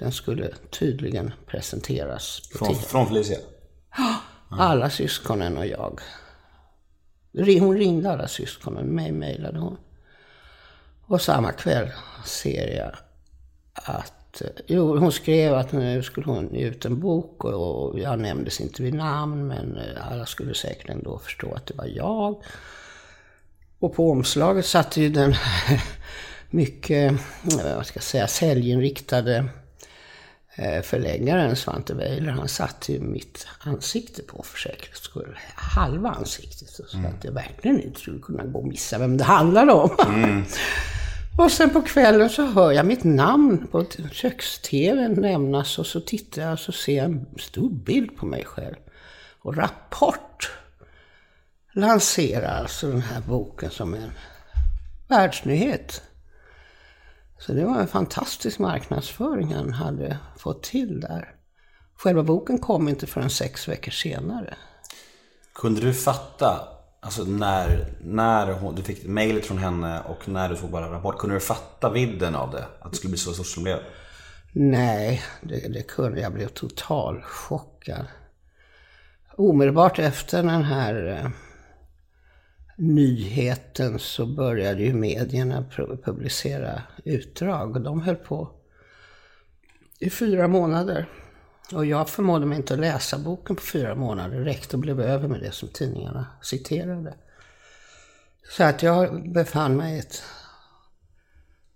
den 0.00 0.12
skulle 0.12 0.48
tydligen 0.70 1.32
presenteras 1.46 2.40
på 2.52 2.58
Från, 2.58 2.68
TV. 2.74 2.86
från 2.86 3.08
Felicia? 3.08 3.38
Alla 4.50 4.90
syskonen 4.90 5.56
och 5.56 5.66
jag. 5.66 6.00
Hon 7.60 7.78
ringde 7.78 8.10
alla 8.10 8.28
syskonen, 8.28 8.86
mig 8.86 9.12
mejlade 9.12 9.58
hon. 9.58 9.76
Och 11.06 11.20
samma 11.20 11.52
kväll 11.52 11.88
ser 12.24 12.76
jag 12.76 12.92
att, 13.74 14.42
eh, 14.42 14.48
jo 14.66 14.98
hon 14.98 15.12
skrev 15.12 15.54
att 15.54 15.72
nu 15.72 16.02
skulle 16.02 16.26
hon 16.26 16.54
ge 16.54 16.66
ut 16.66 16.84
en 16.84 17.00
bok 17.00 17.44
och 17.44 17.90
och 17.90 17.98
jag 17.98 18.18
nämndes 18.18 18.60
inte 18.60 18.82
vid 18.82 18.94
namn 18.94 19.46
men 19.46 19.76
eh, 19.76 20.12
alla 20.12 20.26
skulle 20.26 20.54
säkert 20.54 20.88
ändå 20.88 21.18
förstå 21.18 21.54
att 21.54 21.66
det 21.66 21.74
var 21.74 21.86
jag. 21.86 22.42
Och 23.78 23.94
på 23.94 24.10
omslaget 24.10 24.66
satt 24.66 24.96
ju 24.96 25.08
den 25.08 25.34
mycket, 26.50 27.12
eh, 27.12 27.76
vad 27.76 27.86
ska 27.86 27.96
jag 27.96 28.04
säga, 28.04 28.26
säljinriktade 28.26 29.48
eh, 30.60 30.82
förläggaren 30.82 31.56
Svante 31.56 31.94
Weiler, 31.94 32.32
han 32.32 32.48
satte 32.48 32.92
ju 32.92 33.00
mitt 33.00 33.46
ansikte 33.60 34.22
på 34.22 34.42
för 34.42 34.58
säkerhets 34.58 35.02
skull. 35.02 35.38
Halva 35.54 36.10
ansiktet. 36.10 36.68
Så 36.68 36.82
att 36.82 37.24
jag 37.24 37.32
verkligen 37.32 37.80
inte 37.80 38.00
skulle 38.00 38.18
kunna 38.18 38.44
gå 38.44 38.58
och 38.58 38.66
missa 38.66 38.98
vem 38.98 39.16
det 39.16 39.24
handlade 39.24 39.72
om. 39.72 39.90
och 41.38 41.52
sen 41.52 41.70
på 41.70 41.82
kvällen 41.82 42.30
så 42.30 42.46
hör 42.46 42.72
jag 42.72 42.86
mitt 42.86 43.04
namn 43.04 43.66
på 43.66 43.84
köks-tv 44.12 45.08
nämnas 45.08 45.78
och 45.78 45.86
så 45.86 46.00
tittar 46.00 46.42
jag 46.42 46.52
och 46.52 46.58
så 46.58 46.72
ser 46.72 46.96
jag 46.96 47.04
en 47.04 47.26
stor 47.38 47.70
bild 47.70 48.16
på 48.16 48.26
mig 48.26 48.44
själv. 48.44 48.76
Och 49.42 49.56
Rapport 49.56 50.50
lanserar 51.74 52.60
alltså 52.60 52.88
den 52.88 53.02
här 53.02 53.20
boken 53.20 53.70
som 53.70 53.94
en 53.94 54.10
världsnyhet. 55.08 56.02
Så 57.40 57.52
det 57.52 57.64
var 57.64 57.80
en 57.80 57.88
fantastisk 57.88 58.58
marknadsföring 58.58 59.54
han 59.54 59.72
hade 59.72 60.18
fått 60.36 60.62
till 60.62 61.00
där. 61.00 61.34
Själva 61.94 62.22
boken 62.22 62.58
kom 62.58 62.88
inte 62.88 63.06
förrän 63.06 63.30
sex 63.30 63.68
veckor 63.68 63.90
senare. 63.90 64.54
Kunde 65.54 65.80
du 65.80 65.94
fatta, 65.94 66.68
alltså 67.00 67.24
när, 67.24 67.86
när 68.04 68.52
hon, 68.52 68.74
du 68.74 68.82
fick 68.82 69.06
mejlet 69.06 69.46
från 69.46 69.58
henne 69.58 70.00
och 70.00 70.28
när 70.28 70.48
du 70.48 70.56
såg 70.56 70.70
bara 70.70 70.92
rapport, 70.92 71.18
kunde 71.18 71.36
du 71.36 71.40
fatta 71.40 71.90
vidden 71.90 72.34
av 72.34 72.50
det? 72.50 72.64
Att 72.80 72.90
det 72.90 72.96
skulle 72.96 73.10
bli 73.10 73.18
så 73.18 73.32
stort 73.32 73.46
som 73.46 73.64
det 73.64 73.70
blev? 73.70 73.78
Nej, 74.52 75.22
det, 75.42 75.72
det 75.72 75.82
kunde 75.82 76.20
jag. 76.20 76.32
blev 76.32 76.48
total 76.48 77.20
chockad. 77.22 78.06
Omedelbart 79.36 79.98
efter 79.98 80.42
den 80.42 80.62
här 80.62 81.06
eh, 81.06 81.30
nyheten 82.80 83.98
så 83.98 84.26
började 84.26 84.82
ju 84.82 84.94
medierna 84.94 85.64
publicera 86.04 86.82
utdrag 87.04 87.76
och 87.76 87.82
de 87.82 88.00
höll 88.00 88.16
på 88.16 88.50
i 89.98 90.10
fyra 90.10 90.48
månader. 90.48 91.08
Och 91.72 91.86
jag 91.86 92.08
förmådde 92.08 92.46
mig 92.46 92.58
inte 92.58 92.74
att 92.74 92.80
läsa 92.80 93.18
boken 93.18 93.56
på 93.56 93.62
fyra 93.62 93.94
månader. 93.94 94.40
Rektorn 94.40 94.80
blev 94.80 95.00
över 95.00 95.28
med 95.28 95.40
det 95.40 95.52
som 95.52 95.68
tidningarna 95.68 96.26
citerade. 96.42 97.14
Så 98.50 98.64
att 98.64 98.82
jag 98.82 99.32
befann 99.32 99.76
mig 99.76 99.96
i 99.96 99.98
ett 99.98 100.22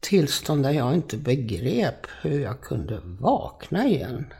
tillstånd 0.00 0.62
där 0.62 0.70
jag 0.70 0.94
inte 0.94 1.16
begrep 1.16 2.06
hur 2.22 2.40
jag 2.40 2.60
kunde 2.60 3.00
vakna 3.04 3.86
igen 3.86 4.32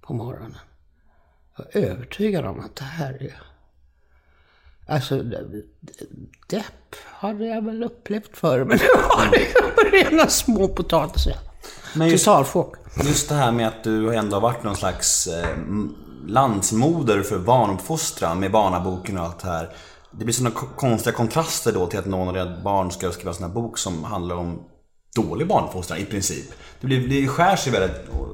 på 0.00 0.14
morgonen. 0.14 0.58
Jag 1.56 1.64
var 1.64 1.90
övertygad 1.90 2.44
om 2.44 2.60
att 2.60 2.76
det 2.76 2.84
här 2.84 3.22
är... 3.22 3.53
Alltså, 4.88 5.22
depp 6.48 6.64
hade 7.04 7.46
jag 7.46 7.64
väl 7.64 7.82
upplevt 7.84 8.36
förr, 8.36 8.64
men 8.64 8.78
det 8.78 8.88
var 9.08 9.30
liksom 9.32 9.90
rena 9.92 10.26
småpotatisen. 10.28 11.36
Totalchock. 12.18 12.74
just 13.04 13.28
det 13.28 13.34
här 13.34 13.52
med 13.52 13.68
att 13.68 13.84
du 13.84 14.14
ändå 14.16 14.36
har 14.36 14.40
varit 14.40 14.62
någon 14.62 14.76
slags 14.76 15.26
eh, 15.26 15.46
landsmoder 16.26 17.22
för 17.22 17.38
barnuppfostran 17.38 18.40
med 18.40 18.52
barnaboken 18.52 19.18
och 19.18 19.24
allt 19.24 19.38
det 19.38 19.48
här. 19.48 19.70
Det 20.10 20.24
blir 20.24 20.34
sådana 20.34 20.54
ko- 20.54 20.66
konstiga 20.76 21.16
kontraster 21.16 21.72
då 21.72 21.86
till 21.86 21.98
att 21.98 22.06
någon 22.06 22.28
av 22.28 22.34
dina 22.34 22.60
barn 22.64 22.90
ska 22.90 23.10
skriva 23.12 23.30
en 23.30 23.34
sån 23.34 23.44
här 23.46 23.54
bok 23.54 23.78
som 23.78 24.04
handlar 24.04 24.36
om 24.36 24.62
dålig 25.16 25.46
barnuppfostran 25.48 25.98
i 25.98 26.04
princip. 26.04 26.50
Det, 26.80 26.86
blir, 26.86 27.08
det 27.08 27.28
skär 27.28 27.56
sig 27.56 27.72
väldigt... 27.72 28.08
och- 28.08 28.28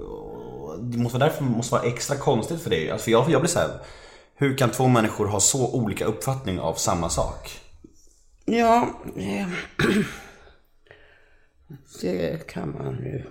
och 0.70 0.78
Det 0.84 0.98
måste 0.98 1.18
vara 1.18 1.28
därför 1.28 1.44
det 1.44 1.50
måste 1.50 1.74
vara 1.74 1.82
extra 1.84 2.16
konstigt 2.16 2.62
för 2.62 2.70
dig. 2.70 2.90
Alltså 2.90 3.04
för 3.04 3.10
jag, 3.10 3.30
jag 3.30 3.40
blir 3.40 3.50
så 3.50 3.58
här. 3.58 3.68
Hur 4.40 4.56
kan 4.56 4.70
två 4.70 4.88
människor 4.88 5.26
ha 5.26 5.40
så 5.40 5.74
olika 5.74 6.04
uppfattning 6.04 6.60
av 6.60 6.74
samma 6.74 7.08
sak? 7.08 7.60
Ja, 8.44 9.00
eh, 9.16 9.48
det 12.02 12.46
kan 12.46 12.76
man 12.78 13.04
ju 13.04 13.24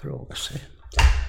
fråga 0.00 0.34
sig. 0.34 0.62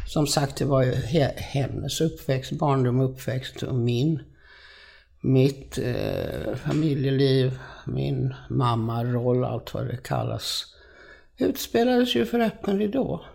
Som 0.08 0.28
sagt, 0.28 0.58
det 0.58 0.66
var 0.66 0.84
ju 0.84 0.94
hennes 1.38 2.02
uppväxt, 2.02 2.52
barndom 2.52 3.00
och 3.00 3.12
uppväxt 3.12 3.64
och 3.64 3.76
min. 3.76 4.20
Mitt 5.22 5.78
eh, 5.78 6.56
familjeliv, 6.56 7.60
min 7.86 8.34
mammaroll, 8.50 9.44
allt 9.44 9.74
vad 9.74 9.88
det 9.88 9.98
kallas, 9.98 10.66
utspelades 11.38 12.16
ju 12.16 12.26
för 12.26 12.40
öppen 12.40 12.80
ridå. 12.80 13.26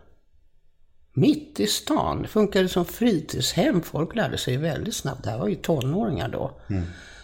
Mitt 1.20 1.61
i 1.61 1.66
stan. 1.66 2.22
Det 2.22 2.28
funkade 2.28 2.68
som 2.68 2.84
fritidshem. 2.84 3.82
Folk 3.82 4.14
lärde 4.14 4.38
sig 4.38 4.57
väldigt 4.57 4.97
snabbt. 4.97 5.24
Det 5.24 5.30
här 5.30 5.38
var 5.38 5.49
ju 5.49 5.55
tonåringar 5.55 6.28
då. 6.28 6.61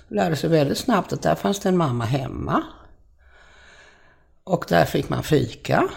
Lärde 0.08 0.36
sig 0.36 0.50
väldigt 0.50 0.78
snabbt 0.78 1.12
att 1.12 1.22
där 1.22 1.34
fanns 1.34 1.60
det 1.60 1.68
en 1.68 1.76
mamma 1.76 2.04
hemma. 2.04 2.62
Och 4.44 4.64
där 4.68 4.84
fick 4.84 5.08
man 5.08 5.22
fika. 5.22 5.88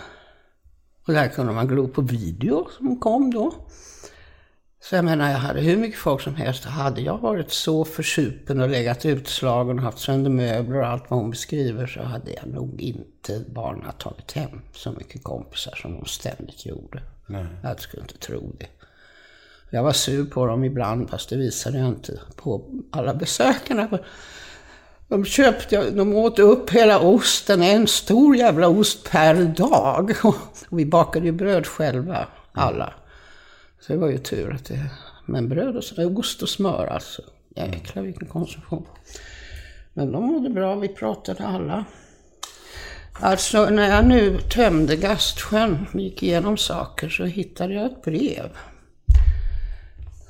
Och 1.08 1.14
där 1.14 1.28
kunde 1.28 1.54
man 1.54 1.68
glo 1.68 1.88
på 1.88 2.02
video 2.02 2.68
som 2.78 3.00
kom 3.00 3.32
då. 3.32 3.54
Så 4.82 4.96
jag 4.96 5.06
menar, 5.06 5.32
jag 5.32 5.38
hade 5.38 5.62
hur 5.62 5.78
mycket 5.78 6.00
folk 6.00 6.22
som 6.22 6.36
helst. 6.36 6.66
Hade 6.66 7.02
jag 7.02 7.18
varit 7.18 7.52
så 7.52 7.86
försupen 7.86 8.62
och 8.62 8.70
legat 8.70 9.06
utslagen 9.06 9.80
och 9.80 9.84
haft 9.84 10.00
sönder 10.00 10.32
möbler 10.32 10.80
och 10.80 10.88
allt 10.88 11.10
vad 11.10 11.20
hon 11.20 11.30
beskriver 11.30 11.88
så 11.88 12.04
hade 12.04 12.32
jag 12.32 12.48
nog 12.48 12.82
inte 12.82 13.44
barnen 13.48 13.92
tagit 14.00 14.32
hem 14.32 14.62
så 14.74 14.92
mycket 14.92 15.24
kompisar 15.24 15.76
som 15.76 15.94
hon 15.94 16.06
ständigt 16.06 16.66
gjorde. 16.66 17.02
Jag 17.64 17.82
skulle 17.82 18.02
inte 18.02 18.18
tro 18.18 18.56
det. 18.60 18.68
Jag 19.70 19.84
var 19.84 19.92
sur 19.92 20.26
på 20.26 20.46
dem 20.46 20.64
ibland, 20.64 21.10
fast 21.10 21.30
det 21.30 21.38
visade 21.38 21.78
jag 21.78 21.88
inte 21.88 22.20
på 22.36 22.66
alla 22.92 23.14
besökarna. 23.14 24.00
De 25.08 25.26
köpte, 25.26 25.90
de 25.90 26.16
åt 26.16 26.40
upp 26.40 26.70
hela 26.70 27.00
osten, 27.00 27.62
en 27.62 27.88
stor 27.88 28.36
jävla 28.36 28.68
ost 28.68 29.12
per 29.12 29.44
dag. 29.44 30.12
Och 30.24 30.36
vi 30.78 30.86
bakade 30.86 31.26
ju 31.26 31.32
bröd 31.32 31.68
själva, 31.68 32.28
alla. 32.52 32.94
Så 33.80 33.94
det 33.94 34.00
var 34.00 34.10
ju 34.10 34.18
tur 34.18 34.54
att 34.54 34.66
det... 34.66 34.90
Men 35.26 35.50
bröd 35.50 35.78
och 35.78 35.84
så, 35.84 36.06
ost 36.06 36.42
och 36.42 36.50
smör 36.50 36.88
alltså. 36.88 37.22
Jäklar 37.56 38.04
vilken 38.04 38.28
konsumtion. 38.28 38.86
Men 39.94 40.12
de 40.12 40.24
mådde 40.24 40.50
bra, 40.50 40.76
vi 40.76 40.88
pratade 40.88 41.48
alla. 41.48 41.86
Alltså 43.22 43.70
när 43.70 43.90
jag 43.90 44.06
nu 44.06 44.40
tömde 44.40 44.96
Gastsjön 44.96 45.86
och 45.94 46.00
gick 46.00 46.24
igenom 46.24 46.58
saker 46.58 47.10
så 47.10 47.26
hittade 47.26 47.74
jag 47.74 47.86
ett 47.86 48.02
brev. 48.02 48.50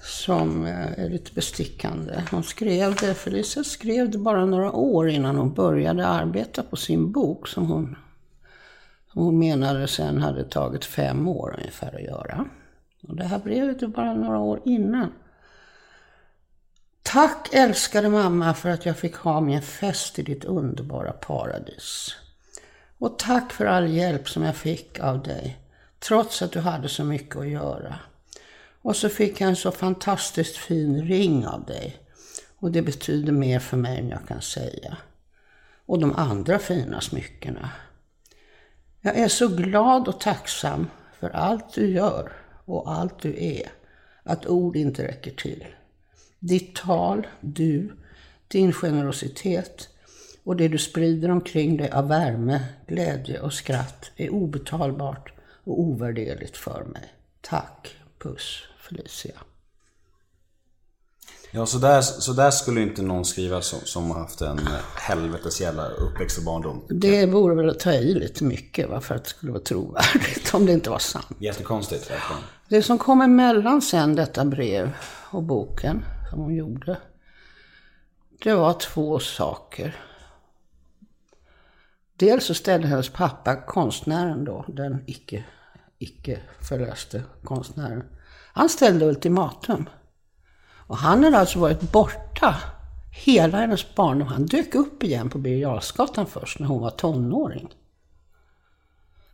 Som 0.02 0.66
eh, 0.66 1.00
är 1.00 1.10
lite 1.10 1.34
bestickande. 1.34 2.24
Hon 2.32 2.44
skrev 2.44 2.96
det, 2.96 3.14
Felicia 3.14 3.64
skrev 3.64 4.10
det 4.12 4.18
bara 4.18 4.46
några 4.46 4.72
år 4.72 5.10
innan 5.10 5.36
hon 5.36 5.54
började 5.54 6.08
arbeta 6.08 6.64
på 6.64 6.76
sin 6.76 7.12
bok 7.12 7.48
som 7.48 7.66
hon, 7.66 7.98
som 9.14 9.24
hon 9.24 9.40
menade 9.40 9.88
sen 9.88 10.22
hade 10.22 10.44
tagit 10.44 10.86
fem 10.86 11.28
år 11.28 11.56
ungefär 11.58 11.96
att 11.96 12.04
göra. 12.04 12.46
Och 13.08 13.16
det 13.16 13.24
här 13.24 13.40
brevet 13.40 13.82
är 13.82 13.88
bara 13.88 14.14
några 14.14 14.40
år 14.40 14.62
innan. 14.66 15.14
Tack 17.04 17.50
älskade 17.54 18.10
mamma 18.10 18.54
för 18.54 18.70
att 18.70 18.86
jag 18.86 18.98
fick 18.98 19.16
ha 19.16 19.42
min 19.42 19.62
fest 19.62 20.20
i 20.20 20.24
ditt 20.24 20.46
underbara 20.46 21.12
paradis. 21.12 22.16
Och 23.00 23.20
tack 23.20 23.52
för 23.54 23.66
all 23.66 23.90
hjälp 23.90 24.30
som 24.30 24.44
jag 24.44 24.56
fick 24.56 25.00
av 25.00 25.24
dig, 25.24 25.60
trots 26.00 26.42
att 26.42 26.52
du 26.52 26.60
hade 26.60 26.90
så 26.90 27.04
mycket 27.04 27.36
att 27.36 27.50
göra. 27.50 27.96
Och 28.82 28.96
så 28.96 29.10
fick 29.10 29.42
jag 29.42 29.50
en 29.50 29.56
så 29.56 29.72
fantastiskt 29.72 30.58
fin 30.58 31.08
ring 31.08 31.48
av 31.48 31.66
dig. 31.66 31.98
Och 32.58 32.72
det 32.72 32.82
betyder 32.82 33.32
mer 33.32 33.60
för 33.60 33.78
mig 33.78 34.00
än 34.00 34.10
jag 34.10 34.28
kan 34.28 34.42
säga. 34.42 34.98
Och 35.86 36.00
de 36.00 36.16
andra 36.16 36.60
fina 36.60 37.02
smyckena. 37.02 37.70
Jag 39.02 39.18
är 39.18 39.28
så 39.28 39.48
glad 39.48 40.08
och 40.08 40.20
tacksam 40.20 40.88
för 41.20 41.30
allt 41.30 41.74
du 41.74 41.88
gör 41.88 42.32
och 42.66 42.92
allt 42.92 43.22
du 43.22 43.44
är, 43.44 43.72
att 44.24 44.48
ord 44.48 44.76
inte 44.76 45.08
räcker 45.08 45.32
till. 45.32 45.66
Ditt 46.40 46.76
tal, 46.76 47.28
du, 47.40 47.98
din 48.48 48.74
generositet 48.74 49.90
och 50.50 50.56
det 50.56 50.68
du 50.68 50.78
sprider 50.78 51.32
omkring 51.32 51.78
dig 51.78 51.92
av 51.92 52.08
värme, 52.08 52.62
glädje 52.88 53.40
och 53.40 53.54
skratt 53.54 54.12
är 54.16 54.30
obetalbart 54.30 55.34
och 55.64 55.80
ovärderligt 55.80 56.58
för 56.58 56.86
mig. 56.86 57.14
Tack, 57.42 57.96
puss, 58.20 58.64
Felicia. 58.80 59.36
Ja, 61.52 61.66
så 61.66 61.78
där, 61.78 62.02
så 62.02 62.34
där 62.34 62.52
skulle 62.52 62.82
inte 62.82 63.02
någon 63.02 63.26
skriva 63.26 63.62
som, 63.62 63.80
som 63.80 64.12
har 64.12 64.20
haft 64.20 64.42
en 64.42 64.60
helvetes 64.96 65.62
jävla 65.62 65.88
uppväxt 65.88 66.38
och 66.38 66.44
barndom. 66.44 66.82
Det 66.90 67.26
vore 67.26 67.56
väl 67.56 67.70
att 67.70 67.80
ta 67.80 67.94
i 67.94 68.14
lite 68.14 68.44
mycket, 68.44 68.90
va, 68.90 69.02
för 69.02 69.16
att 69.16 69.24
det 69.24 69.30
skulle 69.30 69.52
vara 69.52 69.64
trovärdigt 69.64 70.54
om 70.54 70.66
det 70.66 70.74
inte 70.74 70.90
var 70.90 71.00
sant. 71.00 71.28
Jättekonstigt 71.40 72.12
verkligen. 72.12 72.42
Det 72.70 72.82
som 72.82 72.98
kom 72.98 73.22
emellan 73.22 73.82
sen 73.82 74.16
detta 74.16 74.46
brev 74.46 74.92
och 75.32 75.44
boken 75.44 76.06
som 76.30 76.40
hon 76.40 76.56
gjorde, 76.56 76.98
det 78.44 78.54
var 78.54 78.74
två 78.74 79.20
saker. 79.20 80.06
Dels 82.20 82.46
så 82.46 82.54
ställde 82.54 82.88
hennes 82.88 83.10
pappa, 83.10 83.56
konstnären 83.56 84.46
då, 84.46 84.66
den 84.68 85.04
icke, 85.08 85.46
icke 85.98 86.40
förlöste 86.70 87.24
konstnären, 87.44 88.04
han 88.54 88.70
ställde 88.70 89.06
ultimatum. 89.06 89.90
Och 90.88 90.98
han 90.98 91.24
hade 91.24 91.38
alltså 91.38 91.60
varit 91.60 91.92
borta 91.92 92.56
hela 93.26 93.58
hennes 93.58 93.96
barndom. 93.96 94.28
Han 94.28 94.46
dök 94.46 94.76
upp 94.76 95.04
igen 95.04 95.30
på 95.30 95.38
Birger 95.38 96.26
först 96.26 96.60
när 96.60 96.68
hon 96.68 96.82
var 96.82 96.90
tonåring. 96.90 97.70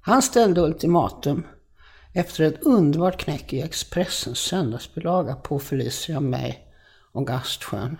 Han 0.01 0.21
ställde 0.21 0.61
ultimatum 0.61 1.47
efter 2.13 2.43
ett 2.43 2.63
underbart 2.63 3.17
knäck 3.17 3.53
i 3.53 3.61
Expressens 3.61 4.39
söndagsbilaga 4.39 5.35
på 5.35 5.59
Felicia 5.59 6.17
och 6.17 6.23
mig 6.23 6.73
och 7.11 7.27
Gastsjön. 7.27 7.97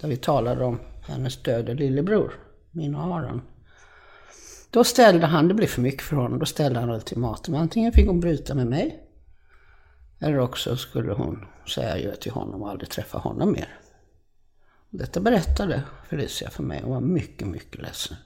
Där 0.00 0.08
vi 0.08 0.16
talade 0.16 0.64
om 0.64 0.80
hennes 1.06 1.42
döde 1.42 1.74
lillebror, 1.74 2.32
min 2.70 2.94
och 2.94 3.16
Aron. 3.16 3.42
Då 4.70 4.84
ställde 4.84 5.26
han, 5.26 5.48
det 5.48 5.54
blev 5.54 5.66
för 5.66 5.82
mycket 5.82 6.02
för 6.02 6.16
honom, 6.16 6.38
då 6.38 6.46
ställde 6.46 6.80
han 6.80 6.90
ultimatum. 6.90 7.54
Antingen 7.54 7.92
fick 7.92 8.06
hon 8.06 8.20
bryta 8.20 8.54
med 8.54 8.66
mig 8.66 9.08
eller 10.18 10.38
också 10.38 10.76
skulle 10.76 11.12
hon 11.12 11.44
säga 11.74 11.92
adjö 11.92 12.16
till 12.16 12.32
honom 12.32 12.62
och 12.62 12.70
aldrig 12.70 12.90
träffa 12.90 13.18
honom 13.18 13.52
mer. 13.52 13.78
Detta 14.90 15.20
berättade 15.20 15.82
Felicia 16.08 16.50
för 16.50 16.62
mig 16.62 16.82
och 16.82 16.90
var 16.90 17.00
mycket, 17.00 17.48
mycket 17.48 17.82
ledsen. 17.82 18.16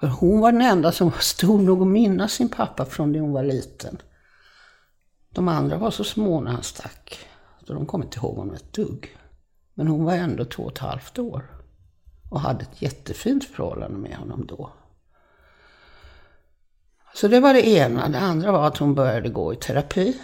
För 0.00 0.06
hon 0.06 0.40
var 0.40 0.52
den 0.52 0.60
enda 0.60 0.92
som 0.92 1.10
var 1.10 1.18
stor 1.18 1.58
nog 1.58 1.82
att 1.82 1.88
minnas 1.88 2.32
sin 2.32 2.48
pappa 2.48 2.84
från 2.84 3.12
det 3.12 3.20
hon 3.20 3.32
var 3.32 3.44
liten. 3.44 3.98
De 5.30 5.48
andra 5.48 5.78
var 5.78 5.90
så 5.90 6.04
små 6.04 6.40
när 6.40 6.50
han 6.52 6.62
stack, 6.62 7.26
så 7.66 7.74
de 7.74 7.86
kom 7.86 8.02
inte 8.02 8.18
ihåg 8.18 8.36
honom 8.36 8.54
ett 8.54 8.72
dugg. 8.72 9.16
Men 9.74 9.88
hon 9.88 10.04
var 10.04 10.14
ändå 10.14 10.44
två 10.44 10.62
och 10.62 10.72
ett 10.72 10.78
halvt 10.78 11.18
år 11.18 11.46
och 12.30 12.40
hade 12.40 12.62
ett 12.62 12.82
jättefint 12.82 13.44
förhållande 13.44 13.98
med 13.98 14.16
honom 14.16 14.46
då. 14.46 14.72
Så 17.14 17.28
det 17.28 17.40
var 17.40 17.54
det 17.54 17.68
ena. 17.68 18.08
Det 18.08 18.18
andra 18.18 18.52
var 18.52 18.66
att 18.66 18.78
hon 18.78 18.94
började 18.94 19.28
gå 19.28 19.52
i 19.52 19.56
terapi. 19.56 20.20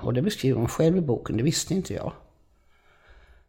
Och 0.00 0.14
det 0.14 0.22
beskriver 0.22 0.58
hon 0.58 0.68
själv 0.68 0.96
i 0.96 1.00
boken, 1.00 1.36
det 1.36 1.42
visste 1.42 1.74
inte 1.74 1.94
jag. 1.94 2.12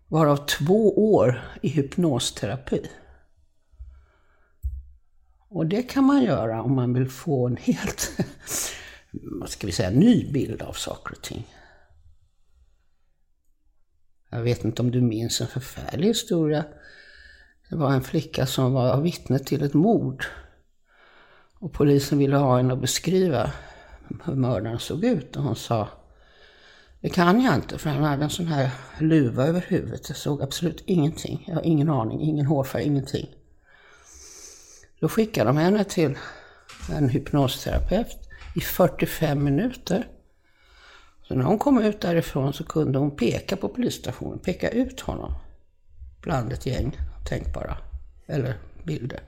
Varav 0.08 0.38
två 0.38 1.14
år 1.14 1.42
i 1.62 1.70
hypnosterapi. 1.70 2.90
Och 5.50 5.66
det 5.66 5.84
kan 5.84 6.04
man 6.04 6.24
göra 6.24 6.64
om 6.64 6.76
man 6.76 6.94
vill 6.94 7.10
få 7.10 7.48
en 7.48 7.58
helt, 7.58 8.12
vad 9.12 9.50
ska 9.50 9.68
vi 9.68 9.74
säga, 9.74 9.90
ny 9.90 10.32
bild 10.32 10.62
av 10.62 10.74
saker 10.74 11.16
och 11.16 11.22
ting. 11.22 11.48
Jag 14.30 14.42
vet 14.42 14.64
inte 14.64 14.82
om 14.82 14.92
du 14.92 15.02
minns 15.02 15.42
en 15.42 15.48
förfärlig 15.48 16.08
historia. 16.08 16.66
Det 17.70 17.76
var 17.76 17.94
en 17.94 18.04
flicka 18.04 18.46
som 18.46 18.74
var 18.74 19.02
vittne 19.02 19.40
till 19.40 19.64
ett 19.64 19.74
mord. 19.74 20.26
Och 21.60 21.74
polisen 21.74 22.18
ville 22.18 22.38
ha 22.38 22.58
henne 22.58 22.74
att 22.74 22.82
beskriva 22.82 23.52
hur 24.24 24.36
mördaren 24.36 24.80
såg 24.80 25.04
ut. 25.04 25.36
Och 25.36 25.44
hon 25.44 25.56
sa, 25.56 25.88
det 27.02 27.10
kan 27.10 27.42
jag 27.42 27.56
inte 27.56 27.78
för 27.78 27.90
han 27.90 28.04
hade 28.04 28.24
en 28.24 28.30
sån 28.30 28.48
här 28.48 28.72
luva 29.00 29.46
över 29.46 29.66
huvudet. 29.68 30.10
Jag 30.10 30.18
såg 30.18 30.42
absolut 30.42 30.84
ingenting. 30.86 31.44
Jag 31.48 31.56
har 31.56 31.66
ingen 31.66 31.90
aning, 31.90 32.22
ingen 32.22 32.46
hårfärg, 32.46 32.84
ingenting. 32.84 33.36
Då 35.00 35.10
skickade 35.10 35.50
de 35.50 35.58
henne 35.58 35.84
till 35.84 36.18
en 36.92 37.10
hypnosterapeut 37.10 38.18
i 38.56 38.60
45 38.60 39.44
minuter. 39.44 40.08
Så 41.28 41.36
när 41.36 41.44
hon 41.44 41.60
kom 41.60 41.82
ut 41.82 42.02
därifrån 42.02 42.54
så 42.54 42.64
kunde 42.64 43.00
hon 43.00 43.16
peka 43.16 43.56
på 43.56 43.70
polisstationen, 43.70 44.40
peka 44.40 44.70
ut 44.70 45.00
honom 45.00 45.34
bland 46.22 46.54
ett 46.54 46.66
gäng 46.66 46.98
tänkbara, 47.26 47.78
eller 48.28 48.58
bilder. 48.84 49.20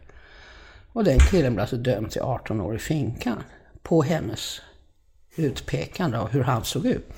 Och 0.93 1.03
den 1.03 1.19
killen 1.19 1.53
blev 1.53 1.61
alltså 1.61 1.77
dömd 1.77 2.11
till 2.11 2.21
18 2.21 2.61
år 2.61 2.75
i 2.75 2.79
finkan 2.79 3.43
på 3.83 4.01
hennes 4.01 4.61
utpekande 5.35 6.17
av 6.17 6.29
hur 6.29 6.43
han 6.43 6.63
såg 6.63 6.85
ut. 6.85 7.09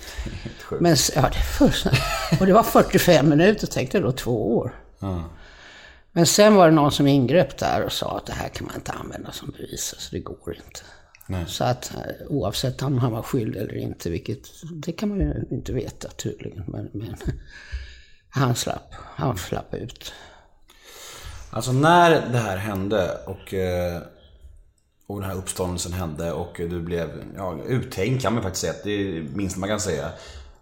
Men, 0.80 0.96
ja, 1.16 1.22
det 1.22 1.40
först, 1.58 1.88
och 2.40 2.46
det 2.46 2.54
var 2.54 2.64
45 2.64 3.30
minuter, 3.30 3.68
tänkte 3.68 3.98
jag 3.98 4.06
då, 4.06 4.12
två 4.12 4.58
år. 4.58 4.76
Mm. 5.02 5.22
Men 6.12 6.26
sen 6.26 6.56
var 6.56 6.66
det 6.66 6.76
någon 6.76 6.92
som 6.92 7.08
ingrep 7.08 7.58
där 7.58 7.84
och 7.84 7.92
sa 7.92 8.18
att 8.18 8.26
det 8.26 8.34
här 8.34 8.50
kan 8.50 8.68
man 8.68 8.76
inte 8.76 8.92
använda 8.92 9.32
som 9.32 9.54
bevis, 9.58 9.96
så 9.98 10.16
det 10.16 10.20
går 10.20 10.56
inte. 10.56 10.82
Nej. 11.28 11.46
Så 11.48 11.64
att 11.64 11.94
eh, 11.96 12.28
oavsett 12.28 12.82
om 12.82 12.98
han 12.98 13.12
var 13.12 13.22
skyldig 13.22 13.62
eller 13.62 13.78
inte, 13.78 14.10
vilket 14.10 14.50
det 14.72 14.92
kan 14.92 15.10
man 15.10 15.20
ju 15.20 15.34
inte 15.52 15.74
veta 15.74 16.10
tydligen, 16.10 16.64
men, 16.68 16.90
men 16.94 17.16
han 18.30 18.56
slapp, 18.56 18.94
han 19.16 19.38
slapp 19.38 19.74
ut. 19.74 20.14
Alltså 21.54 21.72
när 21.72 22.12
det 22.32 22.38
här 22.38 22.58
hände 22.58 23.18
och, 23.26 23.54
eh, 23.54 24.02
och 25.08 25.22
den 25.22 25.30
här 25.30 25.38
uppståndelsen 25.38 25.94
hände 25.94 26.32
och 26.32 26.54
du 26.58 26.82
blev 26.82 27.10
ja, 27.38 27.58
uthängd 27.68 28.22
kan 28.22 28.34
man 28.34 28.44
faktiskt 28.44 28.62
säga. 28.62 28.74
Det 28.84 28.92
är 28.92 29.14
det 29.14 29.36
minsta 29.36 29.60
man 29.60 29.70
kan 29.70 29.80
säga. 29.80 30.10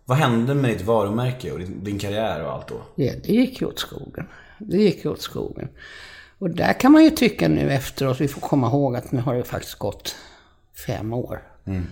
Vad 0.05 0.17
hände 0.17 0.53
med 0.53 0.71
ditt 0.71 0.81
varumärke 0.81 1.51
och 1.51 1.59
din, 1.59 1.83
din 1.83 1.99
karriär 1.99 2.43
och 2.43 2.51
allt 2.51 2.67
då? 2.67 2.81
Ja, 2.95 3.13
det 3.23 3.33
gick 3.33 3.61
ju 3.61 3.67
åt 3.67 3.79
skogen. 3.79 4.27
Det 4.57 4.77
gick 4.77 5.05
ju 5.05 5.11
åt 5.11 5.21
skogen. 5.21 5.69
Och 6.39 6.49
där 6.49 6.79
kan 6.79 6.91
man 6.91 7.03
ju 7.03 7.09
tycka 7.09 7.47
nu 7.47 7.71
efteråt, 7.71 8.21
vi 8.21 8.27
får 8.27 8.41
komma 8.41 8.67
ihåg 8.67 8.95
att 8.95 9.11
nu 9.11 9.21
har 9.21 9.35
det 9.35 9.43
faktiskt 9.43 9.79
gått 9.79 10.15
fem 10.87 11.13
år. 11.13 11.41
Mm. 11.65 11.87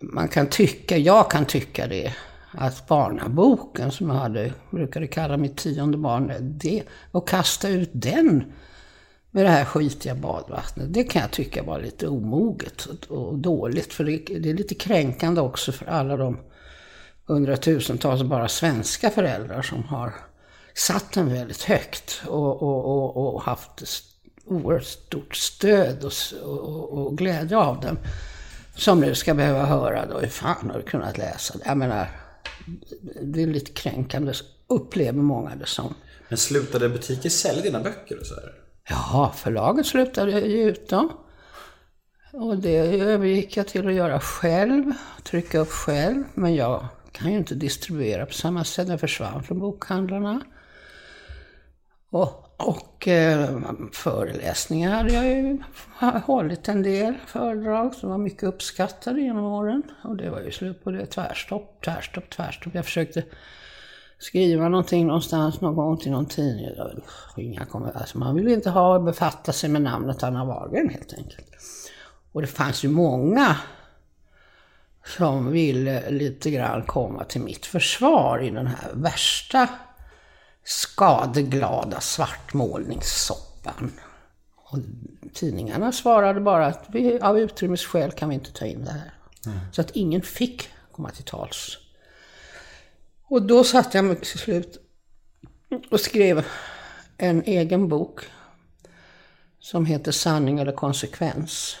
Man 0.00 0.28
kan 0.28 0.46
tycka, 0.46 0.96
jag 0.96 1.30
kan 1.30 1.44
tycka 1.44 1.86
det, 1.86 2.14
att 2.60 2.86
barnaboken 2.86 3.90
som 3.90 4.08
jag 4.08 4.16
hade, 4.16 4.52
brukade 4.70 5.06
kalla 5.06 5.36
mitt 5.36 5.56
tionde 5.56 5.98
barn, 5.98 6.32
det, 6.40 6.82
och 7.10 7.28
kasta 7.28 7.68
ut 7.68 7.90
den 7.92 8.52
med 9.30 9.44
det 9.44 9.50
här 9.50 9.64
skitiga 9.64 10.14
badvattnet, 10.14 10.94
det 10.94 11.04
kan 11.04 11.22
jag 11.22 11.30
tycka 11.30 11.62
var 11.62 11.80
lite 11.80 12.08
omoget 12.08 12.84
och, 13.08 13.38
dåligt. 13.38 13.92
För 13.92 14.04
det, 14.04 14.16
det, 14.38 14.50
är 14.50 14.54
lite 14.54 14.74
kränkande 14.74 15.40
också 15.40 15.72
för 15.72 15.86
alla 15.86 16.16
de 16.16 16.38
hundratusentals 17.26 18.22
bara 18.22 18.48
svenska 18.48 19.10
föräldrar 19.10 19.62
som 19.62 19.84
har 19.84 20.14
satt 20.74 21.12
den 21.12 21.32
väldigt 21.32 21.62
högt 21.62 22.22
och, 22.26 22.62
och, 22.62 22.84
och, 22.84 23.34
och 23.34 23.42
haft 23.42 23.82
oerhört 24.46 24.84
stort 24.84 25.36
stöd 25.36 26.04
och, 26.04 26.12
och, 26.44 26.92
och 26.92 27.18
glädje 27.18 27.56
av 27.56 27.80
den. 27.80 27.98
Som 28.76 29.00
nu 29.00 29.14
ska 29.14 29.34
behöva 29.34 29.64
höra 29.64 30.06
då, 30.06 30.18
hur 30.18 30.28
fan 30.28 30.70
har 30.70 30.78
du 30.78 30.82
kunnat 30.82 31.18
läsa 31.18 31.58
det? 31.58 31.64
Jag 31.66 31.76
menar, 31.76 32.08
det 33.22 33.42
är 33.42 33.46
lite 33.46 33.72
kränkande, 33.72 34.32
upplever 34.66 35.22
många 35.22 35.56
det 35.56 35.66
som. 35.66 35.94
Men 36.28 36.38
slutade 36.38 36.88
butiker 36.88 37.28
sälja 37.30 37.62
dina 37.62 37.80
böcker 37.80 38.20
och 38.20 38.26
så 38.26 38.34
här? 38.34 38.52
Ja, 38.88 39.32
förlaget 39.36 39.86
slutade 39.86 40.40
ge 40.40 40.64
ut 40.64 40.88
dem. 40.88 41.12
Och 42.32 42.58
det 42.58 42.76
övergick 43.00 43.56
jag 43.56 43.68
till 43.68 43.86
att 43.88 43.94
göra 43.94 44.20
själv, 44.20 44.92
trycka 45.24 45.58
upp 45.58 45.70
själv. 45.70 46.24
Men 46.34 46.54
jag 46.54 46.86
kan 47.12 47.32
ju 47.32 47.38
inte 47.38 47.54
distribuera 47.54 48.26
på 48.26 48.32
samma 48.32 48.64
sätt. 48.64 48.88
Jag 48.88 49.00
försvann 49.00 49.42
från 49.42 49.58
bokhandlarna. 49.58 50.40
Och, 52.10 52.47
och 52.58 53.08
eh, 53.08 53.60
föreläsningar 53.92 54.90
hade 54.90 55.12
jag 55.12 55.26
ju 55.26 55.58
hållit 56.24 56.68
en 56.68 56.82
del 56.82 57.14
föredrag 57.26 57.94
som 57.94 58.10
var 58.10 58.18
mycket 58.18 58.42
uppskattade 58.42 59.20
genom 59.20 59.44
åren. 59.44 59.82
Och 60.04 60.16
det 60.16 60.30
var 60.30 60.40
ju 60.40 60.50
slut 60.50 60.84
på 60.84 60.90
det. 60.90 61.06
Tvärstopp, 61.06 61.80
tvärstopp, 61.84 62.30
tvärstopp. 62.30 62.74
Jag 62.74 62.84
försökte 62.84 63.24
skriva 64.18 64.68
någonting 64.68 65.06
någonstans 65.06 65.60
någon 65.60 65.76
gång 65.76 65.98
till 65.98 66.10
någon 66.10 66.26
tidning. 66.26 66.68
Inga 67.36 67.66
alltså 67.94 68.18
man 68.18 68.36
vill 68.36 68.48
inte 68.48 68.70
ha 68.70 68.98
befatta 68.98 69.52
sig 69.52 69.70
med 69.70 69.82
namnet 69.82 70.22
Anna 70.22 70.44
Wahlgren 70.44 70.88
helt 70.88 71.14
enkelt. 71.18 71.46
Och 72.32 72.40
det 72.40 72.46
fanns 72.46 72.84
ju 72.84 72.88
många 72.88 73.56
som 75.16 75.50
ville 75.50 76.10
lite 76.10 76.50
grann 76.50 76.82
komma 76.82 77.24
till 77.24 77.40
mitt 77.40 77.66
försvar 77.66 78.42
i 78.42 78.50
den 78.50 78.66
här 78.66 78.90
värsta 78.94 79.68
skadeglada 80.68 82.00
svartmålningssoppan. 82.00 83.92
Och 84.56 84.78
tidningarna 85.34 85.92
svarade 85.92 86.40
bara 86.40 86.66
att 86.66 86.84
vi, 86.88 87.20
av 87.20 87.38
utrymmesskäl 87.38 88.12
kan 88.12 88.28
vi 88.28 88.34
inte 88.34 88.52
ta 88.52 88.66
in 88.66 88.84
det 88.84 88.90
här. 88.90 89.14
Mm. 89.46 89.58
Så 89.72 89.80
att 89.80 89.90
ingen 89.90 90.22
fick 90.22 90.68
komma 90.92 91.10
till 91.10 91.24
tals. 91.24 91.78
Och 93.24 93.42
då 93.42 93.64
satte 93.64 93.98
jag 93.98 94.04
mig 94.04 94.16
till 94.16 94.38
slut 94.38 94.76
och 95.90 96.00
skrev 96.00 96.46
en 97.16 97.42
egen 97.42 97.88
bok 97.88 98.20
som 99.60 99.86
heter 99.86 100.12
Sanning 100.12 100.58
eller 100.58 100.72
konsekvens. 100.72 101.76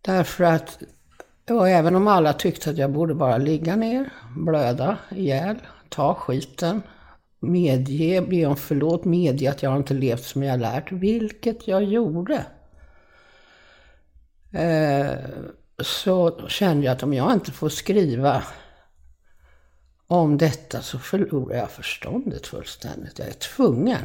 Därför 0.00 0.44
att, 0.44 0.78
och 1.50 1.68
även 1.68 1.94
om 1.96 2.08
alla 2.08 2.32
tyckte 2.32 2.70
att 2.70 2.78
jag 2.78 2.92
borde 2.92 3.14
bara 3.14 3.38
ligga 3.38 3.76
ner, 3.76 4.10
blöda 4.36 4.98
ihjäl, 5.10 5.56
ta 5.96 6.14
skiten, 6.14 6.82
medge, 7.40 8.20
be 8.20 8.46
om 8.46 8.56
förlåt, 8.56 9.04
medge 9.04 9.50
att 9.50 9.62
jag 9.62 9.76
inte 9.76 9.94
levt 9.94 10.24
som 10.24 10.42
jag 10.42 10.60
lärt, 10.60 10.92
vilket 10.92 11.68
jag 11.68 11.84
gjorde. 11.84 12.46
Eh, 14.52 15.18
så 15.78 16.48
kände 16.48 16.86
jag 16.86 16.92
att 16.92 17.02
om 17.02 17.14
jag 17.14 17.32
inte 17.32 17.52
får 17.52 17.68
skriva 17.68 18.42
om 20.06 20.38
detta 20.38 20.82
så 20.82 20.98
förlorar 20.98 21.56
jag 21.56 21.70
förståndet 21.70 22.46
fullständigt. 22.46 23.18
Jag 23.18 23.28
är 23.28 23.32
tvungen. 23.32 24.02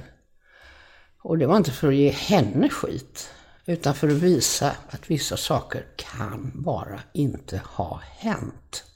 Och 1.21 1.37
det 1.37 1.45
var 1.45 1.57
inte 1.57 1.71
för 1.71 1.87
att 1.87 1.95
ge 1.95 2.09
henne 2.09 2.69
skit, 2.69 3.33
utan 3.65 3.93
för 3.93 4.07
att 4.07 4.13
visa 4.13 4.75
att 4.89 5.11
vissa 5.11 5.37
saker 5.37 5.85
kan 5.95 6.51
bara 6.55 6.99
inte 7.13 7.61
ha 7.65 8.01
hänt. 8.03 8.90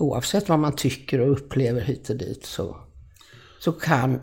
Oavsett 0.00 0.48
vad 0.48 0.58
man 0.58 0.76
tycker 0.76 1.20
och 1.20 1.32
upplever 1.32 1.80
hit 1.80 2.10
och 2.10 2.16
dit 2.16 2.46
så, 2.46 2.76
så 3.60 3.72
kan, 3.72 4.20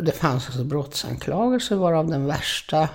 det 0.00 0.12
fanns 0.12 0.46
alltså 0.46 0.64
brottsanklagelser 0.64 1.76
varav 1.76 2.06
den 2.06 2.26
värsta 2.26 2.88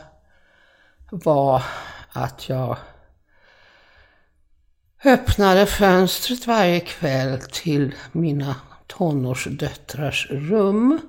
var 1.12 1.64
att 2.12 2.50
jag 2.50 2.78
öppnade 5.06 5.66
fönstret 5.66 6.48
varje 6.48 6.80
kväll 6.80 7.40
till 7.52 7.96
mina 8.12 8.56
tonårsdöttrars 8.88 10.28
rum 10.32 11.00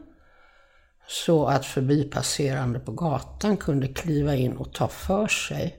så 1.09 1.47
att 1.47 1.67
förbipasserande 1.67 2.79
på 2.79 2.93
gatan 2.93 3.57
kunde 3.57 3.89
kliva 3.89 4.35
in 4.35 4.57
och 4.57 4.73
ta 4.73 4.89
för 4.89 5.27
sig. 5.27 5.79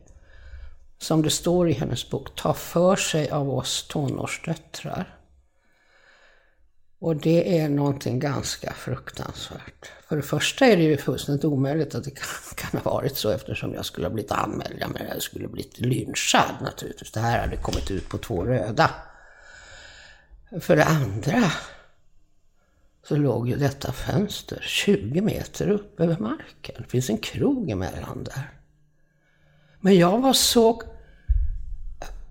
Som 0.98 1.22
det 1.22 1.30
står 1.30 1.70
i 1.70 1.74
hennes 1.74 2.10
bok, 2.10 2.36
ta 2.36 2.54
för 2.54 2.96
sig 2.96 3.30
av 3.30 3.50
oss 3.50 3.88
tonårsdöttrar. 3.88 5.18
Och 7.04 7.16
det 7.16 7.60
är 7.60 7.70
någonting 7.70 8.20
ganska 8.20 8.74
fruktansvärt. 8.74 9.91
För 10.08 10.16
det 10.16 10.22
första 10.22 10.66
är 10.66 10.78
det 10.78 10.84
ju 10.84 10.97
fullständigt 10.97 11.45
omöjligt 11.45 11.95
att 11.95 12.04
det 12.04 12.12
kan, 12.12 12.26
kan 12.56 12.82
ha 12.82 12.91
varit 12.91 13.18
så 13.18 13.30
eftersom 13.30 13.74
jag 13.74 13.86
skulle 13.86 14.08
ha 14.08 14.14
blivit 14.14 14.32
anmäld. 14.32 14.76
Jag 14.80 14.91
menar, 14.91 15.14
jag 15.14 15.22
skulle 15.22 15.45
ha 15.45 15.51
blivit 15.51 15.80
lynchad 15.80 16.56
naturligtvis. 16.62 17.12
Det 17.12 17.20
här 17.20 17.39
hade 17.39 17.58
kommit 17.58 17.91
ut 17.91 18.10
på 18.10 18.18
två 18.18 18.45
röda. 18.45 18.91
För 20.60 20.76
det 20.76 20.86
andra 20.86 21.51
så 23.08 23.16
låg 23.16 23.49
ju 23.49 23.56
detta 23.56 23.91
fönster 23.91 24.60
20 24.62 25.22
meter 25.22 25.70
upp 25.70 25.99
över 25.99 26.18
marken. 26.20 26.76
Det 26.78 26.89
finns 26.89 27.10
en 27.10 27.18
krog 27.18 27.70
emellan 27.70 28.24
där. 28.24 28.49
Men 29.80 29.97
jag 29.97 30.22
var 30.22 30.34
så 30.34 30.82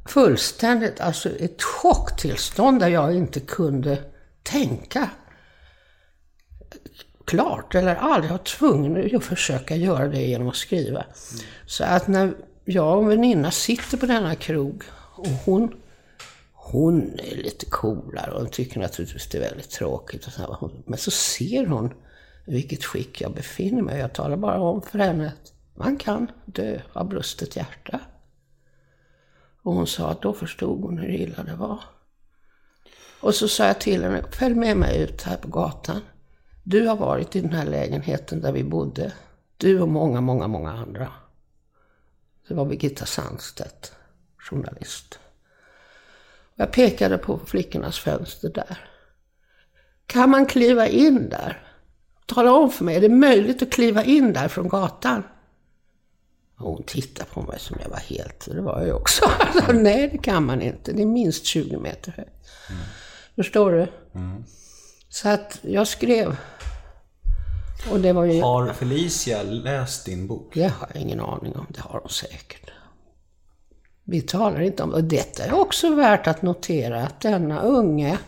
fullständigt, 0.09 1.01
alltså 1.01 1.29
ett 1.29 1.63
chocktillstånd 1.63 2.81
där 2.81 2.89
jag 2.89 3.15
inte 3.15 3.41
kunde 3.41 4.12
tänka 4.43 5.11
klart 7.25 7.75
eller 7.75 7.97
aldrig. 7.97 8.31
Jag 8.31 8.39
var 8.39 8.45
tvungen 8.45 9.17
att 9.17 9.25
försöka 9.25 9.77
göra 9.77 10.09
det 10.09 10.23
genom 10.23 10.49
att 10.49 10.57
skriva. 10.57 11.01
Mm. 11.01 11.45
Så 11.67 11.85
att 11.85 12.09
när 12.09 12.35
jag 12.65 12.97
och 12.97 13.03
en 13.03 13.09
väninna 13.09 13.51
sitter 13.51 13.97
på 13.97 14.07
denna 14.07 14.35
krog 14.35 14.83
och 15.17 15.29
hon 15.29 15.75
hon 16.73 17.19
är 17.19 17.37
lite 17.37 17.67
coolare 17.67 18.33
och 18.33 18.53
tycker 18.53 18.81
naturligtvis 18.81 19.29
det 19.29 19.39
är 19.39 19.43
väldigt 19.43 19.71
tråkigt. 19.71 20.27
Och 20.27 20.33
så 20.33 20.71
Men 20.85 20.99
så 20.99 21.11
ser 21.11 21.67
hon 21.67 21.95
i 22.47 22.53
vilket 22.53 22.85
skick 22.85 23.21
jag 23.21 23.35
befinner 23.35 23.83
mig. 23.83 23.99
Jag 23.99 24.13
talar 24.13 24.37
bara 24.37 24.61
om 24.61 24.83
för 24.83 24.99
henne 24.99 25.27
att 25.27 25.53
man 25.75 25.97
kan 25.97 26.31
dö 26.45 26.81
av 26.93 27.09
brustet 27.09 27.57
hjärta. 27.57 28.01
Och 29.63 29.75
hon 29.75 29.87
sa 29.87 30.11
att 30.11 30.23
då 30.23 30.33
förstod 30.33 30.83
hon 30.83 30.99
hur 30.99 31.11
illa 31.11 31.43
det 31.43 31.55
var. 31.55 31.81
Och 33.23 33.35
så 33.35 33.49
sa 33.49 33.67
jag 33.67 33.81
till 33.81 34.03
henne, 34.03 34.25
följ 34.33 34.55
med 34.55 34.77
mig 34.77 35.03
ut 35.03 35.23
här 35.23 35.37
på 35.37 35.49
gatan. 35.49 36.01
Du 36.63 36.87
har 36.87 36.97
varit 36.97 37.37
i 37.37 37.41
den 37.41 37.53
här 37.53 37.67
lägenheten 37.67 38.41
där 38.41 38.53
vi 38.53 38.65
bodde. 38.65 39.13
Du 39.57 39.81
och 39.81 39.89
många, 39.89 40.21
många, 40.21 40.49
många 40.49 40.73
andra. 40.73 41.13
Det 42.49 42.55
var 42.55 42.65
Birgitta 42.65 43.07
Sandstedt, 43.07 43.93
journalist. 44.39 45.19
Jag 46.55 46.73
pekade 46.73 47.19
på 47.19 47.39
flickornas 47.39 47.99
fönster 47.99 48.49
där. 48.49 48.89
Kan 50.07 50.31
man 50.31 50.47
kliva 50.47 50.89
in 50.89 51.29
där? 51.29 51.67
Tala 52.27 52.53
om 52.53 52.71
för 52.71 52.85
mig, 52.85 52.97
är 52.97 53.01
det 53.01 53.09
möjligt 53.09 53.63
att 53.63 53.73
kliva 53.73 54.05
in 54.05 54.33
där 54.33 54.49
från 54.49 54.69
gatan? 54.69 55.23
Och 56.59 56.73
hon 56.73 56.83
tittade 56.83 57.31
på 57.31 57.43
mig 57.43 57.59
som 57.61 57.77
jag 57.83 57.91
var 57.91 57.97
helt, 57.97 58.49
det 58.53 58.61
var 58.61 58.83
jag 58.83 58.97
också. 58.97 59.25
Alltså, 59.39 59.73
nej, 59.73 60.09
det 60.13 60.19
kan 60.19 60.47
man 60.47 60.63
inte. 60.63 60.93
Det 60.93 61.03
är 61.03 61.07
minst 61.07 61.45
20 61.45 61.79
meter 61.79 62.13
högt. 62.13 62.51
Mm. 62.71 62.83
Förstår 63.37 63.73
du? 63.73 63.87
Mm. 64.15 64.45
Så 65.09 65.29
att 65.29 65.59
jag 65.63 65.89
skrev. 65.89 66.37
Och 67.91 68.01
det 68.01 68.13
var 68.13 68.25
ju... 68.25 68.43
Har 68.43 68.73
Felicia 68.73 69.43
läst 69.43 70.07
din 70.07 70.27
bok? 70.27 70.51
Det 70.55 70.63
har 70.63 70.89
jag 70.93 71.03
ingen 71.03 71.21
aning 71.21 71.57
om. 71.57 71.67
Det 71.69 71.81
har 71.81 72.01
hon 72.01 72.09
säkert. 72.09 72.71
Vi 74.05 74.21
talar 74.21 74.61
inte 74.61 74.83
om... 74.83 74.91
Och 74.91 75.05
detta 75.05 75.45
är 75.45 75.55
också 75.55 75.95
värt 75.95 76.27
att 76.27 76.43
notera 76.43 77.03
att 77.03 77.21
denna 77.21 77.61
unge, 77.63 78.19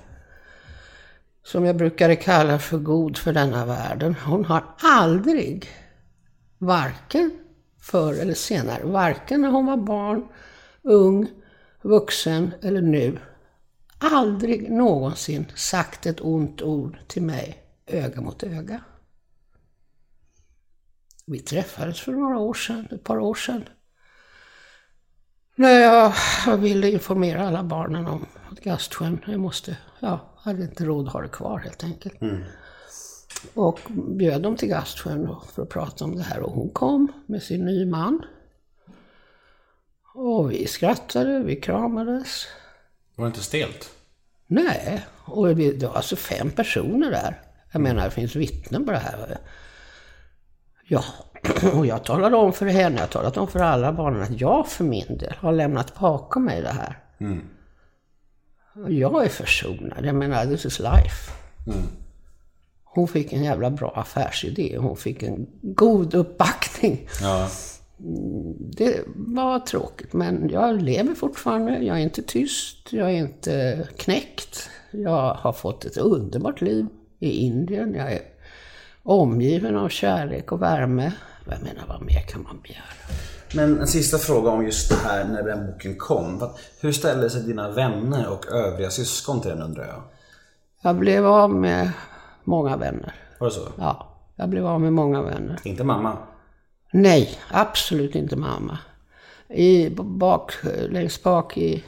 som 1.45 1.65
jag 1.65 1.77
brukade 1.77 2.17
kalla 2.17 2.59
för 2.59 2.79
god 2.79 3.17
för 3.17 3.33
denna 3.33 3.67
världen, 3.67 4.17
hon 4.27 4.45
har 4.45 4.65
aldrig, 4.79 5.69
varken 6.59 7.31
förr 7.81 8.21
eller 8.21 8.35
senare, 8.35 8.85
varken 8.85 9.41
när 9.41 9.51
hon 9.51 9.67
var 9.67 9.77
barn, 9.77 10.29
ung, 10.83 11.29
vuxen 11.83 12.55
eller 12.63 12.83
nu, 12.83 13.19
aldrig 14.13 14.71
någonsin 14.71 15.47
sagt 15.55 16.07
ett 16.07 16.21
ont 16.21 16.63
ord 16.63 16.99
till 17.09 17.23
mig 17.23 17.63
öga 17.87 18.21
mot 18.21 18.43
öga. 18.43 18.81
Vi 21.27 21.39
träffades 21.39 22.01
för 22.01 22.13
några 22.13 22.39
år 22.39 22.55
sedan, 22.55 22.89
ett 22.91 23.05
par 23.05 23.19
år 23.19 23.35
sedan. 23.35 23.65
När 25.57 25.81
jag 25.81 26.13
ville 26.57 26.91
informera 26.91 27.49
alla 27.49 27.63
barnen 27.63 28.07
om 28.07 28.27
Gastsjön. 28.63 29.21
Jag 29.27 29.41
måste, 29.41 29.77
ja, 30.01 30.21
hade 30.37 30.63
inte 30.63 30.85
råd 30.85 31.07
att 31.07 31.13
ha 31.13 31.23
det 31.23 31.29
kvar 31.29 31.59
helt 31.59 31.85
enkelt. 31.85 32.21
Mm. 32.21 32.43
Och 33.55 33.81
bjöd 33.93 34.43
dem 34.43 34.57
till 34.57 34.69
Gastsjön 34.69 35.37
för 35.55 35.63
att 35.63 35.69
prata 35.69 36.05
om 36.05 36.17
det 36.17 36.23
här. 36.23 36.41
Och 36.41 36.53
hon 36.53 36.71
kom 36.71 37.13
med 37.27 37.43
sin 37.43 37.65
ny 37.65 37.87
man. 37.87 38.25
Och 40.15 40.53
vi 40.53 40.67
skrattade, 40.67 41.39
vi 41.39 41.57
kramades. 41.57 42.47
Var 43.17 43.25
det 43.25 43.29
inte 43.29 43.41
stelt? 43.41 43.94
Nej, 44.55 45.07
och 45.25 45.57
det 45.57 45.83
var 45.87 45.95
alltså 45.95 46.17
fem 46.17 46.51
personer 46.51 47.11
där. 47.11 47.41
Jag 47.73 47.83
menar, 47.83 48.05
det 48.05 48.11
finns 48.11 48.37
vittnen 48.37 48.85
på 48.87 48.93
det 48.93 48.99
här. 48.99 49.39
Ja, 50.89 51.05
och 51.75 51.87
jag 51.87 52.05
talade 52.05 52.37
om 52.37 52.53
för 52.53 52.67
henne, 52.67 53.01
jag 53.01 53.11
talat 53.11 53.37
om 53.37 53.49
för 53.49 53.61
alla 53.61 53.93
barnen 53.93 54.23
att 54.23 54.41
jag 54.41 54.69
för 54.69 54.85
min 54.85 55.19
del 55.19 55.35
har 55.39 55.53
lämnat 55.53 55.99
bakom 56.01 56.45
mig 56.45 56.63
det 56.63 56.73
här. 56.73 56.99
Och 58.75 58.93
jag 58.93 59.25
är 59.25 59.29
försonad, 59.29 60.05
jag 60.05 60.15
menar, 60.15 60.47
this 60.47 60.65
is 60.67 60.79
life. 60.79 61.33
Hon 62.85 63.09
fick 63.09 63.33
en 63.33 63.45
jävla 63.45 63.71
bra 63.71 63.93
affärsidé, 63.97 64.77
hon 64.79 64.97
fick 64.97 65.23
en 65.23 65.47
god 65.63 66.15
uppbackning. 66.15 67.09
Ja. 67.21 67.49
Det 68.77 69.01
var 69.15 69.59
tråkigt, 69.59 70.13
men 70.13 70.49
jag 70.49 70.83
lever 70.83 71.15
fortfarande. 71.15 71.79
Jag 71.79 71.97
är 71.97 72.03
inte 72.03 72.23
tyst, 72.23 72.93
jag 72.93 73.11
är 73.11 73.15
inte 73.15 73.89
knäckt. 73.97 74.71
Jag 74.91 75.35
har 75.35 75.53
fått 75.53 75.85
ett 75.85 75.97
underbart 75.97 76.61
liv 76.61 76.87
i 77.19 77.31
Indien. 77.31 77.95
Jag 77.95 78.13
är 78.13 78.23
omgiven 79.03 79.77
av 79.77 79.89
kärlek 79.89 80.53
och 80.53 80.63
värme. 80.63 81.13
Jag 81.51 81.63
menar, 81.63 81.85
vad 81.89 82.03
mer 82.03 82.21
kan 82.21 82.43
man 82.43 82.61
begära? 82.63 82.83
Men 83.55 83.81
en 83.81 83.87
sista 83.87 84.19
fråga 84.19 84.51
om 84.51 84.65
just 84.65 84.91
det 84.91 85.09
här 85.09 85.25
när 85.25 85.43
den 85.43 85.67
boken 85.67 85.97
kom. 85.97 86.51
Hur 86.81 86.93
ställde 86.93 87.31
sig 87.31 87.43
dina 87.43 87.71
vänner 87.71 88.29
och 88.29 88.47
övriga 88.47 88.91
syskon 88.91 89.41
till 89.41 89.51
den 89.51 89.63
undrar 89.63 89.87
jag? 89.87 90.03
Jag 90.83 90.97
blev 90.97 91.27
av 91.27 91.51
med 91.51 91.91
många 92.45 92.77
vänner. 92.77 93.15
Var 93.39 93.47
det 93.49 93.55
så? 93.55 93.69
Ja, 93.79 94.19
jag 94.37 94.49
blev 94.49 94.67
av 94.67 94.81
med 94.81 94.93
många 94.93 95.23
vänner. 95.23 95.61
Inte 95.65 95.85
mamma? 95.85 96.17
Nej, 96.97 97.39
absolut 97.49 98.15
inte 98.15 98.37
mamma. 98.37 98.79
I, 99.49 99.91
bak, 99.91 100.53
längst 100.89 101.23
bak 101.23 101.57
i, 101.57 101.85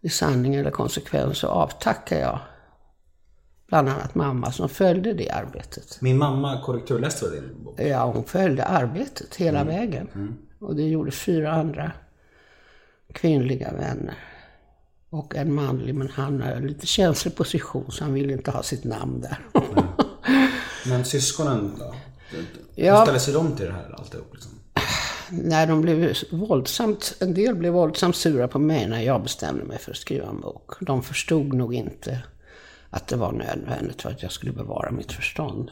i 0.00 0.08
sanning 0.08 0.54
eller 0.54 0.70
konsekvens 0.70 1.38
så 1.38 1.48
avtackar 1.48 2.20
jag 2.20 2.38
bland 3.66 3.88
annat 3.88 4.14
mamma 4.14 4.52
som 4.52 4.68
följde 4.68 5.12
det 5.12 5.30
arbetet. 5.30 6.00
Min 6.00 6.18
mamma 6.18 6.62
korrekturläste 6.62 7.24
väl 7.24 7.34
din 7.34 7.64
bok? 7.64 7.80
Ja, 7.80 8.04
hon 8.04 8.24
följde 8.24 8.64
arbetet 8.64 9.36
hela 9.36 9.64
vägen. 9.64 10.36
Och 10.60 10.76
det 10.76 10.82
gjorde 10.82 11.10
fyra 11.10 11.52
andra 11.52 11.92
kvinnliga 13.12 13.72
vänner. 13.72 14.18
Och 15.10 15.36
en 15.36 15.54
manlig, 15.54 15.94
men 15.94 16.08
han 16.08 16.42
är 16.42 16.58
i 16.58 16.68
lite 16.68 16.86
känslig 16.86 17.36
position 17.36 17.90
så 17.90 18.04
han 18.04 18.12
ville 18.12 18.32
inte 18.32 18.50
ha 18.50 18.62
sitt 18.62 18.84
namn 18.84 19.20
där. 19.20 19.38
Men 20.86 21.04
syskonen 21.04 21.72
då? 21.78 21.94
Hur 22.78 22.86
Ja. 22.86 23.02
ställer 23.02 23.18
sig 23.18 23.34
de 23.34 23.56
till 23.56 23.66
det 23.66 23.72
här 23.72 23.94
alltihop? 23.98 24.34
Liksom? 24.34 24.52
när 25.30 25.66
de 25.66 25.80
blev 25.82 26.14
våldsamt, 26.30 27.16
en 27.20 27.34
del 27.34 27.54
blev 27.54 27.72
våldsamt 27.72 28.16
sura 28.16 28.48
på 28.48 28.58
mig 28.58 28.88
när 28.88 29.00
jag 29.00 29.22
bestämde 29.22 29.64
mig 29.64 29.78
för 29.78 29.90
att 29.90 29.96
skriva 29.96 30.28
en 30.28 30.40
bok. 30.40 30.72
De 30.80 31.02
förstod 31.02 31.52
nog 31.52 31.74
inte 31.74 32.22
att 32.90 33.08
det 33.08 33.16
var 33.16 33.32
nödvändigt 33.32 34.02
för 34.02 34.10
att 34.10 34.22
jag 34.22 34.32
skulle 34.32 34.52
bevara 34.52 34.90
mitt 34.90 35.12
förstånd. 35.12 35.70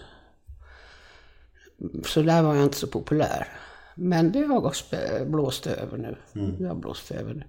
Så 2.06 2.22
där 2.22 2.42
var 2.42 2.54
jag 2.54 2.64
inte 2.64 2.76
så 2.78 2.86
populär. 2.86 3.48
Men 3.94 4.32
det 4.32 4.40
har 4.44 5.24
blåst 5.24 5.66
över 5.66 5.98
nu. 5.98 6.16
Det 6.58 6.66
har 6.68 6.74
blåst 6.74 7.10
över 7.10 7.34
nu. 7.34 7.44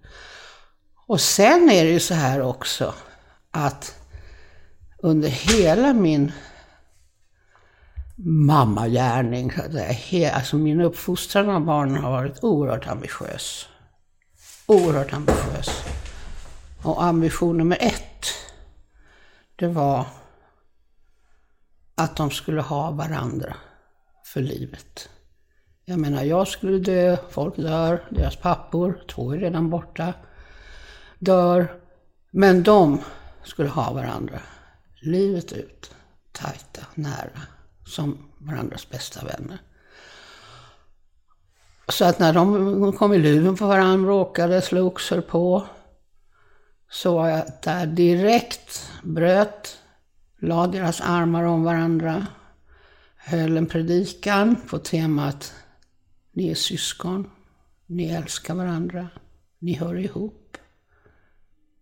Och 1.08 1.22
sen 1.22 1.70
är 1.70 1.86
det 1.86 1.92
ju 1.92 2.00
så 2.00 2.14
här 2.14 2.42
också 2.42 2.94
att 3.52 3.96
under 4.98 5.30
hela 5.30 5.94
min 5.94 6.32
mammagärning. 8.26 9.52
så 9.52 9.62
att 9.62 9.72
säga. 9.72 10.32
Alltså 10.32 10.58
min 10.58 10.82
uppfostran 10.82 11.50
av 11.50 11.66
barnen 11.66 12.04
har 12.04 12.12
varit 12.12 12.44
oerhört 12.44 12.88
ambitiös. 12.88 13.68
Oerhört 14.66 15.14
ambitiös. 15.14 15.84
Och 16.84 17.04
ambition 17.04 17.58
nummer 17.58 17.78
ett, 17.82 18.26
det 19.56 19.68
var 19.68 20.06
att 21.96 22.16
de 22.16 22.32
skulle 22.32 22.62
ha 22.62 22.92
varandra 22.92 23.56
för 24.24 24.42
livet. 24.42 25.10
Jag 25.86 26.00
menar, 26.00 26.24
jag 26.24 26.48
skulle 26.48 26.80
dö, 26.80 27.18
folk 27.30 27.56
dör, 27.56 28.04
deras 28.10 28.36
pappor, 28.36 29.04
två 29.08 29.32
är 29.32 29.38
redan 29.38 29.70
borta, 29.70 30.14
dör. 31.20 31.82
Men 32.32 32.64
de 32.64 33.02
skulle 33.44 33.70
ha 33.70 33.94
varandra 33.94 34.40
livet 35.02 35.52
ut, 35.52 35.96
tajta, 36.32 36.82
nära, 36.96 37.42
som 37.88 38.18
varandras 38.38 38.90
bästa 38.90 39.26
vänner. 39.26 39.58
Så 41.90 42.06
att 42.06 42.20
när 42.20 42.34
de 42.34 42.94
kom 42.94 43.14
i 43.14 43.18
luven 43.18 43.56
på 43.56 43.68
varandra, 43.68 44.10
råkade, 44.10 44.62
slogs, 44.62 45.10
höll 45.10 45.22
på, 45.22 45.68
så 46.90 47.16
var 47.16 47.30
jag 47.30 47.46
där 47.64 47.86
direkt, 47.86 48.92
bröt, 49.04 49.78
la 50.40 50.68
deras 50.68 51.02
armar 51.02 51.44
om 51.44 51.64
varandra, 51.64 52.28
höll 53.16 53.58
en 53.58 53.66
predikan 53.66 54.56
på 54.70 54.80
temat 54.80 55.54
ni 56.32 56.50
är 56.50 56.56
syskon, 56.56 57.30
ni 57.86 58.10
älskar 58.10 58.56
varandra, 58.56 59.10
ni 59.60 59.74
hör 59.74 59.96
ihop. 59.96 60.58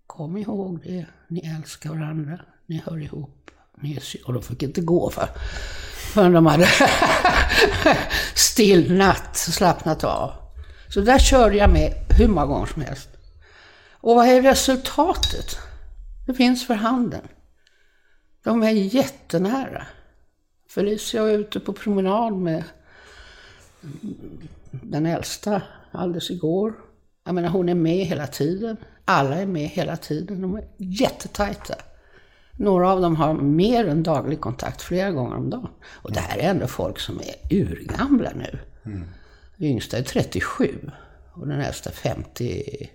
Kom 0.07 0.37
ihåg 0.37 0.79
det, 0.83 1.05
ni 1.27 1.39
älskar 1.39 1.89
varandra, 1.89 2.39
ni 2.65 2.81
hör 2.85 2.97
ihop. 2.97 3.51
Ni 3.77 3.95
är 3.95 4.27
och 4.27 4.33
de 4.33 4.43
fick 4.43 4.63
inte 4.63 4.81
gå 4.81 5.09
för, 5.09 5.29
förrän 6.15 6.33
de 6.33 6.45
hade 6.45 6.67
stillnat, 8.35 9.37
slappnat 9.37 10.03
av. 10.03 10.31
Så 10.89 11.01
där 11.01 11.19
körde 11.19 11.55
jag 11.55 11.69
med 11.69 11.93
hur 12.17 12.27
många 12.27 12.45
gånger 12.45 12.65
som 12.65 12.81
helst. 12.81 13.09
Och 13.91 14.15
vad 14.15 14.27
är 14.27 14.41
resultatet? 14.41 15.57
Det 16.27 16.33
finns 16.33 16.67
för 16.67 16.73
handen. 16.73 17.21
De 18.43 18.63
är 18.63 18.69
jättenära. 18.71 19.87
Felicia 20.69 21.21
var 21.21 21.29
ute 21.29 21.59
på 21.59 21.73
promenad 21.73 22.33
med 22.33 22.63
den 24.71 25.05
äldsta 25.05 25.61
alldeles 25.91 26.31
igår. 26.31 26.73
Jag 27.25 27.35
menar, 27.35 27.49
hon 27.49 27.69
är 27.69 27.75
med 27.75 28.05
hela 28.05 28.27
tiden. 28.27 28.77
Alla 29.05 29.35
är 29.35 29.45
med 29.45 29.67
hela 29.67 29.97
tiden. 29.97 30.41
De 30.41 30.55
är 30.55 30.67
jättetajta. 30.77 31.75
Några 32.57 32.91
av 32.91 33.01
dem 33.01 33.15
har 33.15 33.33
mer 33.33 33.87
än 33.87 34.03
daglig 34.03 34.41
kontakt 34.41 34.81
flera 34.81 35.11
gånger 35.11 35.35
om 35.35 35.49
dagen. 35.49 35.69
Och 35.87 36.11
det 36.11 36.19
här 36.19 36.37
är 36.37 36.49
ändå 36.49 36.67
folk 36.67 36.99
som 36.99 37.19
är 37.19 37.57
urgamla 37.57 38.31
nu. 38.35 38.59
Den 39.57 39.67
yngsta 39.67 39.97
är 39.97 40.03
37 40.03 40.79
och 41.33 41.47
den 41.47 41.61
äldsta 41.61 41.91
54. 41.91 42.89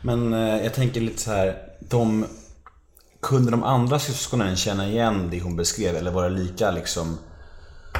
Men 0.00 0.32
eh, 0.32 0.64
jag 0.64 0.74
tänker 0.74 1.00
lite 1.00 1.22
så 1.22 1.30
här, 1.30 1.68
de... 1.80 2.26
Kunde 3.20 3.50
de 3.50 3.62
andra 3.62 3.98
syskonen 3.98 4.56
känna 4.56 4.88
igen 4.88 5.28
det 5.30 5.40
hon 5.40 5.56
beskrev 5.56 5.96
eller 5.96 6.10
var 6.10 6.22
det 6.22 6.36
lika 6.36 6.70
liksom 6.70 7.18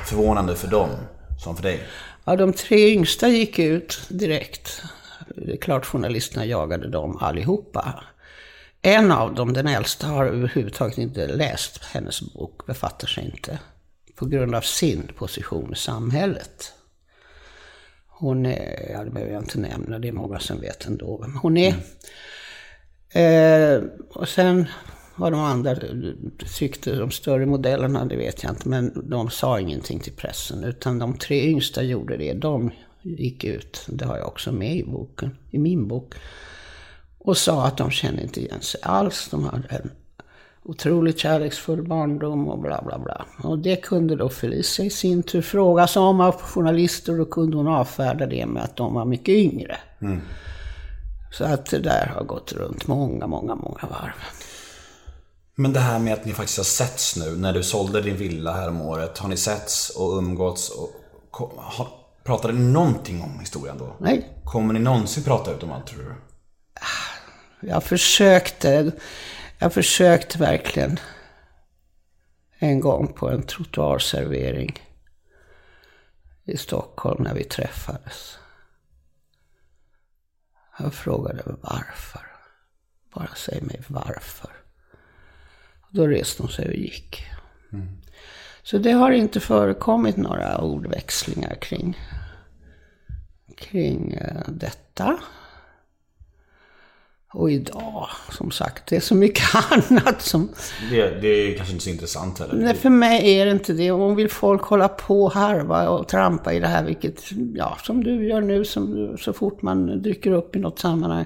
förvånande 0.06 0.56
för 0.56 0.68
dem 0.68 0.88
som 1.44 1.56
för 1.56 1.62
dig? 1.62 1.80
Ja, 2.24 2.36
de 2.36 2.52
tre 2.52 2.92
yngsta 2.92 3.28
gick 3.28 3.58
ut 3.58 4.00
direkt. 4.08 4.82
Det 5.36 5.52
är 5.52 5.56
klart 5.56 5.86
journalisterna 5.86 6.44
jagade 6.46 6.88
dem 6.88 7.16
allihopa. 7.20 8.04
En 8.82 9.12
av 9.12 9.34
dem, 9.34 9.52
den 9.52 9.66
äldsta, 9.66 10.06
har 10.06 10.26
överhuvudtaget 10.26 10.98
inte 10.98 11.26
läst 11.26 11.84
hennes 11.84 12.20
bok, 12.34 12.66
befattar 12.66 13.06
sig 13.06 13.24
inte. 13.24 13.58
På 14.14 14.26
grund 14.26 14.54
av 14.54 14.60
sin 14.60 15.10
position 15.16 15.72
i 15.72 15.76
samhället. 15.76 16.72
Hon 18.06 18.46
är, 18.46 18.92
ja 18.92 19.04
det 19.04 19.10
behöver 19.10 19.32
jag 19.32 19.42
inte 19.42 19.58
nämna, 19.58 19.98
det 19.98 20.08
är 20.08 20.12
många 20.12 20.38
som 20.38 20.60
vet 20.60 20.86
ändå 20.86 21.18
vem 21.22 21.36
hon 21.36 21.56
är. 21.56 21.74
Eh, 23.14 23.82
och 24.10 24.28
sen 24.28 24.66
vad 25.16 25.32
de 25.32 25.40
andra 25.40 25.76
tyckte, 26.58 26.94
de 26.94 27.10
större 27.10 27.46
modellerna, 27.46 28.04
det 28.04 28.16
vet 28.16 28.42
jag 28.42 28.52
inte, 28.52 28.68
men 28.68 29.08
de 29.10 29.30
sa 29.30 29.60
ingenting 29.60 30.00
till 30.00 30.12
pressen. 30.12 30.64
Utan 30.64 30.98
de 30.98 31.18
tre 31.18 31.42
yngsta 31.42 31.82
gjorde 31.82 32.16
det, 32.16 32.32
de 32.32 32.70
gick 33.02 33.44
ut, 33.44 33.86
det 33.88 34.04
har 34.04 34.18
jag 34.18 34.28
också 34.28 34.52
med 34.52 34.76
i 34.76 34.84
boken, 34.84 35.36
i 35.50 35.58
min 35.58 35.88
bok. 35.88 36.14
Och 37.24 37.36
sa 37.36 37.66
att 37.66 37.76
de 37.76 37.90
kände 37.90 38.22
inte 38.22 38.40
igen 38.40 38.60
sig 38.60 38.80
alls, 38.84 39.28
de 39.30 39.44
hade 39.44 39.68
en 39.68 39.90
otroligt 40.64 41.18
kärleksfull 41.18 41.88
barndom 41.88 42.48
och 42.48 42.58
bla 42.58 42.82
bla 42.82 42.98
bla. 42.98 43.26
Och 43.42 43.58
det 43.58 43.76
kunde 43.76 44.16
då 44.16 44.28
Felicia 44.28 44.84
i 44.84 44.90
sin 44.90 45.22
tur 45.22 45.42
frågas 45.42 45.96
om 45.96 46.20
av 46.20 46.40
journalister 46.40 47.12
och 47.12 47.18
då 47.18 47.24
kunde 47.24 47.56
hon 47.56 47.68
avfärda 47.68 48.26
det 48.26 48.46
med 48.46 48.62
att 48.62 48.76
de 48.76 48.94
var 48.94 49.04
mycket 49.04 49.34
yngre. 49.34 49.76
Så 51.32 51.44
att 51.44 51.66
det 51.66 51.78
där 51.78 52.06
har 52.06 52.24
gått 52.24 52.52
runt 52.52 52.86
många, 52.86 53.26
många, 53.26 53.54
många 53.54 53.80
varv. 53.90 54.12
Men 55.54 55.72
det 55.72 55.80
här 55.80 55.98
med 55.98 56.12
att 56.12 56.24
ni 56.24 56.32
faktiskt 56.32 56.58
har 56.58 56.64
setts 56.64 57.16
nu, 57.16 57.36
när 57.36 57.52
du 57.52 57.62
sålde 57.62 58.02
din 58.02 58.16
villa 58.16 58.52
här 58.52 58.68
om 58.68 58.80
året. 58.80 59.18
Har 59.18 59.28
ni 59.28 59.36
setts 59.36 59.90
och 59.90 60.18
umgåtts 60.18 60.70
och... 60.70 60.90
Har, 61.56 61.86
pratade 62.24 62.54
ni 62.54 62.72
någonting 62.72 63.22
om 63.22 63.40
historien 63.40 63.78
då? 63.78 63.96
Nej, 63.98 64.28
Kommer 64.44 64.74
ni 64.74 64.80
någonsin 64.80 65.24
prata 65.24 65.52
ut 65.52 65.62
om 65.62 65.72
allt 65.72 65.86
tror 65.86 66.02
du? 66.02 66.14
Jag 67.62 67.84
försökte, 67.84 68.92
jag 69.58 69.72
försökte 69.72 70.38
verkligen 70.38 70.98
en 72.58 72.80
gång 72.80 73.12
på 73.12 73.30
en 73.30 73.42
trottoarservering 73.42 74.78
i 76.44 76.56
Stockholm 76.56 77.24
när 77.24 77.34
vi 77.34 77.44
träffades. 77.44 78.38
Jag 80.78 80.94
frågade 80.94 81.42
varför. 81.46 82.26
Bara 83.14 83.34
säg 83.36 83.62
mig 83.62 83.82
varför. 83.88 84.50
Då 85.90 86.06
reste 86.06 86.42
hon 86.42 86.50
sig 86.50 86.68
och 86.68 86.74
gick. 86.74 87.24
Så 88.62 88.78
det 88.78 88.92
har 88.92 89.10
inte 89.10 89.40
förekommit 89.40 90.16
några 90.16 90.60
ordväxlingar 90.60 91.54
kring, 91.54 91.98
kring 93.56 94.12
eh, 94.12 94.48
detta. 94.48 95.18
Och 97.34 97.50
idag, 97.50 98.08
som 98.30 98.50
sagt, 98.50 98.86
det 98.86 98.96
är 98.96 99.00
så 99.00 99.14
mycket 99.14 99.44
annat 99.70 100.22
som... 100.22 100.48
Det, 100.90 101.20
det 101.20 101.28
är 101.28 101.56
kanske 101.56 101.72
inte 101.72 101.84
så 101.84 101.90
intressant 101.90 102.38
heller. 102.38 102.54
Nej, 102.54 102.74
för 102.74 102.90
mig 102.90 103.38
är 103.38 103.46
det 103.46 103.52
inte 103.52 103.72
det. 103.72 103.92
Och 103.92 104.18
vill 104.18 104.30
folk 104.30 104.62
hålla 104.62 104.88
på 104.88 105.24
och 105.24 105.32
harva 105.32 105.88
och 105.88 106.08
trampa 106.08 106.52
i 106.52 106.60
det 106.60 106.66
här, 106.66 106.84
vilket, 106.84 107.22
ja, 107.54 107.78
som 107.82 108.04
du 108.04 108.28
gör 108.28 108.40
nu, 108.40 108.64
som, 108.64 109.16
så 109.20 109.32
fort 109.32 109.62
man 109.62 110.02
dyker 110.02 110.30
upp 110.32 110.56
i 110.56 110.58
något 110.58 110.78
sammanhang. 110.78 111.24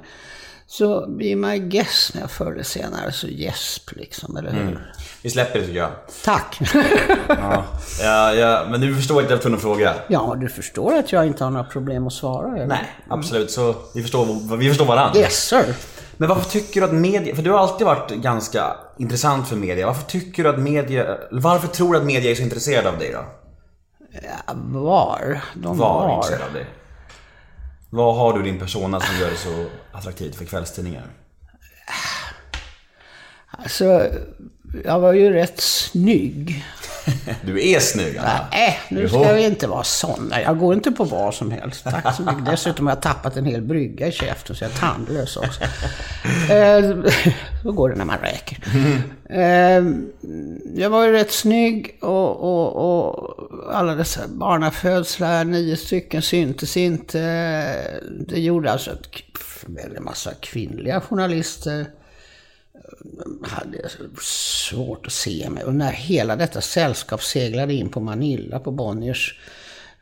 Så 0.68 1.06
blir 1.08 1.36
my 1.36 1.58
guess 1.58 2.10
när 2.14 2.20
jag 2.20 2.30
förr 2.30 2.52
eller 2.52 2.62
senare 2.62 3.12
så 3.12 3.26
gäsp 3.28 3.92
liksom, 3.96 4.36
eller 4.36 4.50
hur? 4.52 4.92
Vi 5.22 5.30
släpper 5.30 5.58
det 5.58 5.66
tycker 5.66 5.78
jag. 5.78 5.90
Tack! 6.24 6.58
Ja, 7.28 7.64
ja, 8.00 8.34
ja, 8.34 8.66
men 8.70 8.80
du 8.80 8.94
förstår 8.96 9.20
inte 9.20 9.32
jag 9.32 9.36
var 9.36 9.42
tvungen 9.42 9.56
att 9.56 9.62
fråga. 9.62 9.94
ja, 10.08 10.36
du 10.40 10.48
förstår 10.48 10.94
att 10.98 11.12
jag 11.12 11.26
inte 11.26 11.44
har 11.44 11.50
några 11.50 11.64
problem 11.64 12.06
att 12.06 12.12
svara, 12.12 12.56
eller? 12.56 12.66
Nej, 12.66 12.86
absolut. 13.08 13.50
Så 13.50 13.74
vi 13.94 14.02
förstår, 14.02 14.56
vi 14.56 14.68
förstår 14.68 14.84
varandra. 14.84 15.20
Yes, 15.20 15.48
sir! 15.48 15.64
Men 16.16 16.28
varför 16.28 16.50
tycker 16.50 16.80
du 16.80 16.86
att 16.86 16.94
media, 16.94 17.34
för 17.34 17.42
du 17.42 17.50
har 17.50 17.58
alltid 17.58 17.86
varit 17.86 18.10
ganska 18.10 18.76
intressant 18.98 19.48
för 19.48 19.56
media. 19.56 19.86
Varför 19.86 20.06
tycker 20.06 20.42
du 20.42 20.48
att 20.48 20.58
media, 20.58 21.18
varför 21.30 21.68
tror 21.68 21.92
du 21.92 21.98
att 21.98 22.04
media 22.04 22.30
är 22.30 22.34
så 22.34 22.42
intresserad 22.42 22.86
av 22.86 22.98
dig 22.98 23.12
då? 23.12 23.24
Ja, 24.22 24.54
var? 24.54 25.40
De 25.54 25.78
Var, 25.78 26.06
var. 26.06 26.16
intresserad 26.16 26.42
av 26.48 26.52
dig? 26.52 26.66
Vad 27.90 28.16
har 28.16 28.38
du 28.38 28.42
din 28.42 28.58
persona 28.58 29.00
som 29.00 29.16
gör 29.20 29.26
dig 29.26 29.36
så 29.36 29.64
attraktivt 29.92 30.36
för 30.36 30.44
kvällstidningar? 30.44 31.06
Alltså, 33.50 34.06
jag 34.84 35.00
var 35.00 35.12
ju 35.12 35.32
rätt 35.32 35.60
snygg. 35.60 36.64
Du 37.42 37.68
är 37.70 37.80
snygg 37.80 38.18
Anna. 38.18 38.46
Nej, 38.52 38.78
nu 38.90 39.02
Jo. 39.02 39.08
ska 39.08 39.32
vi 39.32 39.44
inte 39.46 39.66
vara 39.66 39.84
sådana. 39.84 40.42
Jag 40.42 40.58
går 40.58 40.74
inte 40.74 40.90
på 40.90 41.04
vad 41.04 41.34
som 41.34 41.50
helst. 41.50 41.84
Tack 41.84 42.14
så 42.16 42.22
mycket. 42.22 42.46
Dessutom 42.46 42.86
har 42.86 42.92
jag 42.94 43.02
tappat 43.02 43.36
en 43.36 43.44
hel 43.46 43.62
brygga 43.62 44.06
i 44.06 44.12
käften 44.12 44.56
så 44.56 44.64
jag 44.64 44.70
är 44.70 44.76
tandlös 44.76 45.36
också. 45.36 45.60
Eh, 46.52 47.10
Så 47.62 47.72
går 47.72 47.88
det 47.90 47.94
när 47.96 48.04
man 48.04 48.18
räker. 48.18 48.58
Eh, 49.30 49.84
Jag 50.74 50.90
var 50.90 51.04
ju 51.06 51.12
rätt 51.12 51.32
snygg 51.32 51.98
och, 52.02 52.36
och, 52.40 52.76
och 53.16 53.36
alla 53.74 53.94
dessa 53.94 54.20
barnafödslar, 54.28 55.44
nio 55.44 55.76
stycken, 55.76 56.22
syntes 56.22 56.76
inte. 56.76 57.18
Det 58.28 58.40
gjorde 58.40 58.72
alltså 58.72 58.90
en 58.90 59.74
väldig 59.74 60.00
massa 60.00 60.30
kvinnliga 60.40 61.00
journalister 61.00 61.86
hade 63.42 63.90
svårt 64.22 65.06
att 65.06 65.12
se 65.12 65.50
mig. 65.50 65.64
Och 65.64 65.74
när 65.74 65.92
hela 65.92 66.36
detta 66.36 66.60
sällskap 66.60 67.22
seglade 67.22 67.74
in 67.74 67.88
på 67.88 68.00
Manila 68.00 68.60
på 68.60 68.70
Bonniers 68.70 69.38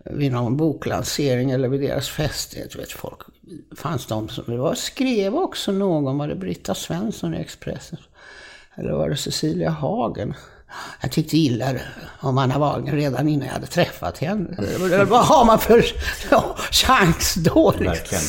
vid 0.05 0.33
någon 0.33 0.57
boklansering 0.57 1.51
eller 1.51 1.68
vid 1.68 1.81
deras 1.81 2.09
fest. 2.09 2.57
jag 2.57 2.81
vet, 2.81 2.93
folk, 2.93 3.20
fanns 3.77 4.07
de 4.07 4.29
som, 4.29 4.45
det 4.47 4.57
var, 4.57 4.75
skrev 4.75 5.35
också 5.35 5.72
någon, 5.72 6.18
var 6.18 6.29
det 6.29 6.35
Britta 6.35 6.75
Svensson 6.75 7.35
i 7.35 7.39
Expressen? 7.39 7.99
Eller 8.75 8.93
var 8.93 9.11
det 9.11 9.16
Cecilia 9.16 9.70
Hagen? 9.70 10.35
Jag 11.01 11.12
tyckte 11.12 11.37
illa 11.37 11.75
om 12.20 12.39
Anna 12.39 12.59
Wahlgren 12.59 12.97
redan 12.97 13.29
innan 13.29 13.47
jag 13.47 13.55
hade 13.55 13.66
träffat 13.66 14.18
henne. 14.18 14.57
Vad 15.09 15.25
har 15.25 15.45
man 15.45 15.59
för 15.59 15.85
ja, 16.31 16.57
chans 16.70 17.35
då? 17.35 17.70
Verkligen. 17.79 18.25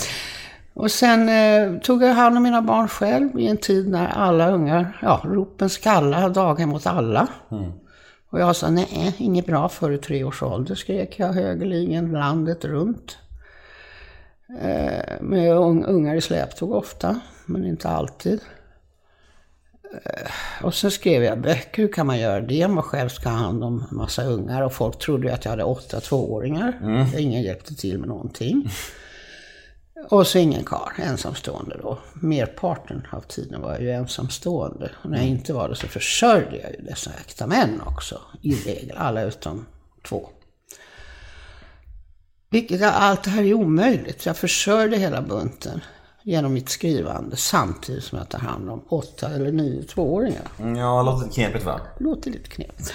Och 0.77 0.91
sen 0.91 1.29
eh, 1.29 1.79
tog 1.79 2.03
jag 2.03 2.13
hand 2.13 2.37
om 2.37 2.43
mina 2.43 2.61
barn 2.61 2.87
själv 2.87 3.39
i 3.39 3.47
en 3.47 3.57
tid 3.57 3.87
när 3.89 4.07
alla 4.07 4.51
ungar, 4.51 4.97
ja, 5.01 5.21
ropen 5.25 5.69
skalla, 5.69 6.29
daghem 6.29 6.69
mot 6.69 6.87
alla. 6.87 7.27
Och 8.29 8.39
jag 8.39 8.55
sa, 8.55 8.69
nej, 8.69 9.15
inget 9.17 9.45
bra 9.45 9.69
före 9.69 9.97
tre 9.97 10.23
års 10.23 10.43
ålder, 10.43 10.75
skrek 10.75 11.19
jag 11.19 11.33
högerligen 11.33 12.11
landet 12.11 12.65
runt. 12.65 13.17
Eh, 14.61 15.21
med 15.21 15.51
un- 15.57 15.85
ungar 15.85 16.15
i 16.15 16.21
släptåg 16.21 16.71
ofta, 16.71 17.19
men 17.45 17.65
inte 17.65 17.89
alltid. 17.89 18.39
Eh, 19.93 20.31
och 20.65 20.73
sen 20.73 20.91
skrev 20.91 21.23
jag 21.23 21.41
böcker, 21.41 21.81
hur 21.81 21.91
kan 21.93 22.07
man 22.07 22.19
göra 22.19 22.41
det? 22.41 22.67
Man 22.67 22.83
själv 22.83 23.09
ska 23.09 23.29
ha 23.29 23.37
hand 23.37 23.63
om 23.63 23.85
en 23.91 23.97
massa 23.97 24.23
ungar 24.23 24.61
och 24.61 24.73
folk 24.73 24.99
trodde 24.99 25.27
ju 25.27 25.33
att 25.33 25.45
jag 25.45 25.49
hade 25.49 25.63
åtta 25.63 25.99
tvååringar. 25.99 26.79
Ingen 27.17 27.41
hjälpte 27.41 27.75
till 27.75 27.97
med 27.99 28.07
någonting. 28.09 28.69
Och 30.09 30.27
så 30.27 30.37
ingen 30.37 30.63
karl, 30.63 30.91
ensamstående 30.97 31.77
då. 31.81 31.97
Merparten 32.13 33.07
av 33.11 33.21
tiden 33.21 33.61
var 33.61 33.71
jag 33.71 33.81
ju 33.81 33.91
ensamstående. 33.91 34.91
Och 35.03 35.09
när 35.09 35.17
jag 35.17 35.27
inte 35.27 35.53
var 35.53 35.69
det 35.69 35.75
så 35.75 35.87
försörjde 35.87 36.57
jag 36.57 36.71
ju 36.71 36.81
dessa 36.81 37.11
äkta 37.13 37.47
män 37.47 37.81
också. 37.85 38.21
I 38.41 38.55
regel, 38.55 38.97
alla 38.97 39.21
utom 39.23 39.65
två. 40.07 40.29
Vilket, 42.49 42.81
allt 42.81 43.23
det 43.23 43.29
här 43.29 43.43
är 43.43 43.53
omöjligt. 43.53 44.25
Jag 44.25 44.37
försörjde 44.37 44.97
hela 44.97 45.21
bunten 45.21 45.81
genom 46.23 46.53
mitt 46.53 46.69
skrivande 46.69 47.35
samtidigt 47.35 48.03
som 48.03 48.17
jag 48.17 48.29
tar 48.29 48.39
hand 48.39 48.69
om 48.69 48.85
åtta 48.89 49.29
eller 49.29 49.51
nio 49.51 49.83
tvååringar. 49.83 50.47
Mm, 50.59 50.75
Ja, 50.75 50.97
det 50.97 51.03
låter 51.11 51.31
knepigt 51.33 51.65
va? 51.65 51.81
Låter 51.99 52.31
lite 52.31 52.49
knepigt. 52.49 52.93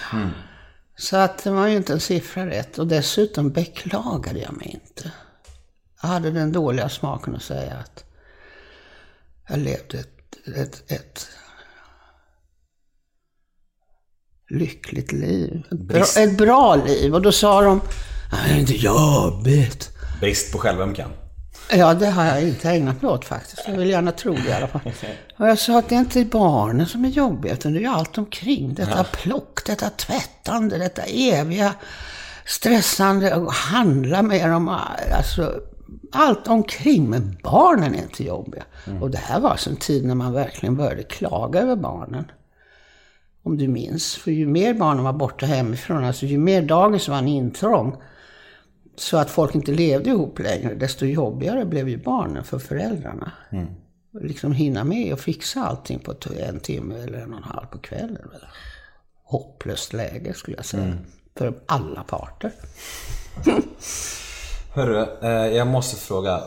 Så 0.97 1.17
att 1.17 1.45
det 1.45 1.51
var 1.51 1.67
ju 1.67 1.77
inte 1.77 1.93
en 1.93 2.01
siffra 2.01 2.47
rätt. 2.47 2.79
Och 2.79 2.87
dessutom 2.87 3.51
beklagade 3.51 4.39
jag 4.39 4.53
mig 4.57 4.81
inte. 4.83 5.13
Jag 6.03 6.09
hade 6.09 6.31
den 6.31 6.53
dåliga 6.53 6.89
smaken 6.89 7.37
att 7.37 7.43
säga 7.43 7.75
att 7.75 8.05
jag 9.49 9.59
levde 9.59 9.99
ett, 9.99 10.49
ett, 10.57 10.91
ett 10.91 11.29
lyckligt 14.49 15.13
liv. 15.13 15.63
Ett 15.71 15.81
bra, 15.81 16.05
ett 16.17 16.39
bra 16.39 16.77
liv. 16.77 17.15
Och 17.15 17.23
då 17.23 17.33
sa 17.33 17.63
de, 17.63 17.81
det 18.31 18.55
är 18.55 18.59
inte 18.59 18.77
jobbigt. 18.77 19.91
Brist 20.21 20.53
på 20.53 20.59
självömkan. 20.59 21.11
Ja, 21.73 21.95
det 21.95 22.07
har 22.07 22.25
jag 22.25 22.43
inte 22.43 22.71
ägnat 22.71 23.03
mig 23.03 23.11
åt 23.11 23.25
faktiskt. 23.25 23.63
Jag 23.67 23.77
vill 23.77 23.91
gärna 23.91 24.13
tro 24.13 24.35
det 24.35 24.49
i 24.49 24.53
alla 24.53 24.69
fall. 24.69 24.93
Och 25.39 25.49
jag 25.49 25.59
sa 25.59 25.79
att 25.79 25.89
det 25.89 25.95
är 25.95 25.99
inte 25.99 26.25
barnen 26.25 26.87
som 26.87 27.05
är 27.05 27.09
jobbiga, 27.09 27.53
utan 27.53 27.73
det 27.73 27.85
är 27.85 27.89
allt 27.89 28.19
omkring. 28.19 28.75
Detta 28.75 29.05
plock, 29.05 29.67
detta 29.67 29.91
tvättande, 29.91 30.79
detta 30.79 31.03
eviga 31.03 31.75
stressande 32.45 33.35
och 33.35 33.53
handla 33.53 34.23
med 34.23 34.51
dem. 34.51 34.69
Alltså, 35.17 35.61
allt 36.13 36.49
omkring, 36.49 37.11
men 37.11 37.37
barnen 37.43 37.95
är 37.95 38.03
inte 38.03 38.25
jobbiga. 38.25 38.65
Och 39.01 39.11
det 39.11 39.19
här 39.19 39.41
var 39.41 39.51
alltså 39.51 39.71
en 39.71 39.77
tid 39.77 40.05
när 40.05 40.15
man 40.15 40.33
verkligen 40.33 40.77
började 40.77 41.03
klaga 41.03 41.61
över 41.61 41.77
barnen. 41.77 42.25
Om 43.43 43.57
du 43.57 43.69
minns. 43.69 44.15
För 44.17 44.31
ju 44.31 44.47
mer 44.47 44.75
barnen 44.75 45.05
var 45.05 45.13
borta 45.13 45.47
hemifrån, 45.47 46.05
alltså 46.05 46.27
ju 46.27 46.39
mer 46.39 46.63
dagis 46.63 47.09
var 47.09 47.19
en 47.19 47.29
intrång, 47.29 47.97
så 48.97 49.17
att 49.19 49.31
folk 49.31 49.55
inte 49.55 49.73
levde 49.73 50.11
ihop 50.11 50.39
längre, 50.39 50.75
desto 50.75 51.07
jobbigare 51.07 51.65
blev 51.67 51.89
ju 51.89 51.97
barnen 51.97 52.45
för 52.45 52.59
föräldrarna. 52.59 53.33
Och 54.15 54.25
Liksom 54.25 54.53
hinna 54.53 54.85
med 54.85 55.13
och 55.13 55.21
fixa 55.21 55.65
allting 55.65 55.99
på 55.99 56.15
en 56.39 56.61
timme 56.61 56.95
eller 56.95 57.19
en 57.19 57.33
och 57.33 57.39
en 57.39 57.45
halv 57.45 57.67
på 57.67 57.79
kvällen. 57.79 58.29
Hopplöst 59.25 59.93
läge 59.93 60.35
skulle 60.35 60.57
jag 60.57 60.67
säga. 60.67 60.83
För 61.37 61.55
alla 61.67 62.03
parter. 62.03 62.53
Hörru, 64.73 65.07
eh, 65.23 65.57
jag 65.57 65.67
måste 65.67 65.97
fråga. 65.97 66.43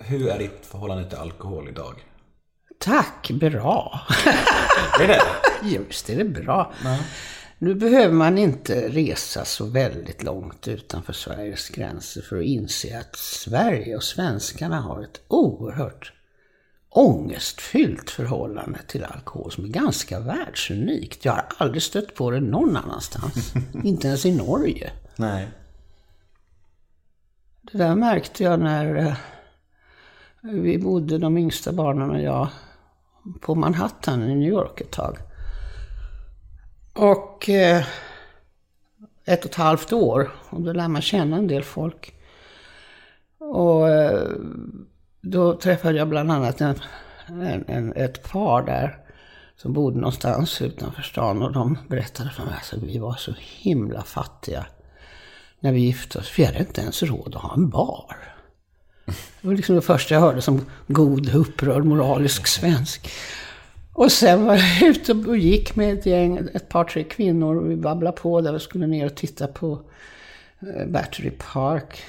Hur 0.00 0.28
är 0.28 0.38
ditt 0.38 0.66
förhållande 0.66 1.08
till 1.08 1.18
alkohol 1.18 1.68
idag? 1.68 1.94
Tack, 2.78 3.30
bra. 3.30 4.00
Är 5.00 5.08
det? 5.08 5.20
Just 5.62 6.06
det, 6.06 6.14
det 6.14 6.20
är 6.20 6.42
bra. 6.44 6.72
Nu 7.58 7.74
behöver 7.74 8.14
man 8.14 8.38
inte 8.38 8.88
resa 8.88 9.44
så 9.44 9.64
väldigt 9.64 10.22
långt 10.22 10.68
utanför 10.68 11.12
Sveriges 11.12 11.68
gränser 11.68 12.22
för 12.22 12.38
att 12.38 12.44
inse 12.44 12.98
att 12.98 13.16
Sverige 13.16 13.96
och 13.96 14.02
svenskarna 14.02 14.80
har 14.80 15.02
ett 15.02 15.20
oerhört 15.28 16.12
ångestfyllt 16.88 18.10
förhållande 18.10 18.78
till 18.86 19.04
alkohol 19.04 19.52
som 19.52 19.64
är 19.64 19.68
ganska 19.68 20.20
världsunikt. 20.20 21.24
Jag 21.24 21.32
har 21.32 21.44
aldrig 21.58 21.82
stött 21.82 22.14
på 22.14 22.30
det 22.30 22.40
någon 22.40 22.76
annanstans. 22.76 23.52
inte 23.84 24.08
ens 24.08 24.26
i 24.26 24.36
Norge. 24.36 24.90
Nej. 25.16 25.48
Det 27.72 27.78
där 27.78 27.94
märkte 27.94 28.42
jag 28.42 28.60
när 28.60 28.96
eh, 28.96 29.14
vi 30.42 30.78
bodde, 30.78 31.18
de 31.18 31.38
yngsta 31.38 31.72
barnen 31.72 32.10
och 32.10 32.20
jag, 32.20 32.48
på 33.40 33.54
Manhattan 33.54 34.22
i 34.22 34.34
New 34.34 34.48
York 34.48 34.80
ett 34.80 34.90
tag. 34.90 35.18
Och 36.94 37.48
eh, 37.48 37.84
ett 39.24 39.44
och 39.44 39.50
ett 39.50 39.56
halvt 39.56 39.92
år, 39.92 40.30
och 40.50 40.60
då 40.60 40.72
lär 40.72 40.88
man 40.88 41.02
känna 41.02 41.36
en 41.36 41.46
del 41.46 41.62
folk. 41.62 42.14
Och 43.38 43.88
eh, 43.88 44.28
då 45.20 45.54
träffade 45.54 45.98
jag 45.98 46.08
bland 46.08 46.32
annat 46.32 46.60
en, 46.60 46.74
en, 47.26 47.64
en, 47.68 47.92
ett 47.92 48.30
par 48.30 48.62
där 48.62 48.98
som 49.56 49.72
bodde 49.72 49.96
någonstans 49.96 50.62
utanför 50.62 51.02
stan 51.02 51.42
och 51.42 51.52
de 51.52 51.78
berättade 51.88 52.30
för 52.30 52.42
mig 52.42 52.52
att 52.52 52.58
alltså, 52.58 52.76
vi 52.86 52.98
var 52.98 53.14
så 53.14 53.34
himla 53.38 54.02
fattiga 54.02 54.66
när 55.60 55.72
vi 55.72 55.80
gifte 55.80 56.18
oss. 56.18 56.32
Vi 56.36 56.44
hade 56.44 56.58
inte 56.58 56.80
ens 56.80 57.02
råd 57.02 57.34
att 57.36 57.42
ha 57.42 57.54
en 57.54 57.68
bar. 57.68 58.16
Det 59.06 59.48
var 59.48 59.54
liksom 59.54 59.74
det 59.74 59.82
första 59.82 60.14
jag 60.14 60.20
hörde 60.20 60.42
som 60.42 60.66
god, 60.86 61.34
upprörd, 61.34 61.84
moralisk 61.84 62.46
svensk. 62.46 63.10
Och 63.92 64.12
sen 64.12 64.44
var 64.44 64.54
jag 64.54 64.82
ute 64.90 65.12
och 65.12 65.36
gick 65.36 65.76
med 65.76 65.98
ett 65.98 66.06
gäng, 66.06 66.48
ett 66.54 66.68
par, 66.68 66.84
tre 66.84 67.04
kvinnor 67.04 67.56
och 67.56 67.70
vi 67.70 67.76
babblade 67.76 68.16
på 68.16 68.40
där 68.40 68.52
vi 68.52 68.60
skulle 68.60 68.86
ner 68.86 69.06
och 69.06 69.14
titta 69.14 69.46
på 69.46 69.80
eh, 70.60 70.86
Battery 70.86 71.30
Park. 71.30 72.02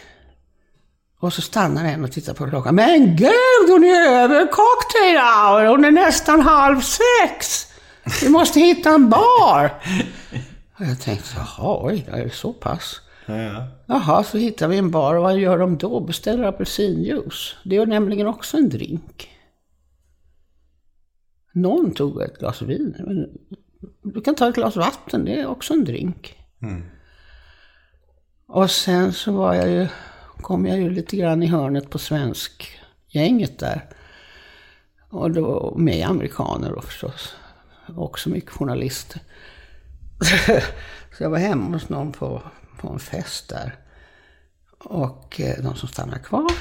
Och 1.19 1.33
så 1.33 1.41
stannar 1.41 1.85
en 1.85 2.03
och 2.03 2.11
tittar 2.11 2.33
på 2.33 2.49
klockan. 2.49 2.75
Men 2.75 3.15
gud, 3.15 3.69
hon 3.69 3.83
är 3.83 4.23
över 4.23 4.45
cocktail 4.45 5.17
hour! 5.17 5.65
Hon 5.65 5.85
är 5.85 5.91
nästan 5.91 6.41
halv 6.41 6.81
sex! 6.81 7.67
Vi 8.21 8.29
måste 8.29 8.59
hitta 8.59 8.89
en 8.89 9.09
bar! 9.09 9.73
Och 10.79 10.85
jag 10.85 11.01
tänkte, 11.01 11.29
jaha, 11.35 11.79
oj, 11.81 12.05
är 12.11 12.23
det 12.23 12.33
så 12.33 12.53
pass? 12.53 13.01
Ja. 13.25 13.67
Jaha, 13.85 14.23
så 14.23 14.37
hittar 14.37 14.67
vi 14.67 14.77
en 14.77 14.91
bar 14.91 15.15
vad 15.15 15.37
gör 15.37 15.57
de 15.57 15.77
då? 15.77 15.99
Beställer 15.99 16.43
apelsinjuice. 16.43 17.55
Det 17.63 17.77
är 17.77 17.85
nämligen 17.85 18.27
också 18.27 18.57
en 18.57 18.69
drink. 18.69 19.29
Någon 21.53 21.93
tog 21.93 22.21
ett 22.21 22.39
glas 22.39 22.61
vin. 22.61 22.95
Men 22.99 23.27
du 24.13 24.21
kan 24.21 24.35
ta 24.35 24.49
ett 24.49 24.55
glas 24.55 24.75
vatten, 24.75 25.25
det 25.25 25.39
är 25.39 25.47
också 25.47 25.73
en 25.73 25.85
drink. 25.85 26.37
Och 28.45 28.71
sen 28.71 29.13
så 29.13 29.31
var 29.31 29.53
jag 29.53 29.69
ju, 29.69 29.87
kom 30.41 30.65
jag 30.65 30.79
ju 30.79 30.89
lite 30.89 31.15
grann 31.15 31.43
i 31.43 31.47
hörnet 31.47 31.89
på 31.89 31.97
svensk 31.97 32.79
gänget 33.07 33.59
där. 33.59 33.89
Och 35.09 35.31
då 35.31 35.73
med 35.77 36.07
amerikaner 36.07 36.71
då 36.71 36.81
förstås. 36.81 37.35
Också 37.95 38.29
mycket 38.29 38.51
journalister. 38.51 39.21
så 41.17 41.23
jag 41.23 41.29
var 41.29 41.37
hemma 41.37 41.73
hos 41.73 41.89
någon 41.89 42.11
på, 42.11 42.41
på 42.81 42.89
en 42.89 42.99
fest 42.99 43.49
där. 43.49 43.75
Och 44.77 45.41
eh, 45.41 45.63
de 45.63 45.75
som 45.75 45.89
stannar 45.89 46.17
kvar 46.17 46.51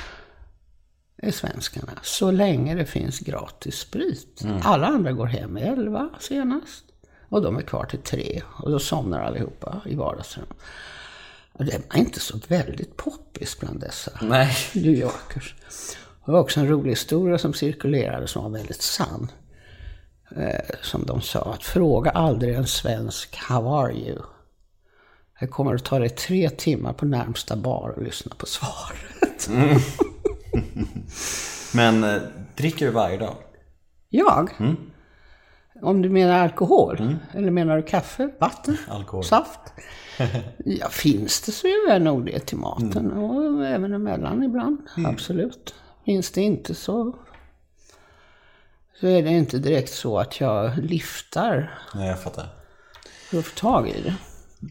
är 1.17 1.31
svenskarna. 1.31 1.93
Så 2.03 2.31
länge 2.31 2.75
det 2.75 2.87
finns 2.87 3.19
gratis 3.19 3.75
sprit. 3.75 4.43
Alla 4.63 4.87
andra 4.87 5.13
går 5.13 5.27
hem 5.27 5.57
elva 5.57 6.09
senast. 6.21 6.85
Och 7.29 7.43
de 7.43 7.57
är 7.57 7.63
kvar 7.63 7.85
till 7.85 7.99
tre. 7.99 8.43
Och 8.47 8.71
då 8.71 8.79
somnar 8.79 9.21
allihopa 9.21 9.81
i 9.87 9.95
vardagsrummet. 9.95 10.57
Det 11.59 11.83
var 11.91 12.01
inte 12.01 12.21
så 12.21 12.39
väldigt 12.49 12.97
poppis 12.97 13.61
bland 13.61 13.81
dessa 13.81 14.13
Nej. 14.23 14.57
New 14.75 14.93
Yorkers. 14.93 15.55
Det 16.25 16.33
var 16.33 16.41
också 16.41 16.61
en 16.61 16.69
rolig 16.69 16.91
historia 16.91 17.39
som 17.39 17.53
cirkulerade 17.55 18.27
som 18.27 18.43
var 18.43 18.51
väldigt 18.51 18.83
sann. 18.83 19.31
Eh, 20.37 20.77
som 20.83 21.07
de 21.07 21.21
sa, 21.21 21.53
att 21.55 21.63
fråga 21.63 22.11
aldrig 22.11 22.55
en 22.55 22.67
svensk 22.67 23.37
“How 23.37 23.79
are 23.81 23.93
you?” 23.93 24.19
Det 25.41 25.47
kommer 25.47 25.75
att 25.75 25.85
ta 25.85 25.99
dig 25.99 26.09
tre 26.09 26.51
timmar 26.51 26.93
på 26.93 27.05
närmsta 27.07 27.57
bar 27.57 27.95
och 27.97 28.03
lyssna 28.03 28.33
på 28.39 28.47
svaret. 28.47 29.49
Men 31.75 32.05
eh, 32.05 32.23
dricker 32.57 32.87
du 32.87 32.93
varje 32.93 33.17
dag? 33.17 33.35
Jag? 34.09 34.51
Om 35.83 36.03
du 36.03 36.09
menar 36.09 36.39
alkohol? 36.39 37.17
Eller 37.35 37.51
menar 37.51 37.77
du 37.77 37.83
kaffe, 37.83 38.31
vatten, 38.41 38.77
Alkohol. 38.89 39.25
saft? 39.25 39.61
ja, 40.65 40.89
finns 40.89 41.41
det 41.41 41.53
så 41.53 41.67
gör 41.69 41.93
jag 41.93 42.03
nog 42.03 42.27
det 42.27 42.39
till 42.39 42.59
maten 42.59 43.13
och 43.13 43.67
även 43.67 43.95
emellan 43.95 44.43
ibland. 44.43 44.79
Absolut. 45.07 45.75
Finns 46.05 46.31
det 46.31 46.43
inte 46.43 46.75
så, 46.75 47.17
så 49.01 49.07
är 49.07 49.23
det 49.23 49.31
inte 49.31 49.59
direkt 49.59 49.93
så 49.93 50.19
att 50.19 50.41
jag 50.41 50.79
lyftar 50.79 51.79
Nej, 51.95 52.09
jag 52.09 52.23
fattar. 52.23 52.49
för 53.31 53.39
att 53.39 53.45
få 53.45 53.57
tag 53.59 53.89
i 53.89 54.03
det. 54.03 54.15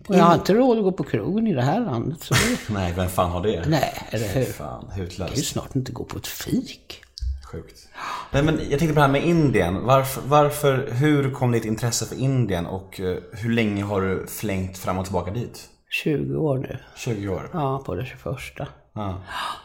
Och 0.08 0.16
jag 0.16 0.24
har 0.24 0.36
inte 0.36 0.54
råd 0.54 0.78
att 0.78 0.84
gå 0.84 0.92
på 0.92 1.04
krogen 1.04 1.48
i 1.48 1.54
det 1.54 1.62
här 1.62 1.80
landet. 1.80 2.24
Så 2.24 2.34
det, 2.34 2.74
Nej, 2.74 2.94
vem 2.96 3.10
fan 3.10 3.32
har 3.32 3.44
det? 3.44 3.66
nej, 3.68 4.08
eller 4.10 4.28
hur? 4.28 4.46
Fan, 4.46 4.84
Jag 4.86 4.90
kan 4.90 4.98
ju 4.98 5.04
hutlöst. 5.04 5.46
snart 5.46 5.76
inte 5.76 5.92
gå 5.92 6.04
på 6.04 6.18
ett 6.18 6.28
fik. 6.28 7.02
Sjukt. 7.52 7.88
Nej, 8.32 8.44
men 8.44 8.56
jag 8.70 8.80
tänkte 8.80 8.88
på 8.88 8.94
det 8.94 9.02
här 9.02 9.08
med 9.08 9.26
Indien. 9.26 9.86
Varför, 9.86 10.22
varför, 10.26 10.92
hur 10.92 11.32
kom 11.32 11.52
ditt 11.52 11.66
intresse 11.66 12.06
för 12.06 12.16
Indien 12.16 12.66
och 12.66 13.00
eh, 13.00 13.18
hur 13.34 13.52
länge 13.52 13.84
har 13.84 14.02
du 14.02 14.28
flängt 14.28 14.78
fram 14.78 14.98
och 14.98 15.06
tillbaka 15.06 15.32
dit? 15.32 15.70
20 15.90 16.36
år 16.36 16.58
nu. 16.58 16.78
20 16.96 17.28
år? 17.30 17.50
Ja, 17.54 17.84
på 17.86 17.96
det 17.96 18.06
21. 18.06 18.70
Ja. 18.94 19.22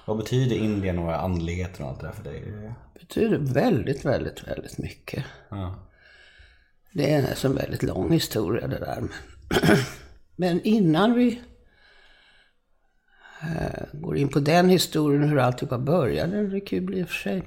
Vad 0.07 0.17
betyder 0.17 0.57
Indien 0.57 0.99
och 0.99 1.23
andligheten 1.23 1.85
och 1.85 1.91
allt 1.91 2.01
det 2.01 2.07
där 2.07 2.13
för 2.15 2.25
dig? 2.25 2.73
betyder 3.01 3.39
väldigt, 3.39 4.05
väldigt, 4.05 4.49
väldigt 4.49 4.79
mycket. 4.79 5.25
Ja. 5.49 5.75
Det 6.93 7.13
är 7.13 7.47
en 7.47 7.55
väldigt 7.55 7.83
lång 7.83 8.13
historia 8.13 8.67
det 8.67 8.79
där. 8.79 9.03
Men 10.37 10.63
innan 10.63 11.15
vi 11.15 11.41
eh, 13.43 13.85
går 13.93 14.17
in 14.17 14.29
på 14.29 14.41
den 14.41 14.69
historien, 14.69 15.23
hur 15.23 15.39
alltihopa 15.39 15.79
började, 15.79 16.47
det 16.47 16.57
är 16.57 16.67
kul 16.67 16.95
i 16.95 17.05
och 17.05 17.09
för 17.09 17.15
sig. 17.15 17.43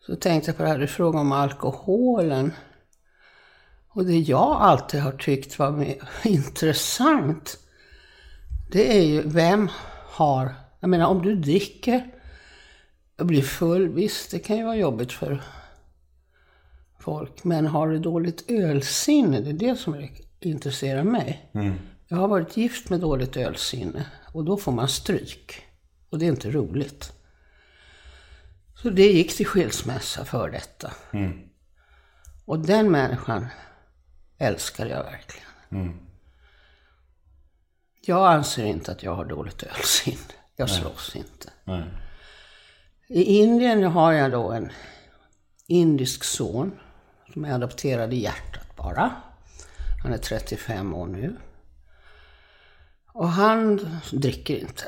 Så 0.00 0.16
tänkte 0.16 0.50
jag 0.50 0.56
på 0.56 0.62
det 0.62 0.68
här, 0.68 0.78
du 0.78 0.86
frågade 0.86 1.20
om 1.20 1.32
alkoholen. 1.32 2.52
Och 3.88 4.04
det 4.04 4.18
jag 4.18 4.56
alltid 4.60 5.00
har 5.00 5.12
tyckt 5.12 5.58
var 5.58 5.94
intressant, 6.24 7.58
det 8.72 8.98
är 8.98 9.02
ju 9.02 9.22
vem 9.22 9.68
har, 10.06 10.54
jag 10.80 10.90
menar 10.90 11.06
om 11.06 11.22
du 11.22 11.36
dricker 11.36 12.14
och 13.18 13.26
blir 13.26 13.42
full, 13.42 13.88
visst 13.88 14.30
det 14.30 14.38
kan 14.38 14.56
ju 14.56 14.64
vara 14.64 14.76
jobbigt 14.76 15.12
för 15.12 15.42
folk. 16.98 17.44
Men 17.44 17.66
har 17.66 17.88
du 17.88 17.98
dåligt 17.98 18.50
ölsinne, 18.50 19.40
det 19.40 19.50
är 19.50 19.68
det 19.70 19.76
som 19.76 20.08
intresserar 20.40 21.04
mig. 21.04 21.50
Mm. 21.54 21.74
Jag 22.12 22.16
har 22.16 22.28
varit 22.28 22.56
gift 22.56 22.90
med 22.90 23.00
dåligt 23.00 23.36
ölsinne 23.36 24.06
och 24.32 24.44
då 24.44 24.56
får 24.56 24.72
man 24.72 24.88
stryk. 24.88 25.66
Och 26.10 26.18
det 26.18 26.24
är 26.24 26.28
inte 26.28 26.50
roligt. 26.50 27.12
Så 28.82 28.90
det 28.90 29.12
gick 29.12 29.36
till 29.36 29.46
skilsmässa 29.46 30.24
för 30.24 30.50
detta. 30.50 30.92
Och 32.44 32.58
den 32.58 32.90
människan 32.90 33.46
älskar 34.38 34.86
jag 34.86 35.04
verkligen. 35.04 35.46
Jag 38.06 38.32
anser 38.32 38.64
inte 38.64 38.92
att 38.92 39.02
jag 39.02 39.14
har 39.14 39.24
dåligt 39.24 39.62
ölsinne. 39.62 40.34
Jag 40.56 40.70
slåss 40.70 41.16
inte. 41.16 41.50
Nej. 41.64 41.84
I 43.08 43.22
Indien 43.22 43.82
har 43.82 44.12
jag 44.12 44.30
då 44.30 44.50
en 44.50 44.72
indisk 45.66 46.24
son 46.24 46.80
som 47.32 47.44
är 47.44 47.52
adopterad 47.52 48.12
i 48.12 48.16
hjärtat 48.16 48.76
bara. 48.76 49.10
Han 50.02 50.12
är 50.12 50.18
35 50.18 50.94
år 50.94 51.06
nu. 51.06 51.36
Och 53.20 53.28
han 53.28 53.80
dricker 54.12 54.58
inte. 54.58 54.84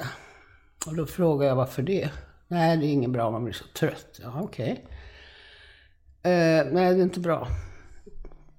Och 0.87 0.97
då 0.97 1.07
frågar 1.07 1.49
jag 1.49 1.57
varför 1.57 1.83
det? 1.83 2.11
Nej, 2.49 2.77
det 2.77 2.87
är 2.87 2.89
inget 2.89 3.11
bra, 3.11 3.31
man 3.31 3.45
blir 3.45 3.55
så 3.55 3.65
trött. 3.75 4.21
Ja, 4.23 4.41
okej. 4.43 4.87
Eh, 6.23 6.67
nej, 6.73 6.95
det 6.95 7.01
är 7.01 7.03
inte 7.03 7.21
bra. 7.21 7.49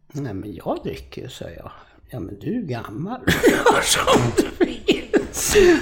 Nej, 0.08 0.34
men 0.34 0.54
jag 0.54 0.80
dricker 0.84 1.22
ju, 1.22 1.30
säger 1.30 1.58
jag. 1.58 1.72
Ja, 2.10 2.20
men 2.20 2.40
du 2.40 2.58
är 2.58 2.62
gammal. 2.62 3.22
Du 4.38 4.66
vill. 4.66 5.80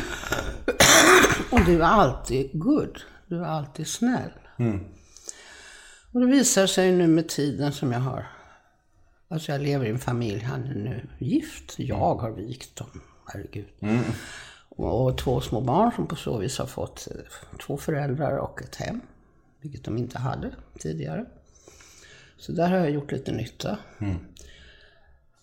Och 1.52 1.66
du 1.66 1.82
är 1.82 1.88
alltid 1.88 2.50
good. 2.54 3.02
Du 3.28 3.40
är 3.40 3.46
alltid 3.46 3.88
snäll. 3.88 4.32
Och 6.14 6.20
det 6.20 6.28
visar 6.28 6.68
sig 6.68 6.92
nu 6.92 7.08
med 7.08 7.30
tiden 7.30 7.72
som 7.72 7.92
jag 7.92 8.00
har... 8.00 8.28
Alltså 9.28 9.52
jag 9.52 9.62
lever 9.62 9.86
i 9.86 9.90
en 9.90 10.00
familj, 10.00 10.40
han 10.40 10.64
är 10.64 10.76
nu 10.76 11.08
gift. 11.20 11.74
Jag 11.78 12.16
har 12.16 12.32
vikt 12.32 12.76
dem, 12.76 13.02
herregud. 13.34 13.68
Och, 14.70 15.06
och 15.06 15.18
två 15.18 15.42
små 15.42 15.62
barn 15.62 15.92
som 15.96 16.08
på 16.08 16.16
så 16.16 16.38
vis 16.38 16.58
har 16.58 16.66
fått 16.66 17.08
eh, 17.12 17.58
två 17.66 17.78
föräldrar 17.78 18.38
och 18.38 18.62
ett 18.62 18.76
hem. 18.76 19.02
Vilket 19.62 19.84
de 19.84 19.98
inte 19.98 20.20
hade 20.20 20.52
tidigare. 20.80 21.26
Så 22.38 22.52
där 22.52 22.70
har 22.70 22.78
jag 22.78 22.92
gjort 22.92 23.12
lite 23.12 23.32
nytta. 23.32 23.78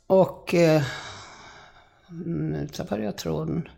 Och... 0.07 0.55
Eh, 0.55 0.83
nu 2.25 2.69
tappade 2.69 3.05
jag 3.05 3.17
tråden. 3.17 3.69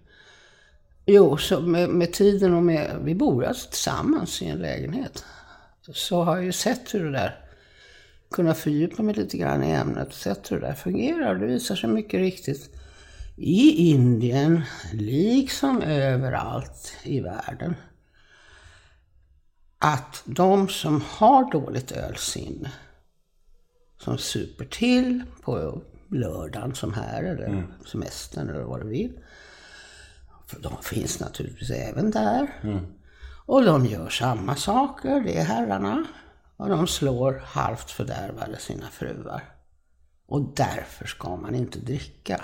Jo, 1.07 1.37
så 1.37 1.61
med, 1.61 1.89
med 1.89 2.13
tiden 2.13 2.55
och 2.55 2.63
med, 2.63 2.99
vi 3.03 3.15
bor 3.15 3.45
alltså 3.45 3.71
tillsammans 3.71 4.43
i 4.43 4.47
en 4.47 4.59
lägenhet. 4.59 5.25
Så 5.81 6.23
har 6.23 6.37
jag 6.37 6.45
ju 6.45 6.53
sett 6.53 6.95
hur 6.95 7.05
det 7.05 7.11
där, 7.11 7.39
kunnat 8.31 8.59
fördjupa 8.59 9.03
mig 9.03 9.15
lite 9.15 9.37
grann 9.37 9.65
i 9.65 9.71
ämnet 9.71 10.09
och 10.09 10.15
sett 10.15 10.53
hur 10.53 10.61
det 10.61 10.67
där 10.67 10.75
fungerar. 10.75 11.35
Det 11.35 11.47
visar 11.47 11.75
sig 11.75 11.91
mycket 11.91 12.21
riktigt 12.21 12.80
i 13.43 13.91
Indien, 13.91 14.63
liksom 14.93 15.83
överallt 15.83 16.97
i 17.03 17.21
världen, 17.21 17.75
att 19.79 20.23
de 20.25 20.69
som 20.69 21.03
har 21.09 21.53
dåligt 21.53 21.93
ölsinne, 21.93 22.73
som 23.99 24.19
super 24.19 24.65
till 24.65 25.23
på 25.43 25.83
lördagen 26.11 26.75
som 26.75 26.95
här, 26.95 27.23
eller 27.23 27.67
semestern 27.87 28.49
eller 28.49 28.63
vad 28.63 28.81
du 28.81 28.89
vill, 28.89 29.21
för 30.47 30.61
de 30.61 30.83
finns 30.83 31.21
naturligtvis 31.21 31.71
även 31.71 32.11
där. 32.11 32.49
Och 33.47 33.65
de 33.65 33.87
gör 33.87 34.09
samma 34.09 34.57
saker, 34.57 35.21
det 35.21 35.39
är 35.39 35.45
herrarna. 35.45 36.05
Och 36.57 36.69
de 36.69 36.87
slår 36.87 37.43
halvt 37.47 37.91
fördärvade 37.91 38.59
sina 38.59 38.87
fruar. 38.87 39.43
Och 40.27 40.55
därför 40.57 41.07
ska 41.07 41.37
man 41.37 41.55
inte 41.55 41.79
dricka. 41.79 42.41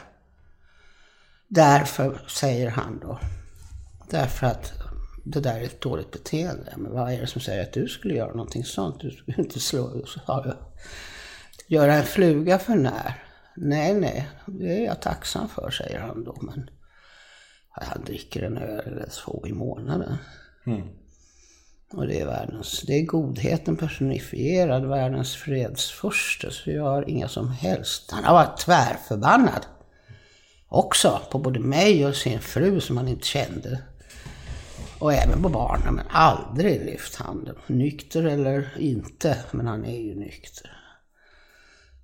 Därför, 1.48 2.20
säger 2.28 2.70
han 2.70 2.98
då, 2.98 3.18
därför 4.10 4.46
att 4.46 4.72
det 5.24 5.40
där 5.40 5.60
är 5.60 5.64
ett 5.64 5.80
dåligt 5.80 6.10
beteende. 6.10 6.74
Men 6.76 6.92
vad 6.92 7.12
är 7.12 7.20
det 7.20 7.26
som 7.26 7.40
säger 7.40 7.62
att 7.62 7.72
du 7.72 7.88
skulle 7.88 8.14
göra 8.14 8.32
någonting 8.32 8.64
sånt? 8.64 9.00
Du 9.00 9.10
skulle 9.10 9.38
inte 9.38 9.60
slå, 9.60 10.04
göra 11.66 11.94
en 11.94 12.04
fluga 12.04 12.58
för 12.58 12.74
när. 12.74 13.22
Nej, 13.56 13.94
nej, 13.94 14.28
det 14.46 14.78
är 14.78 14.84
jag 14.84 15.02
tacksam 15.02 15.48
för, 15.48 15.70
säger 15.70 16.00
han 16.00 16.24
då. 16.24 16.36
Men 16.40 16.70
han 17.70 18.04
dricker 18.04 18.42
en 18.42 18.58
öl 18.58 18.86
eller 18.86 19.08
två 19.24 19.44
i 19.46 19.52
månaden. 19.52 20.16
Och 21.92 22.06
det 22.06 22.20
är 22.20 22.26
världens, 22.26 22.80
det 22.86 22.92
är 22.92 23.06
godheten 23.06 23.76
personifierad, 23.76 24.86
världens 24.86 25.36
fredsförste. 25.36 26.50
Så 26.50 26.70
jag 26.70 26.82
har 26.82 27.10
inga 27.10 27.28
som 27.28 27.50
helst, 27.50 28.10
han 28.10 28.24
har 28.24 28.34
varit 28.34 28.58
tvärförbannad. 28.58 29.66
Också 30.68 31.20
på 31.30 31.38
både 31.38 31.60
mig 31.60 32.06
och 32.06 32.16
sin 32.16 32.40
fru 32.40 32.80
som 32.80 32.96
han 32.96 33.08
inte 33.08 33.26
kände. 33.26 33.82
Och 34.98 35.12
även 35.12 35.42
på 35.42 35.48
barnen, 35.48 35.94
men 35.94 36.06
aldrig 36.08 36.84
lyft 36.84 37.16
handen. 37.16 37.56
Nykter 37.66 38.24
eller 38.24 38.74
inte, 38.78 39.36
men 39.50 39.66
han 39.66 39.84
är 39.84 40.00
ju 40.00 40.14
nykter. 40.14 40.70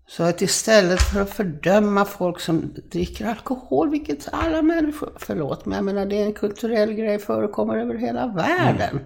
Så 0.06 0.22
att 0.22 0.42
istället 0.42 1.00
för 1.00 1.20
att 1.20 1.30
fördöma 1.30 2.04
folk 2.04 2.40
som 2.40 2.74
dricker 2.90 3.26
alkohol, 3.26 3.90
vilket 3.90 4.28
alla 4.32 4.62
människor, 4.62 5.12
förlåt 5.16 5.66
men 5.66 5.76
jag 5.76 5.84
menar 5.84 6.06
det 6.06 6.16
är 6.16 6.26
en 6.26 6.32
kulturell 6.32 6.92
grej, 6.92 7.18
förekommer 7.18 7.78
över 7.78 7.94
hela 7.94 8.26
världen. 8.26 8.90
Mm. 8.90 9.04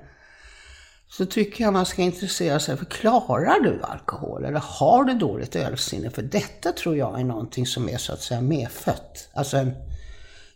Så 1.09 1.27
tycker 1.27 1.65
jag 1.65 1.73
man 1.73 1.87
ska 1.87 2.03
intressera 2.03 2.61
sig 2.61 2.77
för, 2.77 2.85
klarar 2.85 3.61
du 3.61 3.83
alkohol 3.83 4.45
eller 4.45 4.61
har 4.61 5.05
du 5.05 5.15
dåligt 5.15 5.57
ölsinne? 5.57 6.11
För 6.11 6.23
detta 6.23 6.73
tror 6.73 6.97
jag 6.97 7.21
är 7.21 7.25
någonting 7.25 7.67
som 7.67 7.89
är 7.89 7.99
så 7.99 8.13
att 8.13 8.23
säga 8.23 8.41
medfött. 8.41 9.29
Alltså 9.35 9.57
en 9.57 9.75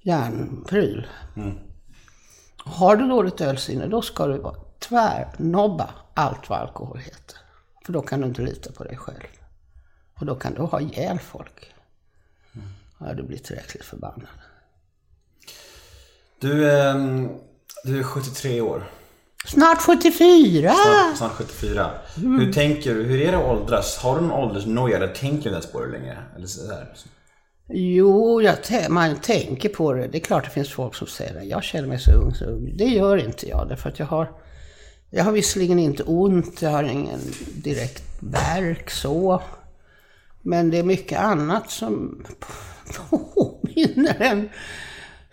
hjärnpryl. 0.03 1.07
Har 2.57 2.97
du 2.97 3.09
dåligt 3.09 3.41
ölsinne, 3.41 3.87
då 3.87 4.03
ska 4.03 4.27
du 4.27 4.39
vara 4.39 4.57
tvärnobba 4.79 5.91
allt 6.15 6.49
vad 6.49 6.59
alkohol 6.59 6.99
heter. 6.99 7.37
För 7.87 7.93
då 7.93 8.03
kan 8.03 8.21
du 8.21 8.27
inte 8.27 8.43
lita 8.43 8.73
på 8.73 8.85
dig 8.85 8.97
själv. 8.97 9.27
Och 10.15 10.27
då 10.27 10.35
kan 10.35 10.55
du 10.55 10.63
ha 10.63 10.81
ihjäl 10.81 11.19
folk. 11.19 11.75
Ja, 12.99 13.15
du 13.15 13.23
blir 13.23 13.39
tillräckligt 13.39 13.85
förbannad. 13.85 14.29
Du, 16.39 16.71
ehm, 16.71 17.29
du 17.85 17.99
är 17.99 18.03
73 18.03 18.61
år. 18.61 18.91
Snart 19.47 19.81
74! 19.83 20.71
Snart, 20.75 21.17
snart 21.19 21.33
74. 21.33 21.91
Hur 22.17 22.53
tänker 22.53 22.95
du? 22.95 23.03
Hur 23.03 23.21
är 23.21 23.33
det 23.33 23.39
att 23.39 23.45
åldras? 23.45 23.97
Har 23.99 24.15
du 24.17 24.21
någon 24.21 24.33
åldersnoja 24.33 24.97
eller 24.97 25.09
tänker 25.15 25.45
du 25.45 25.51
ens 25.51 25.67
på 25.73 25.81
det 25.81 25.91
längre? 25.99 26.19
Eller 26.37 26.47
sådär? 26.47 26.89
Jo, 27.69 28.43
jag 28.43 28.55
tä- 28.63 28.89
man 28.89 29.17
tänker 29.17 29.69
på 29.69 29.93
det. 29.93 30.07
Det 30.09 30.19
är 30.19 30.21
klart 30.21 30.45
det 30.45 30.51
finns 30.51 30.71
folk 30.73 30.95
som 30.95 31.07
säger 31.07 31.35
det. 31.35 31.45
Jag 31.45 31.65
känner 31.65 31.89
mig 31.89 31.99
så 32.01 32.13
ung, 32.13 32.35
så 32.35 32.45
ung. 32.45 32.73
Det 32.77 32.85
gör 32.85 33.17
inte 33.17 33.49
jag, 33.49 33.69
därför 33.69 33.89
att 33.89 33.99
jag 33.99 34.07
har... 34.07 34.31
Jag 35.11 35.25
har 35.25 35.33
visserligen 35.33 35.79
inte 35.79 36.03
ont, 36.03 36.63
jag 36.63 36.71
har 36.71 36.83
ingen 36.83 37.21
direkt 37.55 38.03
värk 38.21 38.91
så. 38.91 39.43
Men 40.43 40.71
det 40.71 40.79
är 40.79 40.83
mycket 40.83 41.21
annat 41.21 41.71
som 41.71 42.25
påminner 43.11 44.17
en. 44.21 44.49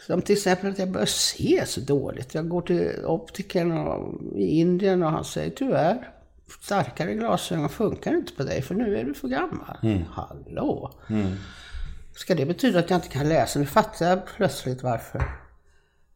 Som 0.08 0.22
till 0.22 0.36
exempel 0.36 0.72
att 0.72 0.80
jag 0.80 0.92
börjar 0.92 1.06
se 1.06 1.64
så 1.66 1.82
dåligt. 1.82 2.34
Jag 2.34 2.50
går 2.50 2.62
till 2.62 3.06
optikern 3.06 3.72
och, 3.72 4.22
i 4.36 4.60
Indien 4.60 5.04
och 5.04 5.12
han 5.12 5.26
säger 5.26 5.50
tyvärr, 5.50 6.10
starkare 6.62 7.14
glasögon 7.14 7.70
funkar 7.70 8.14
inte 8.14 8.34
på 8.34 8.44
dig 8.44 8.62
för 8.62 8.76
nu 8.76 8.98
är 8.98 9.04
du 9.04 9.14
för 9.14 9.28
gammal. 9.28 10.06
Hallå! 10.12 10.92
Ska 12.16 12.36
det 12.36 12.46
betyda 12.46 12.80
att 12.80 12.90
jag 12.90 12.98
inte 12.98 13.10
kan 13.10 13.30
läsa? 13.30 13.60
Nu 13.60 13.66
fattar 13.66 14.06
jag 14.06 14.20
plötsligt 14.26 14.84
varför 14.84 15.24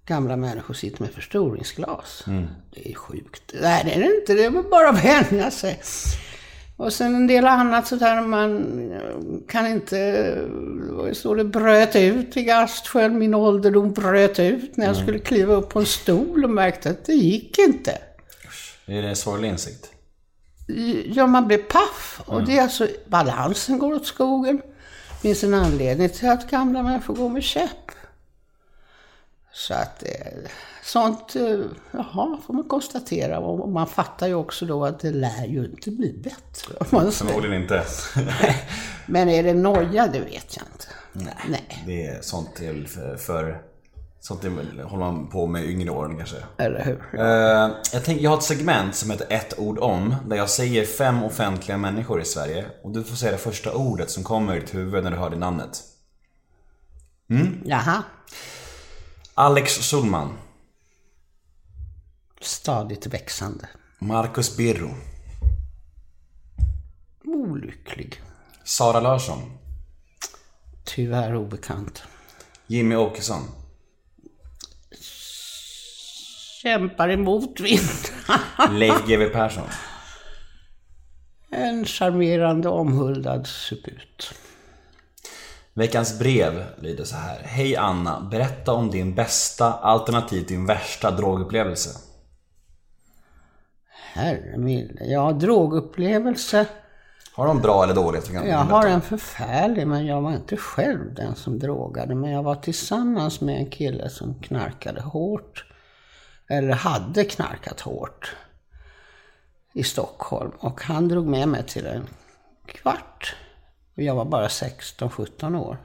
gamla 0.06 0.36
människor 0.36 0.74
sitter 0.74 1.02
med 1.02 1.12
förstoringsglas. 1.12 2.24
Det 2.74 2.92
är 2.92 2.96
sjukt. 2.96 3.54
Nej, 3.62 3.84
det 3.86 3.94
är 3.94 4.00
det 4.00 4.16
inte. 4.16 4.34
Det 4.34 4.46
är 4.46 4.70
bara 4.70 4.90
att 4.90 5.06
vänja 5.06 5.52
sig. 5.52 5.80
Och 6.82 6.94
sen 6.94 7.16
en 7.16 7.28
del 7.28 7.48
annat 7.48 7.88
sådär, 7.88 8.22
man 8.22 9.44
kan 9.48 9.68
inte... 9.68 10.38
Står 11.14 11.36
det? 11.36 11.44
Bröt 11.44 11.96
ut 11.96 12.38
i 12.38 12.44
Gastsjön. 12.44 13.18
Min 13.18 13.34
ålderdom 13.34 13.94
bröt 13.94 14.40
ut 14.40 14.78
när 14.78 14.86
jag 14.86 14.96
skulle 14.96 15.20
kliva 15.20 15.54
upp 15.54 15.70
på 15.70 15.80
en 15.80 15.86
stol 15.86 16.44
och 16.44 16.50
märkte 16.50 16.90
att 16.90 17.06
det 17.06 17.14
gick 17.14 17.58
inte. 17.60 17.98
Är 18.86 19.02
det 19.02 19.08
en 19.08 19.16
sorglig 19.16 19.50
insikt? 19.50 19.92
Ja, 21.06 21.28
man 21.28 21.48
blir 21.48 21.58
paff. 21.58 22.22
Och 22.26 22.46
det 22.46 22.58
är 22.58 22.62
alltså, 22.62 22.88
balansen 23.08 23.80
går 23.80 23.94
åt 23.94 24.06
skogen. 24.06 24.58
Det 24.58 25.22
finns 25.22 25.44
en 25.44 25.54
anledning 25.54 26.10
till 26.10 26.30
att 26.30 26.52
gamla 26.52 26.84
människor 26.84 27.16
går 27.16 27.30
med 27.30 27.44
käpp. 27.44 27.92
Så 29.54 29.74
att 29.74 30.04
eh, 30.04 30.50
sånt, 30.84 31.36
eh, 31.36 31.60
jaha, 31.92 32.38
får 32.48 32.54
man 32.54 32.64
konstatera. 32.64 33.40
Och 33.40 33.70
man 33.70 33.88
fattar 33.88 34.28
ju 34.28 34.34
också 34.34 34.66
då 34.66 34.86
att 34.86 35.00
det 35.00 35.12
lär 35.12 35.46
ju 35.48 35.66
inte 35.66 35.92
bli 35.92 36.14
bättre. 36.24 36.76
om 36.80 36.88
man 36.92 37.12
säger. 37.12 37.32
Förmodligen 37.32 37.62
inte. 37.62 37.84
Men 39.06 39.30
är 39.30 39.44
det 39.44 39.54
noja, 39.54 40.08
det 40.08 40.20
vet 40.20 40.58
jag 40.58 40.66
inte. 40.74 40.88
Nej. 41.50 41.84
Det 41.86 42.06
är 42.06 42.22
sånt 42.22 42.60
väl 42.60 42.88
för, 42.88 43.16
för 43.16 43.62
Sånt 44.22 44.44
håller 44.44 44.98
man 44.98 45.30
på 45.30 45.48
med 45.48 45.66
yngre 45.66 45.90
åren 45.90 46.18
kanske. 46.18 46.36
Eller 46.58 46.84
hur? 46.86 47.20
Eh, 47.20 47.72
jag, 47.94 48.04
tänker, 48.04 48.24
jag 48.24 48.30
har 48.30 48.38
ett 48.38 48.44
segment 48.44 48.96
som 48.96 49.12
heter 49.12 49.28
ett 49.30 49.60
ord 49.60 49.80
om. 49.80 50.16
Där 50.26 50.36
jag 50.36 50.50
säger 50.50 50.86
fem 50.86 51.24
offentliga 51.24 51.78
människor 51.78 52.22
i 52.22 52.26
Sverige. 52.26 52.66
Och 52.84 52.92
du 52.92 53.04
får 53.04 53.16
säga 53.16 53.32
det 53.32 53.38
första 53.38 53.74
ordet 53.74 54.10
som 54.10 54.24
kommer 54.24 54.56
i 54.56 54.60
ditt 54.60 54.76
huvud 54.76 55.04
när 55.04 55.12
du 55.12 55.18
hör 55.18 55.30
det 55.30 55.38
namnet. 55.38 55.82
Jaha. 57.66 58.04
Alex 59.42 59.82
Schulman. 59.82 60.38
Stadigt 62.42 63.08
växande. 63.08 63.70
Marcus 64.00 64.58
Birro. 64.58 64.90
Olycklig. 67.26 68.22
Sara 68.64 69.00
Larsson. 69.00 69.58
Tyvärr 70.84 71.36
obekant. 71.36 72.04
Jimmy 72.68 72.96
Åkesson. 72.96 73.42
Kämpar 76.64 77.10
emot 77.10 77.60
vind. 77.60 78.12
Leif 78.72 79.06
GW 79.08 79.30
Persson. 79.34 79.68
En 81.52 81.86
charmerande 81.86 82.70
omhuldad 82.70 83.48
suput. 83.48 84.34
Veckans 85.74 86.20
brev 86.20 86.66
lyder 86.78 87.04
så 87.04 87.16
här. 87.16 87.40
Hej 87.44 87.76
Anna, 87.76 88.20
berätta 88.20 88.74
om 88.74 88.92
din 88.92 89.16
bästa 89.16 89.74
alternativt 89.74 90.48
din 90.48 90.66
värsta 90.66 91.12
drogupplevelse. 91.12 92.00
Herre 94.14 94.58
milde. 94.58 95.06
Ja, 95.06 95.32
drogupplevelse. 95.32 96.66
Har 97.34 97.48
de 97.48 97.62
bra 97.62 97.84
eller 97.84 97.96
dåligt? 97.96 98.30
Jag 98.34 98.44
du 98.46 98.52
har 98.52 98.66
berätta. 98.66 98.88
en 98.90 99.02
förfärlig, 99.02 99.88
men 99.88 100.06
jag 100.06 100.22
var 100.22 100.34
inte 100.34 100.58
själv 100.58 101.14
den 101.14 101.36
som 101.36 101.60
drogade. 101.60 102.16
Men 102.16 102.32
jag 102.32 102.44
var 102.44 102.56
tillsammans 102.56 103.42
med 103.42 103.58
en 103.58 103.70
kille 103.70 104.10
som 104.10 104.42
knarkade 104.42 105.02
hårt. 105.02 105.66
Eller 106.50 106.74
hade 106.74 107.24
knarkat 107.24 107.82
hårt. 107.82 108.36
I 109.74 109.84
Stockholm. 109.84 110.52
Och 110.60 110.82
han 110.84 111.08
drog 111.08 111.28
med 111.28 111.48
mig 111.48 111.64
till 111.64 111.86
en 111.86 112.08
kvart. 112.66 113.36
Och 113.96 114.04
jag 114.04 114.16
var 114.16 114.26
bara 114.26 114.48
16-17 114.48 115.60
år. 115.60 115.78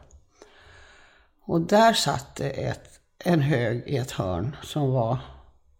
Och 1.40 1.60
där 1.60 1.92
satt 1.92 2.36
det 2.36 2.50
ett, 2.50 3.00
en 3.18 3.40
hög 3.40 3.82
i 3.86 3.96
ett 3.96 4.10
hörn 4.10 4.56
som 4.62 4.92
var 4.92 5.18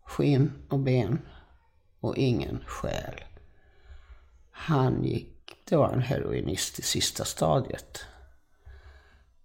skinn 0.05 0.53
och 0.69 0.79
ben 0.79 1.21
och 2.01 2.17
ingen 2.17 2.65
själ. 2.67 3.25
Han 4.51 5.05
gick, 5.05 5.63
det 5.69 5.77
var 5.77 5.93
en 5.93 6.03
heroinist 6.03 6.79
i 6.79 6.83
sista 6.83 7.25
stadiet. 7.25 8.05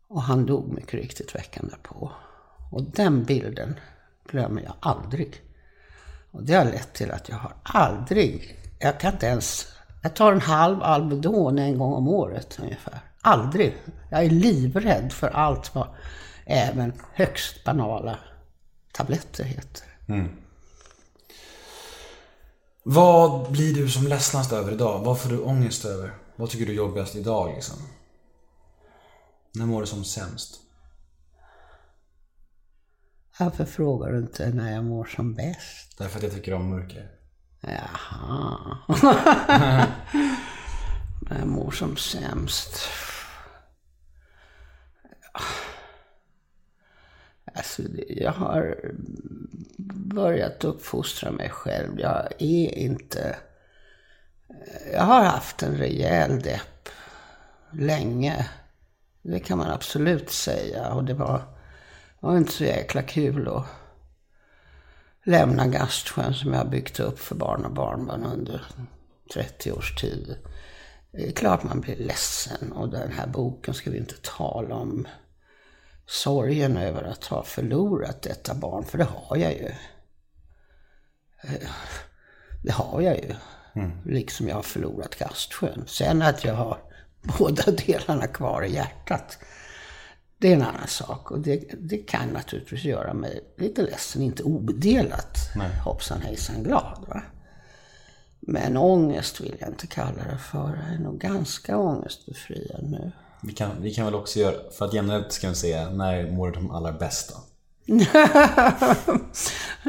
Och 0.07 0.21
han 0.21 0.45
dog 0.45 0.67
mycket 0.67 0.93
riktigt 0.93 1.35
veckan 1.35 1.67
därpå. 1.69 2.11
Och 2.71 2.83
den 2.83 3.23
bilden 3.23 3.79
glömmer 4.25 4.61
jag 4.61 4.73
aldrig. 4.79 5.41
Och 6.31 6.43
det 6.43 6.53
har 6.53 6.65
lett 6.65 6.93
till 6.93 7.11
att 7.11 7.29
jag 7.29 7.35
har 7.35 7.53
aldrig, 7.63 8.59
jag 8.79 8.99
kan 8.99 9.13
inte 9.13 9.25
ens, 9.25 9.67
jag 10.01 10.15
tar 10.15 10.31
en 10.31 10.41
halv 10.41 10.83
Alvedon 10.83 11.59
en 11.59 11.77
gång 11.77 11.93
om 11.93 12.07
året 12.07 12.59
ungefär. 12.61 12.99
Aldrig. 13.21 13.77
Jag 14.09 14.25
är 14.25 14.29
livrädd 14.29 15.13
för 15.13 15.27
allt 15.27 15.75
vad 15.75 15.87
även 16.45 16.93
högst 17.13 17.63
banala 17.63 18.19
tabletter 18.91 19.43
heter. 19.43 19.87
Vad 22.83 23.51
blir 23.51 23.75
du 23.75 23.89
som 23.89 24.07
ledsnast 24.07 24.51
över 24.51 24.71
idag? 24.71 25.03
Vad 25.03 25.19
får 25.21 25.29
du 25.29 25.39
ångest 25.39 25.85
över? 25.85 26.13
Vad 26.35 26.49
tycker 26.49 26.65
du 26.65 26.71
är 26.71 26.75
jobbigast 26.75 27.15
idag 27.15 27.53
liksom? 27.55 27.77
När 29.53 29.65
mår 29.65 29.81
du 29.81 29.87
som 29.87 30.03
sämst? 30.03 30.59
Varför 33.39 33.65
frågar 33.65 34.11
du 34.11 34.17
inte 34.17 34.49
när 34.49 34.71
jag 34.71 34.83
mår 34.83 35.05
som 35.05 35.33
bäst? 35.33 35.97
Därför 35.97 36.17
att 36.17 36.23
jag 36.23 36.33
tycker 36.33 36.53
om 36.53 36.69
mörker. 36.69 37.20
Jaha. 37.61 38.77
När 41.21 41.39
jag 41.39 41.47
mår 41.47 41.71
som 41.71 41.97
sämst. 41.97 42.89
Jag 47.53 47.63
Jag 48.07 48.31
har 48.31 48.91
börjat 50.13 50.63
uppfostra 50.63 51.31
mig 51.31 51.49
själv. 51.49 51.99
Jag 51.99 52.31
är 52.37 52.77
inte... 52.77 53.37
Jag 54.93 55.03
har 55.03 55.23
haft 55.23 55.63
en 55.63 55.77
rejäl 55.77 56.39
depp 56.39 56.89
länge. 57.71 58.49
Det 59.21 59.39
kan 59.39 59.57
man 59.57 59.71
absolut 59.71 60.29
säga. 60.29 60.93
Och 60.93 61.03
det 61.03 61.13
var, 61.13 61.41
var 62.19 62.37
inte 62.37 62.51
så 62.51 62.63
jäkla 62.63 63.01
kul 63.01 63.47
att 63.47 63.65
lämna 65.25 65.67
Gastsjön 65.67 66.33
som 66.33 66.53
jag 66.53 66.69
byggt 66.69 66.99
upp 66.99 67.19
för 67.19 67.35
barn 67.35 67.65
och 67.65 67.73
barnbarn 67.73 68.23
under 68.23 68.65
30 69.33 69.71
års 69.71 69.95
tid. 69.95 70.37
Det 71.11 71.27
är 71.27 71.31
klart 71.31 71.63
man 71.63 71.81
blir 71.81 71.95
ledsen 71.95 72.71
och 72.71 72.89
den 72.89 73.11
här 73.11 73.27
boken 73.27 73.73
ska 73.73 73.91
vi 73.91 73.97
inte 73.97 74.15
tala 74.21 74.75
om 74.75 75.07
sorgen 76.05 76.77
över 76.77 77.03
att 77.03 77.25
ha 77.25 77.43
förlorat 77.43 78.21
detta 78.21 78.53
barn, 78.55 78.83
för 78.83 78.97
det 78.97 79.03
har 79.03 79.37
jag 79.37 79.53
ju. 79.53 79.71
Det 82.63 82.71
har 82.71 83.01
jag 83.01 83.17
ju. 83.17 83.35
Mm. 83.75 83.91
Liksom 84.05 84.47
jag 84.47 84.55
har 84.55 84.63
förlorat 84.63 85.15
Gastsjön. 85.15 85.83
Sen 85.87 86.21
att 86.21 86.43
jag 86.43 86.53
har 86.53 86.77
båda 87.39 87.71
delarna 87.71 88.27
kvar 88.27 88.63
i 88.63 88.73
hjärtat. 88.73 89.37
Det 90.41 90.47
är 90.47 90.55
en 90.55 90.61
annan 90.61 90.87
sak. 90.87 91.31
Och 91.31 91.39
det, 91.39 91.63
det 91.79 91.97
kan 91.97 92.29
naturligtvis 92.29 92.83
göra 92.83 93.13
mig 93.13 93.41
lite 93.57 93.81
ledsen. 93.81 94.21
Inte 94.21 94.43
obedelat 94.43 95.37
Nej. 95.55 95.69
hoppsan 95.85 96.21
hejsan 96.21 96.63
glad. 96.63 97.05
Va? 97.07 97.21
Men 98.39 98.77
ångest 98.77 99.41
vill 99.41 99.55
jag 99.59 99.69
inte 99.69 99.87
kalla 99.87 100.23
det 100.31 100.37
för. 100.37 100.79
Jag 100.85 100.95
är 100.95 100.99
nog 100.99 101.19
ganska 101.19 101.77
ångestbefriad 101.77 102.83
nu. 102.83 103.11
Vi 103.41 103.53
kan, 103.53 103.69
vi 103.81 103.93
kan 103.93 104.05
väl 104.05 104.15
också 104.15 104.39
göra, 104.39 104.55
för 104.71 104.85
att 104.85 104.93
jämna 104.93 105.17
ut 105.17 105.31
ska 105.31 105.49
vi 105.49 105.55
se, 105.55 105.89
när 105.89 106.31
mår 106.31 106.51
du 106.51 106.53
som 106.53 106.71
allra 106.71 106.91
bäst 106.91 107.33
då? 107.33 107.39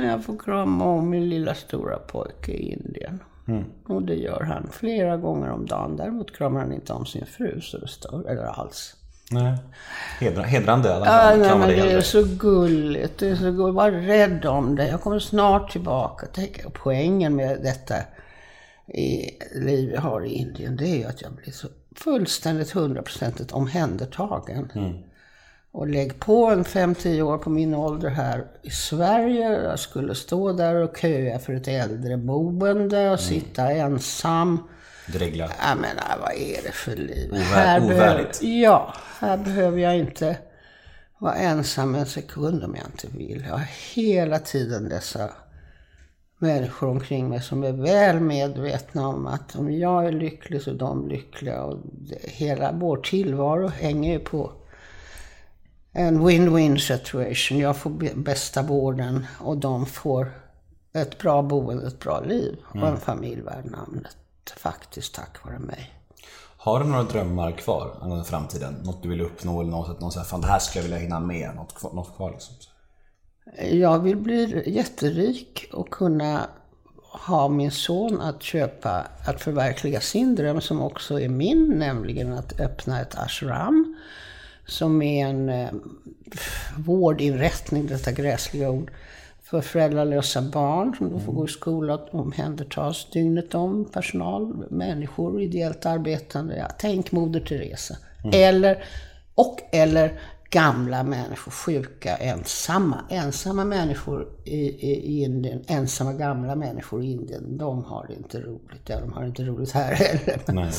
jag 0.02 0.24
får 0.24 0.38
krama 0.38 0.84
om 0.84 1.10
min 1.10 1.28
lilla 1.28 1.54
stora 1.54 1.98
pojke 1.98 2.52
i 2.52 2.72
Indien. 2.72 3.20
Mm. 3.48 3.64
Och 3.86 4.02
det 4.02 4.14
gör 4.14 4.40
han 4.40 4.68
flera 4.72 5.16
gånger 5.16 5.50
om 5.50 5.66
dagen. 5.66 5.96
Däremot 5.96 6.36
kramar 6.36 6.60
han 6.60 6.72
inte 6.72 6.92
om 6.92 7.06
sin 7.06 7.26
fru 7.26 7.60
så 7.60 7.78
det 7.78 7.88
stör, 7.88 8.24
eller 8.28 8.44
alls. 8.44 8.96
Nej. 9.32 9.58
Hedra, 10.20 10.42
hedrande 10.42 10.94
alla 10.94 11.06
ja, 11.06 11.36
nej, 11.36 11.58
men 11.58 11.68
det 11.68 11.92
är 11.92 12.00
så 12.00 12.22
gulligt. 12.22 13.18
Det 13.18 13.28
är 13.28 13.36
så 13.36 13.50
gulligt. 13.50 13.76
Var 13.76 13.90
rädd 13.90 14.44
om 14.44 14.76
det. 14.76 14.88
Jag 14.88 15.00
kommer 15.00 15.18
snart 15.18 15.72
tillbaka. 15.72 16.26
Tänk, 16.32 16.74
poängen 16.74 17.36
med 17.36 17.62
detta 17.62 17.94
i 18.86 19.30
liv 19.54 19.90
jag 19.94 20.00
har 20.00 20.24
i 20.24 20.28
Indien, 20.28 20.76
det 20.76 20.86
är 20.86 20.96
ju 20.96 21.04
att 21.04 21.22
jag 21.22 21.32
blir 21.32 21.52
så 21.52 21.68
fullständigt 21.96 22.70
hundraprocentigt 22.70 23.52
omhändertagen. 23.52 24.70
Mm. 24.74 24.92
Och 25.72 25.88
lägg 25.88 26.20
på 26.20 26.46
en 26.46 26.64
5-10 26.64 27.22
år 27.22 27.38
på 27.38 27.50
min 27.50 27.74
ålder 27.74 28.08
här 28.08 28.44
i 28.62 28.70
Sverige. 28.70 29.62
Jag 29.62 29.78
skulle 29.78 30.14
stå 30.14 30.52
där 30.52 30.74
och 30.74 30.96
köa 30.96 31.38
för 31.38 31.52
ett 31.52 31.68
äldreboende 31.68 32.98
och 32.98 33.06
mm. 33.06 33.18
sitta 33.18 33.70
ensam. 33.70 34.58
Dregla. 35.06 35.50
Jag 35.60 35.78
menar, 35.78 36.18
vad 36.20 36.32
är 36.32 36.62
det 36.62 36.72
för 36.72 36.96
liv? 36.96 37.32
Ovär, 37.32 37.44
här 37.44 37.84
ovärdigt. 37.84 38.40
Behöver, 38.40 38.62
ja, 38.62 38.94
här 39.20 39.36
behöver 39.36 39.78
jag 39.78 39.98
inte 39.98 40.36
vara 41.18 41.34
ensam 41.34 41.94
en 41.94 42.06
sekund 42.06 42.64
om 42.64 42.76
jag 42.76 42.86
inte 42.86 43.16
vill. 43.18 43.44
Jag 43.46 43.52
har 43.52 43.68
hela 43.94 44.38
tiden 44.38 44.88
dessa 44.88 45.30
människor 46.38 46.88
omkring 46.88 47.28
mig 47.28 47.42
som 47.42 47.64
är 47.64 47.72
väl 47.72 48.20
medvetna 48.20 49.08
om 49.08 49.26
att 49.26 49.56
om 49.56 49.72
jag 49.72 50.06
är 50.06 50.12
lycklig 50.12 50.62
så 50.62 50.70
är 50.70 50.74
de 50.74 51.08
lyckliga. 51.08 51.62
Och 51.62 51.78
hela 52.20 52.72
vår 52.72 52.96
tillvaro 52.96 53.68
hänger 53.68 54.12
ju 54.12 54.18
på 54.18 54.52
en 55.92 56.28
win-win 56.28 56.78
situation. 56.78 57.58
Jag 57.58 57.76
får 57.76 57.90
bästa 58.14 58.62
vården 58.62 59.26
och 59.40 59.58
de 59.58 59.86
får 59.86 60.32
ett 60.92 61.18
bra 61.18 61.42
boende, 61.42 61.86
ett 61.86 61.98
bra 61.98 62.20
liv 62.20 62.56
och 62.68 62.76
en 62.76 62.82
mm. 62.82 63.00
familj 63.00 63.40
värd 63.40 63.64
namnet. 63.64 64.16
Faktiskt 64.50 65.14
tack 65.14 65.44
vare 65.44 65.58
mig. 65.58 65.90
Har 66.56 66.80
du 66.80 66.86
några 66.86 67.02
drömmar 67.02 67.52
kvar 67.52 67.98
angående 68.00 68.24
framtiden? 68.24 68.74
Något 68.84 69.02
du 69.02 69.08
vill 69.08 69.20
uppnå 69.20 69.60
eller 69.60 69.70
något, 69.70 70.12
så 70.12 70.18
här, 70.18 70.26
fan 70.26 70.40
det 70.40 70.46
här 70.46 70.58
skulle 70.58 70.78
jag 70.78 70.82
vilja 70.82 70.98
hinna 70.98 71.20
med? 71.20 71.54
Något, 71.54 71.94
något 71.94 72.16
kvar 72.16 72.30
liksom? 72.30 72.54
Jag 73.70 73.98
vill 73.98 74.16
bli 74.16 74.70
jätterik 74.70 75.70
och 75.72 75.90
kunna 75.90 76.46
ha 77.02 77.48
min 77.48 77.70
son 77.70 78.20
att 78.20 78.42
köpa, 78.42 79.06
att 79.26 79.40
förverkliga 79.40 80.00
sin 80.00 80.34
dröm 80.34 80.60
som 80.60 80.82
också 80.82 81.20
är 81.20 81.28
min, 81.28 81.78
nämligen 81.78 82.32
att 82.32 82.60
öppna 82.60 83.00
ett 83.00 83.18
ashram. 83.18 83.96
Som 84.66 85.02
är 85.02 85.26
en 85.26 85.48
eh, 85.48 85.70
vårdinrättning, 86.76 87.86
detta 87.86 88.12
gräsliga 88.12 88.70
ord, 88.70 88.90
för 89.52 89.60
föräldralösa 89.68 90.42
barn 90.42 90.94
som 90.98 91.10
då 91.10 91.18
får 91.18 91.32
gå 91.32 91.44
i 91.44 91.48
skola 91.48 91.94
och 91.94 92.14
omhändertas 92.14 93.06
dygnet 93.12 93.54
om. 93.54 93.84
Personal, 93.84 94.66
människor, 94.70 95.42
ideellt 95.42 95.86
arbetande. 95.86 96.56
Ja, 96.56 96.68
tänk 96.78 97.12
Moder 97.12 97.40
Teresa. 97.40 97.96
Mm. 98.24 98.30
Eller, 98.34 98.84
och 99.34 99.60
eller 99.72 100.20
gamla 100.50 101.02
människor, 101.02 101.52
sjuka, 101.52 102.16
ensamma. 102.16 103.04
Ensamma 103.10 103.64
människor 103.64 104.28
i, 104.44 104.60
i, 104.60 104.90
i, 104.90 105.22
Indien, 105.22 105.64
ensamma 105.66 106.12
gamla 106.12 106.54
människor 106.54 107.02
i 107.04 107.12
Indien, 107.12 107.58
de 107.58 107.84
har 107.84 108.06
det 108.06 108.14
inte 108.14 108.40
roligt. 108.40 108.82
Ja, 108.86 109.00
de 109.00 109.12
har 109.12 109.24
inte 109.24 109.42
roligt 109.42 109.72
här 109.72 109.94
heller. 109.94 110.40
Nej. 110.46 110.72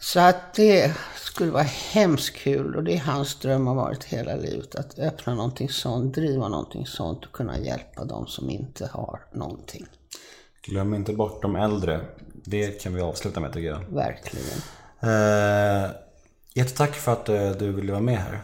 Så 0.00 0.20
att 0.20 0.54
det 0.54 0.94
skulle 1.16 1.50
vara 1.50 1.62
hemskt 1.92 2.36
kul 2.36 2.76
och 2.76 2.84
det 2.84 2.94
är 2.94 3.00
hans 3.00 3.38
dröm 3.38 3.66
har 3.66 3.74
varit 3.74 4.04
hela 4.04 4.36
livet. 4.36 4.74
Att 4.74 4.98
öppna 4.98 5.34
någonting 5.34 5.68
sånt, 5.68 6.14
driva 6.14 6.48
någonting 6.48 6.86
sånt 6.86 7.24
och 7.24 7.32
kunna 7.32 7.58
hjälpa 7.58 8.04
de 8.04 8.26
som 8.26 8.50
inte 8.50 8.90
har 8.92 9.20
någonting. 9.32 9.86
Glöm 10.62 10.94
inte 10.94 11.12
bort 11.12 11.42
de 11.42 11.56
äldre. 11.56 12.00
Det 12.44 12.82
kan 12.82 12.94
vi 12.94 13.00
avsluta 13.00 13.40
med 13.40 13.52
tycker 13.52 13.68
jag. 13.68 13.80
Verkligen. 13.88 14.58
Eh, 15.00 15.90
jättetack 16.54 16.94
för 16.94 17.12
att 17.12 17.28
eh, 17.28 17.50
du 17.50 17.72
ville 17.72 17.92
vara 17.92 18.02
med 18.02 18.18
här. 18.18 18.40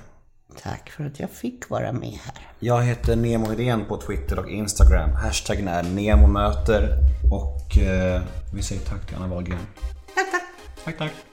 Tack 0.62 0.90
för 0.90 1.04
att 1.04 1.20
jag 1.20 1.30
fick 1.30 1.70
vara 1.70 1.92
med 1.92 2.18
här. 2.24 2.48
Jag 2.58 2.82
heter 2.82 3.16
Nemo 3.16 3.46
Hedén 3.46 3.84
på 3.84 3.96
Twitter 3.96 4.38
och 4.38 4.48
Instagram. 4.48 5.10
Hashtaggen 5.10 5.68
är 5.68 5.82
NEMOMÖTER. 5.82 6.88
Och 7.32 7.78
eh, 7.78 8.22
vi 8.54 8.62
säger 8.62 8.82
tack 8.82 9.06
till 9.06 9.16
Anna 9.16 9.26
Wahlgren. 9.26 9.66
Tack, 10.14 10.30
tack. 10.32 10.42
Tack, 10.84 10.98
tack. 10.98 11.31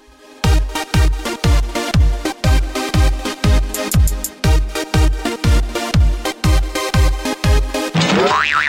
Yeah. 8.20 8.68